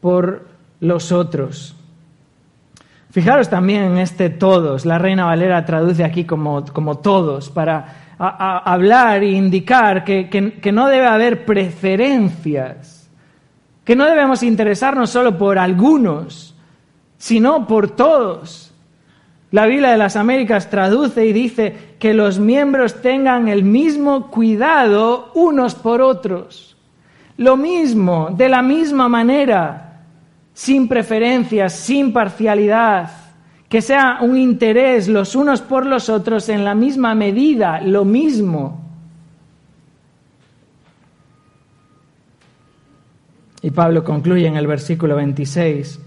por 0.00 0.48
los 0.80 1.12
otros. 1.12 1.76
Fijaros 3.12 3.48
también 3.48 3.84
en 3.84 3.98
este 3.98 4.30
todos. 4.30 4.84
La 4.84 4.98
Reina 4.98 5.26
Valera 5.26 5.64
traduce 5.64 6.02
aquí 6.02 6.24
como, 6.24 6.64
como 6.64 6.98
todos 6.98 7.50
para 7.50 8.16
hablar 8.18 9.22
e 9.22 9.30
indicar 9.30 10.02
que, 10.02 10.28
que 10.28 10.72
no 10.72 10.88
debe 10.88 11.06
haber 11.06 11.44
preferencias, 11.44 13.01
que 13.84 13.96
no 13.96 14.04
debemos 14.04 14.42
interesarnos 14.42 15.10
solo 15.10 15.38
por 15.38 15.58
algunos, 15.58 16.54
sino 17.18 17.66
por 17.66 17.90
todos. 17.90 18.72
La 19.50 19.66
Biblia 19.66 19.90
de 19.90 19.98
las 19.98 20.16
Américas 20.16 20.70
traduce 20.70 21.26
y 21.26 21.32
dice 21.32 21.94
que 21.98 22.14
los 22.14 22.38
miembros 22.38 23.02
tengan 23.02 23.48
el 23.48 23.64
mismo 23.64 24.30
cuidado 24.30 25.30
unos 25.34 25.74
por 25.74 26.00
otros. 26.00 26.76
Lo 27.36 27.56
mismo, 27.56 28.30
de 28.36 28.48
la 28.48 28.62
misma 28.62 29.08
manera 29.08 29.92
sin 30.54 30.88
preferencias, 30.88 31.72
sin 31.72 32.12
parcialidad, 32.12 33.10
que 33.68 33.80
sea 33.80 34.18
un 34.20 34.36
interés 34.36 35.08
los 35.08 35.34
unos 35.34 35.62
por 35.62 35.86
los 35.86 36.08
otros 36.08 36.48
en 36.48 36.64
la 36.64 36.74
misma 36.74 37.14
medida, 37.14 37.80
lo 37.80 38.04
mismo. 38.04 38.81
Y 43.62 43.70
Pablo 43.70 44.02
concluye 44.02 44.46
en 44.46 44.56
el 44.56 44.66
versículo 44.66 45.16
26. 45.16 46.00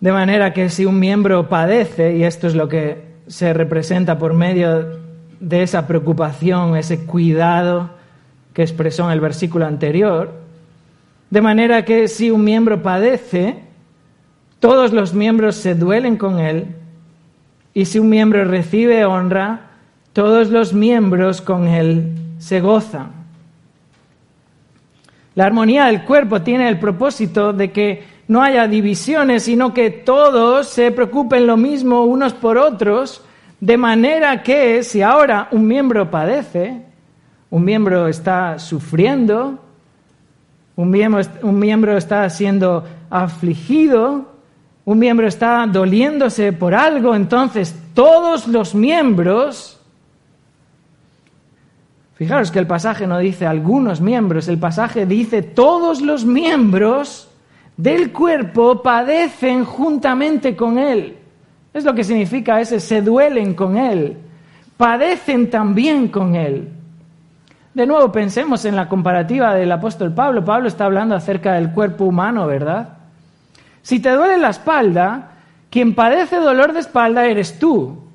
De 0.00 0.12
manera 0.12 0.52
que 0.52 0.68
si 0.68 0.84
un 0.84 0.98
miembro 0.98 1.48
padece, 1.48 2.16
y 2.16 2.24
esto 2.24 2.46
es 2.46 2.54
lo 2.54 2.68
que 2.68 3.10
se 3.26 3.52
representa 3.52 4.18
por 4.18 4.34
medio 4.34 4.98
de 5.40 5.62
esa 5.62 5.86
preocupación, 5.86 6.76
ese 6.76 7.04
cuidado 7.06 7.90
que 8.52 8.62
expresó 8.62 9.04
en 9.06 9.12
el 9.12 9.20
versículo 9.20 9.66
anterior, 9.66 10.32
de 11.30 11.40
manera 11.40 11.84
que 11.84 12.08
si 12.08 12.30
un 12.30 12.44
miembro 12.44 12.82
padece, 12.82 13.60
todos 14.58 14.92
los 14.92 15.14
miembros 15.14 15.56
se 15.56 15.74
duelen 15.74 16.16
con 16.16 16.38
él, 16.38 16.66
y 17.72 17.84
si 17.84 17.98
un 17.98 18.08
miembro 18.08 18.44
recibe 18.44 19.04
honra, 19.04 19.70
todos 20.12 20.50
los 20.50 20.74
miembros 20.74 21.40
con 21.40 21.68
él 21.68 22.14
se 22.38 22.60
gozan. 22.60 23.19
La 25.34 25.46
armonía 25.46 25.86
del 25.86 26.02
cuerpo 26.04 26.42
tiene 26.42 26.68
el 26.68 26.78
propósito 26.78 27.52
de 27.52 27.70
que 27.70 28.04
no 28.28 28.42
haya 28.42 28.68
divisiones, 28.68 29.42
sino 29.42 29.74
que 29.74 29.90
todos 29.90 30.68
se 30.68 30.92
preocupen 30.92 31.46
lo 31.46 31.56
mismo 31.56 32.04
unos 32.04 32.32
por 32.32 32.58
otros, 32.58 33.24
de 33.60 33.76
manera 33.76 34.42
que 34.42 34.84
si 34.84 35.02
ahora 35.02 35.48
un 35.50 35.66
miembro 35.66 36.10
padece, 36.10 36.82
un 37.50 37.64
miembro 37.64 38.06
está 38.06 38.60
sufriendo, 38.60 39.58
un 40.76 41.58
miembro, 41.58 41.96
está 41.96 42.30
siendo 42.30 42.84
afligido, 43.10 44.32
un 44.84 44.98
miembro 44.98 45.26
está 45.26 45.66
doliéndose 45.66 46.52
por 46.52 46.74
algo, 46.74 47.16
entonces 47.16 47.74
todos 47.92 48.46
los 48.46 48.74
miembros, 48.76 49.79
fijaros 52.20 52.50
que 52.50 52.58
el 52.58 52.66
pasaje 52.66 53.06
no 53.06 53.16
dice 53.16 53.46
algunos 53.46 54.02
miembros, 54.02 54.46
el 54.48 54.58
pasaje 54.58 55.06
dice 55.06 55.40
todos 55.40 56.02
los 56.02 56.26
miembros 56.26 57.30
del 57.78 58.12
cuerpo 58.12 58.82
padecen 58.82 59.64
juntamente 59.64 60.54
con 60.54 60.78
él. 60.78 61.16
Es 61.72 61.82
lo 61.82 61.94
que 61.94 62.04
significa 62.04 62.60
ese, 62.60 62.78
se 62.78 63.00
duelen 63.00 63.54
con 63.54 63.78
él, 63.78 64.18
padecen 64.76 65.48
también 65.48 66.08
con 66.08 66.34
él. 66.34 66.68
De 67.72 67.86
nuevo, 67.86 68.12
pensemos 68.12 68.66
en 68.66 68.76
la 68.76 68.86
comparativa 68.86 69.54
del 69.54 69.72
apóstol 69.72 70.12
Pablo. 70.12 70.44
Pablo 70.44 70.68
está 70.68 70.84
hablando 70.84 71.14
acerca 71.14 71.54
del 71.54 71.72
cuerpo 71.72 72.04
humano, 72.04 72.46
¿verdad? 72.46 72.98
Si 73.80 73.98
te 73.98 74.10
duele 74.10 74.36
la 74.36 74.50
espalda, 74.50 75.30
quien 75.70 75.94
padece 75.94 76.36
dolor 76.36 76.74
de 76.74 76.80
espalda 76.80 77.24
eres 77.24 77.58
tú. 77.58 78.09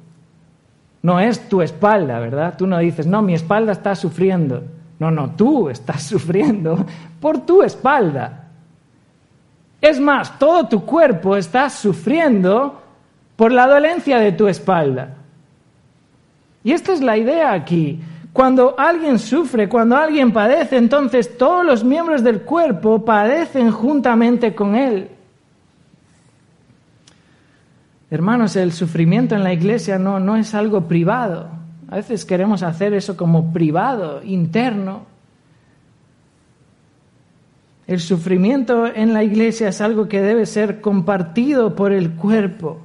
No 1.06 1.20
es 1.20 1.48
tu 1.48 1.62
espalda, 1.62 2.18
¿verdad? 2.18 2.56
Tú 2.58 2.66
no 2.66 2.80
dices, 2.80 3.06
no, 3.06 3.22
mi 3.22 3.36
espalda 3.36 3.74
está 3.74 3.94
sufriendo. 3.94 4.64
No, 4.98 5.12
no, 5.12 5.30
tú 5.36 5.70
estás 5.70 6.02
sufriendo 6.12 6.84
por 7.22 7.46
tu 7.46 7.62
espalda. 7.62 8.46
Es 9.80 10.00
más, 10.00 10.40
todo 10.40 10.68
tu 10.68 10.84
cuerpo 10.84 11.38
está 11.38 11.70
sufriendo 11.70 12.82
por 13.36 13.52
la 13.52 13.68
dolencia 13.68 14.18
de 14.18 14.32
tu 14.32 14.48
espalda. 14.48 15.10
Y 16.64 16.72
esta 16.72 16.94
es 16.94 17.02
la 17.02 17.16
idea 17.18 17.54
aquí. 17.54 18.02
Cuando 18.34 18.74
alguien 18.76 19.20
sufre, 19.20 19.70
cuando 19.70 19.96
alguien 19.98 20.34
padece, 20.34 20.76
entonces 20.76 21.38
todos 21.38 21.64
los 21.64 21.84
miembros 21.84 22.24
del 22.24 22.42
cuerpo 22.42 23.06
padecen 23.06 23.70
juntamente 23.70 24.56
con 24.56 24.76
él. 24.76 25.12
Hermanos, 28.12 28.56
el 28.56 28.72
sufrimiento 28.72 29.36
en 29.36 29.44
la 29.44 29.54
iglesia 29.54 29.98
no, 29.98 30.20
no 30.20 30.36
es 30.36 30.54
algo 30.54 30.88
privado. 30.88 31.50
A 31.90 31.96
veces 31.96 32.26
queremos 32.26 32.64
hacer 32.64 32.94
eso 32.94 33.18
como 33.18 33.52
privado, 33.52 34.22
interno. 34.24 35.04
El 37.88 38.00
sufrimiento 38.00 38.88
en 38.88 39.14
la 39.14 39.24
iglesia 39.24 39.70
es 39.70 39.82
algo 39.82 40.08
que 40.08 40.22
debe 40.22 40.46
ser 40.46 40.82
compartido 40.82 41.76
por 41.76 41.92
el 41.92 42.12
cuerpo. 42.12 42.80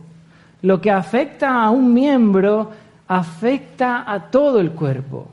Lo 0.62 0.80
que 0.80 0.90
afecta 0.90 1.62
a 1.62 1.70
un 1.70 1.94
miembro 1.94 2.70
afecta 3.08 4.10
a 4.10 4.30
todo 4.30 4.60
el 4.60 4.72
cuerpo. 4.72 5.28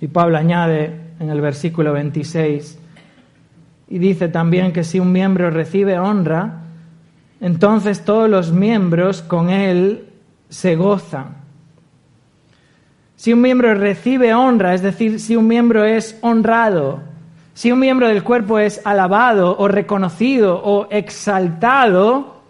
Y 0.00 0.08
Pablo 0.08 0.36
añade 0.36 1.00
en 1.18 1.30
el 1.30 1.40
versículo 1.40 1.92
26 1.92 2.78
y 3.88 3.98
dice 3.98 4.28
también 4.28 4.72
que 4.72 4.84
si 4.84 5.00
un 5.00 5.12
miembro 5.12 5.50
recibe 5.50 5.98
honra, 5.98 6.62
entonces 7.40 8.04
todos 8.04 8.28
los 8.28 8.52
miembros 8.52 9.22
con 9.22 9.50
él 9.50 10.06
se 10.48 10.76
gozan. 10.76 11.36
Si 13.16 13.32
un 13.32 13.40
miembro 13.40 13.74
recibe 13.74 14.34
honra, 14.34 14.74
es 14.74 14.82
decir, 14.82 15.20
si 15.20 15.36
un 15.36 15.46
miembro 15.46 15.84
es 15.84 16.18
honrado, 16.20 17.00
si 17.54 17.72
un 17.72 17.78
miembro 17.78 18.08
del 18.08 18.22
cuerpo 18.22 18.58
es 18.58 18.82
alabado 18.84 19.56
o 19.58 19.68
reconocido 19.68 20.60
o 20.62 20.88
exaltado, 20.90 22.42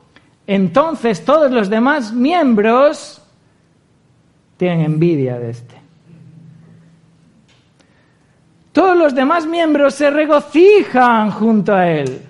entonces 0.46 1.24
todos 1.24 1.52
los 1.52 1.70
demás 1.70 2.12
miembros 2.12 3.22
tienen 4.56 4.80
envidia 4.80 5.38
de 5.38 5.50
este. 5.50 5.85
Todos 8.76 8.94
los 8.94 9.14
demás 9.14 9.46
miembros 9.46 9.94
se 9.94 10.10
regocijan 10.10 11.30
junto 11.30 11.74
a 11.74 11.88
él. 11.88 12.20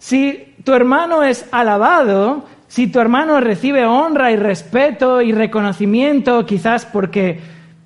Si 0.00 0.56
tu 0.64 0.72
hermano 0.74 1.22
es 1.22 1.46
alabado, 1.52 2.42
si 2.66 2.88
tu 2.88 2.98
hermano 2.98 3.38
recibe 3.38 3.86
honra 3.86 4.32
y 4.32 4.36
respeto 4.36 5.22
y 5.22 5.30
reconocimiento, 5.30 6.44
quizás 6.44 6.84
porque 6.86 7.38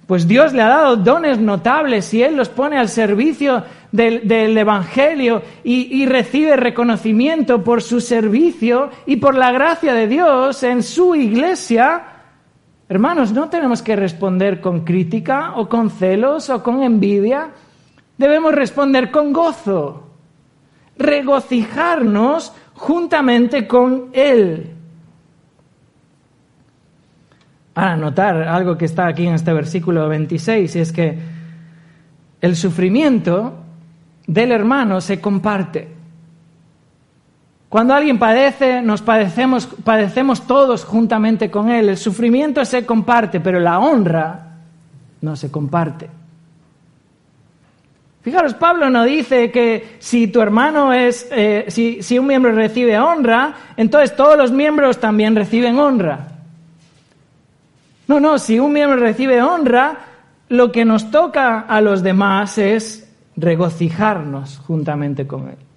pues 0.06 0.26
Dios 0.26 0.54
le 0.54 0.62
ha 0.62 0.68
dado 0.68 0.96
dones 0.96 1.38
notables 1.38 2.14
y 2.14 2.22
Él 2.22 2.36
los 2.36 2.48
pone 2.48 2.78
al 2.78 2.88
servicio 2.88 3.62
del, 3.92 4.56
Evangelio 4.56 5.42
y 5.62 6.06
recibe 6.06 6.56
reconocimiento 6.56 7.62
por 7.62 7.82
su 7.82 8.00
servicio 8.00 8.88
y 9.04 9.16
por 9.16 9.34
la 9.34 9.52
gracia 9.52 9.92
de 9.92 10.08
Dios 10.08 10.62
en 10.62 10.82
su 10.82 11.14
iglesia, 11.14 12.09
Hermanos, 12.90 13.30
no 13.30 13.48
tenemos 13.48 13.82
que 13.82 13.94
responder 13.94 14.60
con 14.60 14.80
crítica 14.80 15.52
o 15.54 15.68
con 15.68 15.90
celos 15.90 16.50
o 16.50 16.60
con 16.60 16.82
envidia. 16.82 17.50
Debemos 18.18 18.52
responder 18.52 19.12
con 19.12 19.32
gozo, 19.32 20.08
regocijarnos 20.98 22.52
juntamente 22.74 23.68
con 23.68 24.08
Él. 24.12 24.74
Ahora, 27.76 27.96
notar 27.96 28.42
algo 28.42 28.76
que 28.76 28.86
está 28.86 29.06
aquí 29.06 29.24
en 29.24 29.34
este 29.34 29.52
versículo 29.52 30.08
26, 30.08 30.74
y 30.74 30.80
es 30.80 30.92
que 30.92 31.16
el 32.40 32.56
sufrimiento 32.56 33.54
del 34.26 34.50
hermano 34.50 35.00
se 35.00 35.20
comparte. 35.20 35.99
Cuando 37.70 37.94
alguien 37.94 38.18
padece, 38.18 38.82
nos 38.82 39.00
padecemos, 39.00 39.68
padecemos 39.84 40.44
todos 40.44 40.84
juntamente 40.84 41.52
con 41.52 41.70
él. 41.70 41.88
El 41.88 41.96
sufrimiento 41.96 42.64
se 42.64 42.84
comparte, 42.84 43.38
pero 43.38 43.60
la 43.60 43.78
honra 43.78 44.56
no 45.20 45.36
se 45.36 45.52
comparte. 45.52 46.10
Fijaros, 48.22 48.54
Pablo 48.54 48.90
no 48.90 49.04
dice 49.04 49.52
que 49.52 49.98
si 50.00 50.26
tu 50.26 50.40
hermano 50.40 50.92
es, 50.92 51.28
eh, 51.30 51.66
si, 51.68 52.02
si 52.02 52.18
un 52.18 52.26
miembro 52.26 52.50
recibe 52.50 52.98
honra, 52.98 53.54
entonces 53.76 54.16
todos 54.16 54.36
los 54.36 54.50
miembros 54.50 54.98
también 54.98 55.36
reciben 55.36 55.78
honra. 55.78 56.26
No, 58.08 58.18
no, 58.18 58.40
si 58.40 58.58
un 58.58 58.72
miembro 58.72 58.98
recibe 58.98 59.40
honra, 59.40 59.96
lo 60.48 60.72
que 60.72 60.84
nos 60.84 61.12
toca 61.12 61.60
a 61.60 61.80
los 61.80 62.02
demás 62.02 62.58
es 62.58 63.08
regocijarnos 63.36 64.58
juntamente 64.58 65.28
con 65.28 65.50
él. 65.50 65.69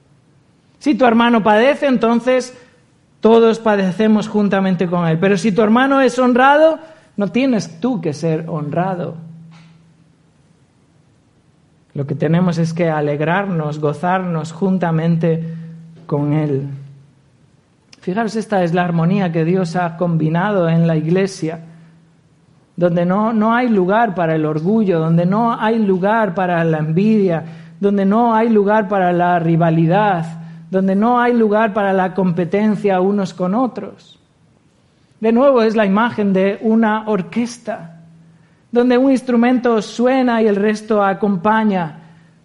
Si 0.83 0.95
tu 0.95 1.05
hermano 1.05 1.41
padece, 1.41 1.87
entonces 1.87 2.53
todos 3.21 3.59
padecemos 3.59 4.27
juntamente 4.27 4.85
con 4.85 5.07
él. 5.07 5.17
Pero 5.17 5.37
si 5.37 5.53
tu 5.53 5.61
hermano 5.61 6.01
es 6.01 6.19
honrado, 6.19 6.77
no 7.15 7.29
tienes 7.29 7.79
tú 7.79 8.01
que 8.01 8.11
ser 8.11 8.49
honrado. 8.49 9.15
Lo 11.93 12.05
que 12.05 12.15
tenemos 12.15 12.57
es 12.57 12.73
que 12.73 12.89
alegrarnos, 12.89 13.79
gozarnos 13.79 14.51
juntamente 14.51 15.55
con 16.05 16.33
Él. 16.33 16.67
Fijaros, 18.01 18.35
esta 18.35 18.61
es 18.65 18.73
la 18.73 18.83
armonía 18.83 19.31
que 19.31 19.45
Dios 19.45 19.77
ha 19.77 19.95
combinado 19.95 20.67
en 20.67 20.85
la 20.85 20.97
iglesia, 20.97 21.61
donde 22.75 23.05
no, 23.05 23.31
no 23.31 23.55
hay 23.55 23.69
lugar 23.69 24.15
para 24.15 24.35
el 24.35 24.45
orgullo, 24.45 24.99
donde 24.99 25.25
no 25.25 25.57
hay 25.57 25.79
lugar 25.79 26.35
para 26.35 26.61
la 26.65 26.79
envidia, 26.79 27.45
donde 27.79 28.03
no 28.03 28.35
hay 28.35 28.49
lugar 28.49 28.89
para 28.89 29.13
la 29.13 29.39
rivalidad, 29.39 30.42
donde 30.73 30.95
no 30.95 31.21
hay 31.21 31.33
lugar 31.33 31.71
para 31.71 31.93
la 31.93 32.15
competencia 32.15 32.99
unos 32.99 33.33
con 33.33 33.53
otros. 33.53 34.19
De 35.19 35.31
nuevo 35.31 35.61
es 35.61 35.75
la 35.75 35.85
imagen 35.85 36.33
de 36.33 36.57
una 36.61 37.07
orquesta 37.07 38.01
donde 38.71 38.97
un 38.97 39.11
instrumento 39.11 39.79
suena 39.83 40.41
y 40.41 40.47
el 40.47 40.55
resto 40.55 41.03
acompaña, 41.03 41.99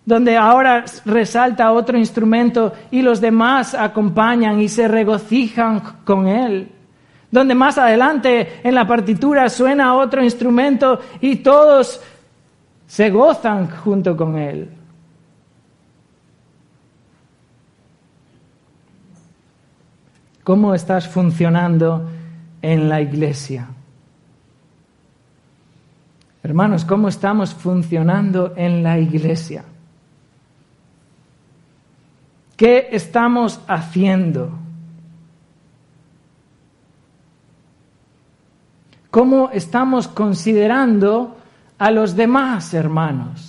donde 0.05 0.37
ahora 0.37 0.85
resalta 1.07 1.72
otro 1.72 1.97
instrumento 1.97 2.74
y 2.91 3.01
los 3.01 3.18
demás 3.18 3.74
acompañan 3.74 4.61
y 4.61 4.68
se 4.68 4.89
regocijan 4.89 5.81
con 6.05 6.29
él, 6.29 6.68
donde 7.31 7.55
más 7.55 7.79
adelante 7.79 8.61
en 8.62 8.74
la 8.74 8.87
partitura 8.87 9.49
suena 9.49 9.95
otro 9.95 10.22
instrumento 10.22 11.01
y 11.22 11.37
todos 11.37 12.03
se 12.87 13.09
gozan 13.09 13.70
junto 13.70 14.14
con 14.14 14.37
él. 14.37 14.78
¿Cómo 20.49 20.74
estás 20.74 21.07
funcionando 21.07 22.09
en 22.62 22.88
la 22.88 23.03
iglesia? 23.03 23.68
Hermanos, 26.42 26.86
¿cómo 26.86 27.09
estamos 27.09 27.53
funcionando 27.53 28.55
en 28.57 28.82
la 28.82 28.99
iglesia? 28.99 29.62
¿Qué 32.57 32.88
estamos 32.92 33.61
haciendo? 33.68 34.59
¿Cómo 39.11 39.51
estamos 39.53 40.09
considerando 40.09 41.36
a 41.76 41.90
los 41.90 42.16
demás 42.16 42.72
hermanos? 42.72 43.47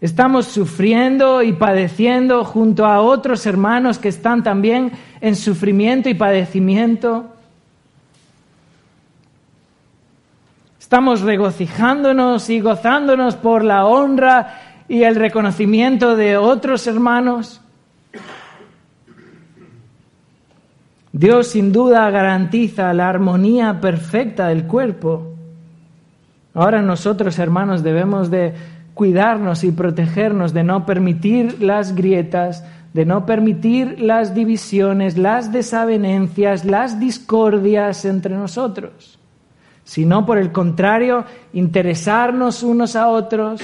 Estamos 0.00 0.46
sufriendo 0.46 1.42
y 1.42 1.54
padeciendo 1.54 2.44
junto 2.44 2.84
a 2.84 3.00
otros 3.00 3.46
hermanos 3.46 3.98
que 3.98 4.08
están 4.08 4.42
también 4.42 4.92
en 5.22 5.36
sufrimiento 5.36 6.10
y 6.10 6.14
padecimiento. 6.14 7.32
Estamos 10.78 11.22
regocijándonos 11.22 12.50
y 12.50 12.60
gozándonos 12.60 13.36
por 13.36 13.64
la 13.64 13.86
honra 13.86 14.60
y 14.86 15.02
el 15.02 15.16
reconocimiento 15.16 16.14
de 16.14 16.36
otros 16.36 16.86
hermanos. 16.86 17.60
Dios 21.10 21.46
sin 21.46 21.72
duda 21.72 22.10
garantiza 22.10 22.92
la 22.92 23.08
armonía 23.08 23.80
perfecta 23.80 24.48
del 24.48 24.66
cuerpo. 24.66 25.32
Ahora 26.52 26.82
nosotros, 26.82 27.38
hermanos, 27.38 27.82
debemos 27.82 28.30
de 28.30 28.54
cuidarnos 28.96 29.62
y 29.62 29.70
protegernos 29.70 30.52
de 30.52 30.64
no 30.64 30.84
permitir 30.84 31.62
las 31.62 31.94
grietas, 31.94 32.64
de 32.92 33.06
no 33.06 33.26
permitir 33.26 34.00
las 34.00 34.34
divisiones, 34.34 35.16
las 35.16 35.52
desavenencias, 35.52 36.64
las 36.64 36.98
discordias 36.98 38.04
entre 38.04 38.34
nosotros 38.34 39.16
sino 39.86 40.26
por 40.26 40.36
el 40.36 40.50
contrario, 40.50 41.24
interesarnos 41.52 42.64
unos 42.64 42.96
a 42.96 43.06
otros, 43.06 43.62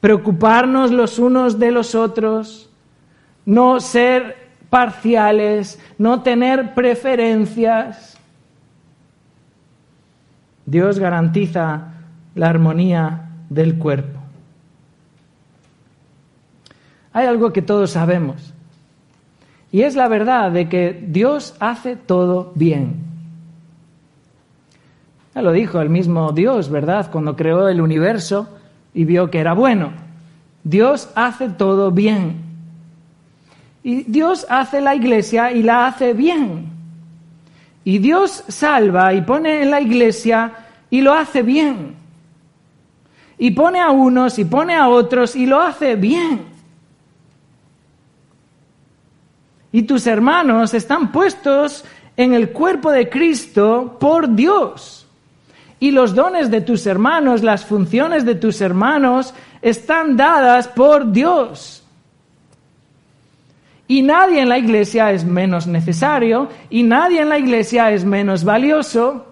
preocuparnos 0.00 0.90
los 0.90 1.18
unos 1.18 1.58
de 1.58 1.70
los 1.70 1.94
otros, 1.94 2.70
no 3.44 3.78
ser 3.78 4.36
parciales, 4.70 5.78
no 5.98 6.22
tener 6.22 6.72
preferencias. 6.72 8.16
Dios 10.64 10.98
garantiza 10.98 11.92
la 12.34 12.48
armonía 12.48 13.29
del 13.50 13.76
cuerpo. 13.76 14.18
Hay 17.12 17.26
algo 17.26 17.52
que 17.52 17.60
todos 17.60 17.90
sabemos, 17.90 18.54
y 19.72 19.82
es 19.82 19.94
la 19.94 20.08
verdad 20.08 20.50
de 20.50 20.68
que 20.68 21.04
Dios 21.06 21.54
hace 21.60 21.96
todo 21.96 22.52
bien. 22.54 23.10
Ya 25.34 25.42
lo 25.42 25.52
dijo 25.52 25.80
el 25.80 25.90
mismo 25.90 26.32
Dios, 26.32 26.70
¿verdad? 26.70 27.10
Cuando 27.10 27.36
creó 27.36 27.68
el 27.68 27.80
universo 27.80 28.48
y 28.94 29.04
vio 29.04 29.30
que 29.30 29.38
era 29.38 29.52
bueno. 29.52 29.92
Dios 30.64 31.08
hace 31.14 31.50
todo 31.50 31.92
bien. 31.92 32.36
Y 33.82 34.02
Dios 34.02 34.44
hace 34.50 34.80
la 34.80 34.94
iglesia 34.94 35.52
y 35.52 35.62
la 35.62 35.86
hace 35.86 36.14
bien. 36.14 36.66
Y 37.84 37.98
Dios 37.98 38.44
salva 38.48 39.14
y 39.14 39.22
pone 39.22 39.62
en 39.62 39.70
la 39.70 39.80
iglesia 39.80 40.52
y 40.90 41.00
lo 41.00 41.14
hace 41.14 41.42
bien. 41.42 41.94
Y 43.40 43.52
pone 43.52 43.80
a 43.80 43.90
unos 43.90 44.38
y 44.38 44.44
pone 44.44 44.76
a 44.76 44.88
otros 44.88 45.34
y 45.34 45.46
lo 45.46 45.60
hace 45.60 45.96
bien. 45.96 46.44
Y 49.72 49.82
tus 49.82 50.06
hermanos 50.06 50.74
están 50.74 51.10
puestos 51.10 51.84
en 52.18 52.34
el 52.34 52.50
cuerpo 52.50 52.90
de 52.90 53.08
Cristo 53.08 53.96
por 53.98 54.34
Dios. 54.34 55.06
Y 55.78 55.90
los 55.90 56.14
dones 56.14 56.50
de 56.50 56.60
tus 56.60 56.86
hermanos, 56.86 57.42
las 57.42 57.64
funciones 57.64 58.26
de 58.26 58.34
tus 58.34 58.60
hermanos 58.60 59.32
están 59.62 60.18
dadas 60.18 60.68
por 60.68 61.10
Dios. 61.10 61.82
Y 63.88 64.02
nadie 64.02 64.42
en 64.42 64.50
la 64.50 64.58
iglesia 64.58 65.12
es 65.12 65.24
menos 65.24 65.66
necesario 65.66 66.50
y 66.68 66.82
nadie 66.82 67.22
en 67.22 67.30
la 67.30 67.38
iglesia 67.38 67.90
es 67.90 68.04
menos 68.04 68.44
valioso. 68.44 69.24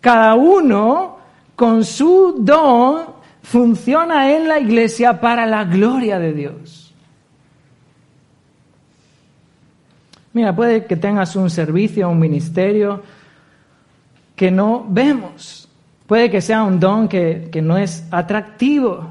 Cada 0.00 0.34
uno 0.34 1.11
con 1.56 1.84
su 1.84 2.36
don 2.38 3.06
funciona 3.42 4.32
en 4.34 4.48
la 4.48 4.58
iglesia 4.58 5.20
para 5.20 5.46
la 5.46 5.64
gloria 5.64 6.18
de 6.18 6.32
Dios. 6.32 6.94
Mira, 10.32 10.54
puede 10.56 10.86
que 10.86 10.96
tengas 10.96 11.36
un 11.36 11.50
servicio, 11.50 12.08
un 12.08 12.18
ministerio, 12.18 13.02
que 14.34 14.50
no 14.50 14.86
vemos. 14.88 15.68
Puede 16.06 16.30
que 16.30 16.40
sea 16.40 16.62
un 16.62 16.80
don 16.80 17.08
que, 17.08 17.48
que 17.52 17.60
no 17.60 17.76
es 17.76 18.06
atractivo, 18.10 19.08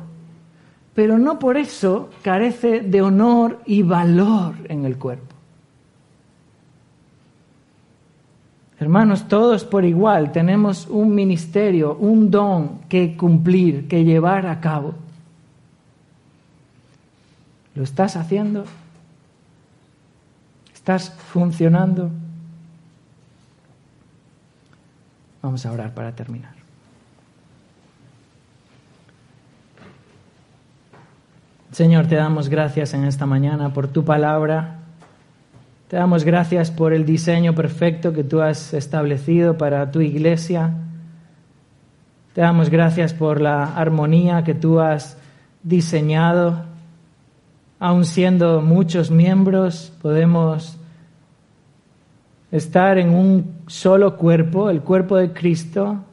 pero 0.95 1.17
no 1.17 1.37
por 1.37 1.57
eso 1.57 2.09
carece 2.21 2.81
de 2.81 3.01
honor 3.01 3.59
y 3.65 3.83
valor 3.83 4.55
en 4.67 4.85
el 4.85 4.97
cuerpo. 4.97 5.30
Hermanos, 8.81 9.27
todos 9.27 9.63
por 9.63 9.85
igual 9.85 10.31
tenemos 10.31 10.87
un 10.87 11.13
ministerio, 11.13 11.95
un 11.97 12.31
don 12.31 12.79
que 12.89 13.15
cumplir, 13.15 13.87
que 13.87 14.03
llevar 14.03 14.47
a 14.47 14.59
cabo. 14.59 14.95
¿Lo 17.75 17.83
estás 17.83 18.15
haciendo? 18.15 18.65
¿Estás 20.73 21.11
funcionando? 21.11 22.09
Vamos 25.43 25.63
a 25.67 25.71
orar 25.71 25.93
para 25.93 26.13
terminar. 26.13 26.55
Señor, 31.71 32.07
te 32.07 32.15
damos 32.15 32.49
gracias 32.49 32.95
en 32.95 33.03
esta 33.03 33.27
mañana 33.27 33.73
por 33.73 33.87
tu 33.87 34.03
palabra. 34.03 34.80
Te 35.91 35.97
damos 35.97 36.23
gracias 36.23 36.71
por 36.71 36.93
el 36.93 37.05
diseño 37.05 37.53
perfecto 37.53 38.13
que 38.13 38.23
tú 38.23 38.39
has 38.39 38.73
establecido 38.73 39.57
para 39.57 39.91
tu 39.91 39.99
iglesia. 39.99 40.73
Te 42.33 42.39
damos 42.39 42.69
gracias 42.69 43.13
por 43.13 43.41
la 43.41 43.75
armonía 43.75 44.45
que 44.45 44.53
tú 44.53 44.79
has 44.79 45.17
diseñado. 45.63 46.63
Aun 47.77 48.05
siendo 48.05 48.61
muchos 48.61 49.11
miembros, 49.11 49.91
podemos 50.01 50.77
estar 52.53 52.97
en 52.97 53.09
un 53.09 53.55
solo 53.67 54.15
cuerpo, 54.15 54.69
el 54.69 54.83
cuerpo 54.83 55.17
de 55.17 55.33
Cristo, 55.33 56.05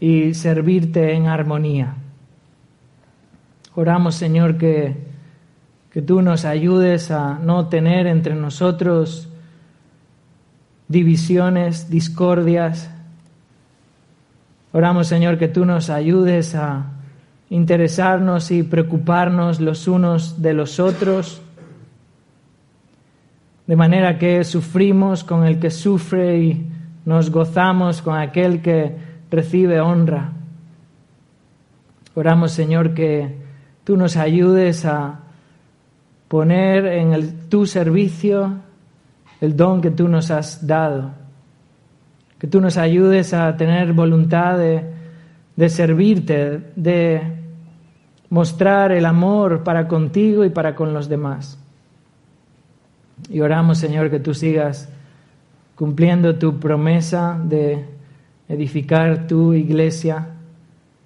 y 0.00 0.32
servirte 0.32 1.12
en 1.12 1.26
armonía. 1.26 1.96
Oramos, 3.74 4.14
Señor, 4.14 4.56
que, 4.56 4.96
que 5.94 6.02
tú 6.02 6.22
nos 6.22 6.44
ayudes 6.44 7.12
a 7.12 7.38
no 7.38 7.68
tener 7.68 8.08
entre 8.08 8.34
nosotros 8.34 9.28
divisiones, 10.88 11.88
discordias. 11.88 12.90
Oramos, 14.72 15.06
Señor, 15.06 15.38
que 15.38 15.46
tú 15.46 15.64
nos 15.64 15.90
ayudes 15.90 16.56
a 16.56 16.86
interesarnos 17.48 18.50
y 18.50 18.64
preocuparnos 18.64 19.60
los 19.60 19.86
unos 19.86 20.42
de 20.42 20.52
los 20.52 20.80
otros, 20.80 21.40
de 23.68 23.76
manera 23.76 24.18
que 24.18 24.42
sufrimos 24.42 25.22
con 25.22 25.44
el 25.44 25.60
que 25.60 25.70
sufre 25.70 26.38
y 26.40 26.72
nos 27.04 27.30
gozamos 27.30 28.02
con 28.02 28.18
aquel 28.18 28.62
que 28.62 28.96
recibe 29.30 29.80
honra. 29.80 30.32
Oramos, 32.16 32.50
Señor, 32.50 32.94
que 32.94 33.38
tú 33.84 33.96
nos 33.96 34.16
ayudes 34.16 34.84
a 34.86 35.20
poner 36.28 36.86
en 36.86 37.12
el, 37.12 37.48
tu 37.48 37.66
servicio 37.66 38.58
el 39.40 39.56
don 39.56 39.80
que 39.80 39.90
tú 39.90 40.08
nos 40.08 40.30
has 40.30 40.66
dado. 40.66 41.12
Que 42.38 42.46
tú 42.46 42.60
nos 42.60 42.76
ayudes 42.76 43.34
a 43.34 43.56
tener 43.56 43.92
voluntad 43.92 44.58
de, 44.58 44.84
de 45.56 45.68
servirte, 45.68 46.72
de 46.76 47.22
mostrar 48.30 48.92
el 48.92 49.06
amor 49.06 49.62
para 49.62 49.86
contigo 49.86 50.44
y 50.44 50.50
para 50.50 50.74
con 50.74 50.92
los 50.92 51.08
demás. 51.08 51.58
Y 53.28 53.40
oramos, 53.40 53.78
Señor, 53.78 54.10
que 54.10 54.20
tú 54.20 54.34
sigas 54.34 54.88
cumpliendo 55.74 56.36
tu 56.36 56.58
promesa 56.58 57.38
de 57.42 57.84
edificar 58.48 59.26
tu 59.26 59.54
iglesia 59.54 60.28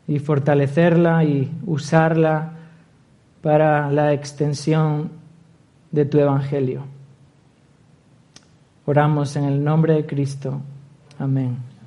y 0.07 0.19
fortalecerla 0.19 1.25
y 1.25 1.51
usarla 1.67 2.58
para 3.43 3.91
la 3.91 4.13
extensión 4.13 5.11
de 5.91 6.05
tu 6.05 6.19
evangelio. 6.19 6.85
Oramos 8.87 9.37
en 9.37 9.45
el 9.45 9.63
nombre 9.63 9.95
de 9.95 10.07
Cristo. 10.07 10.61
Amén. 11.19 11.69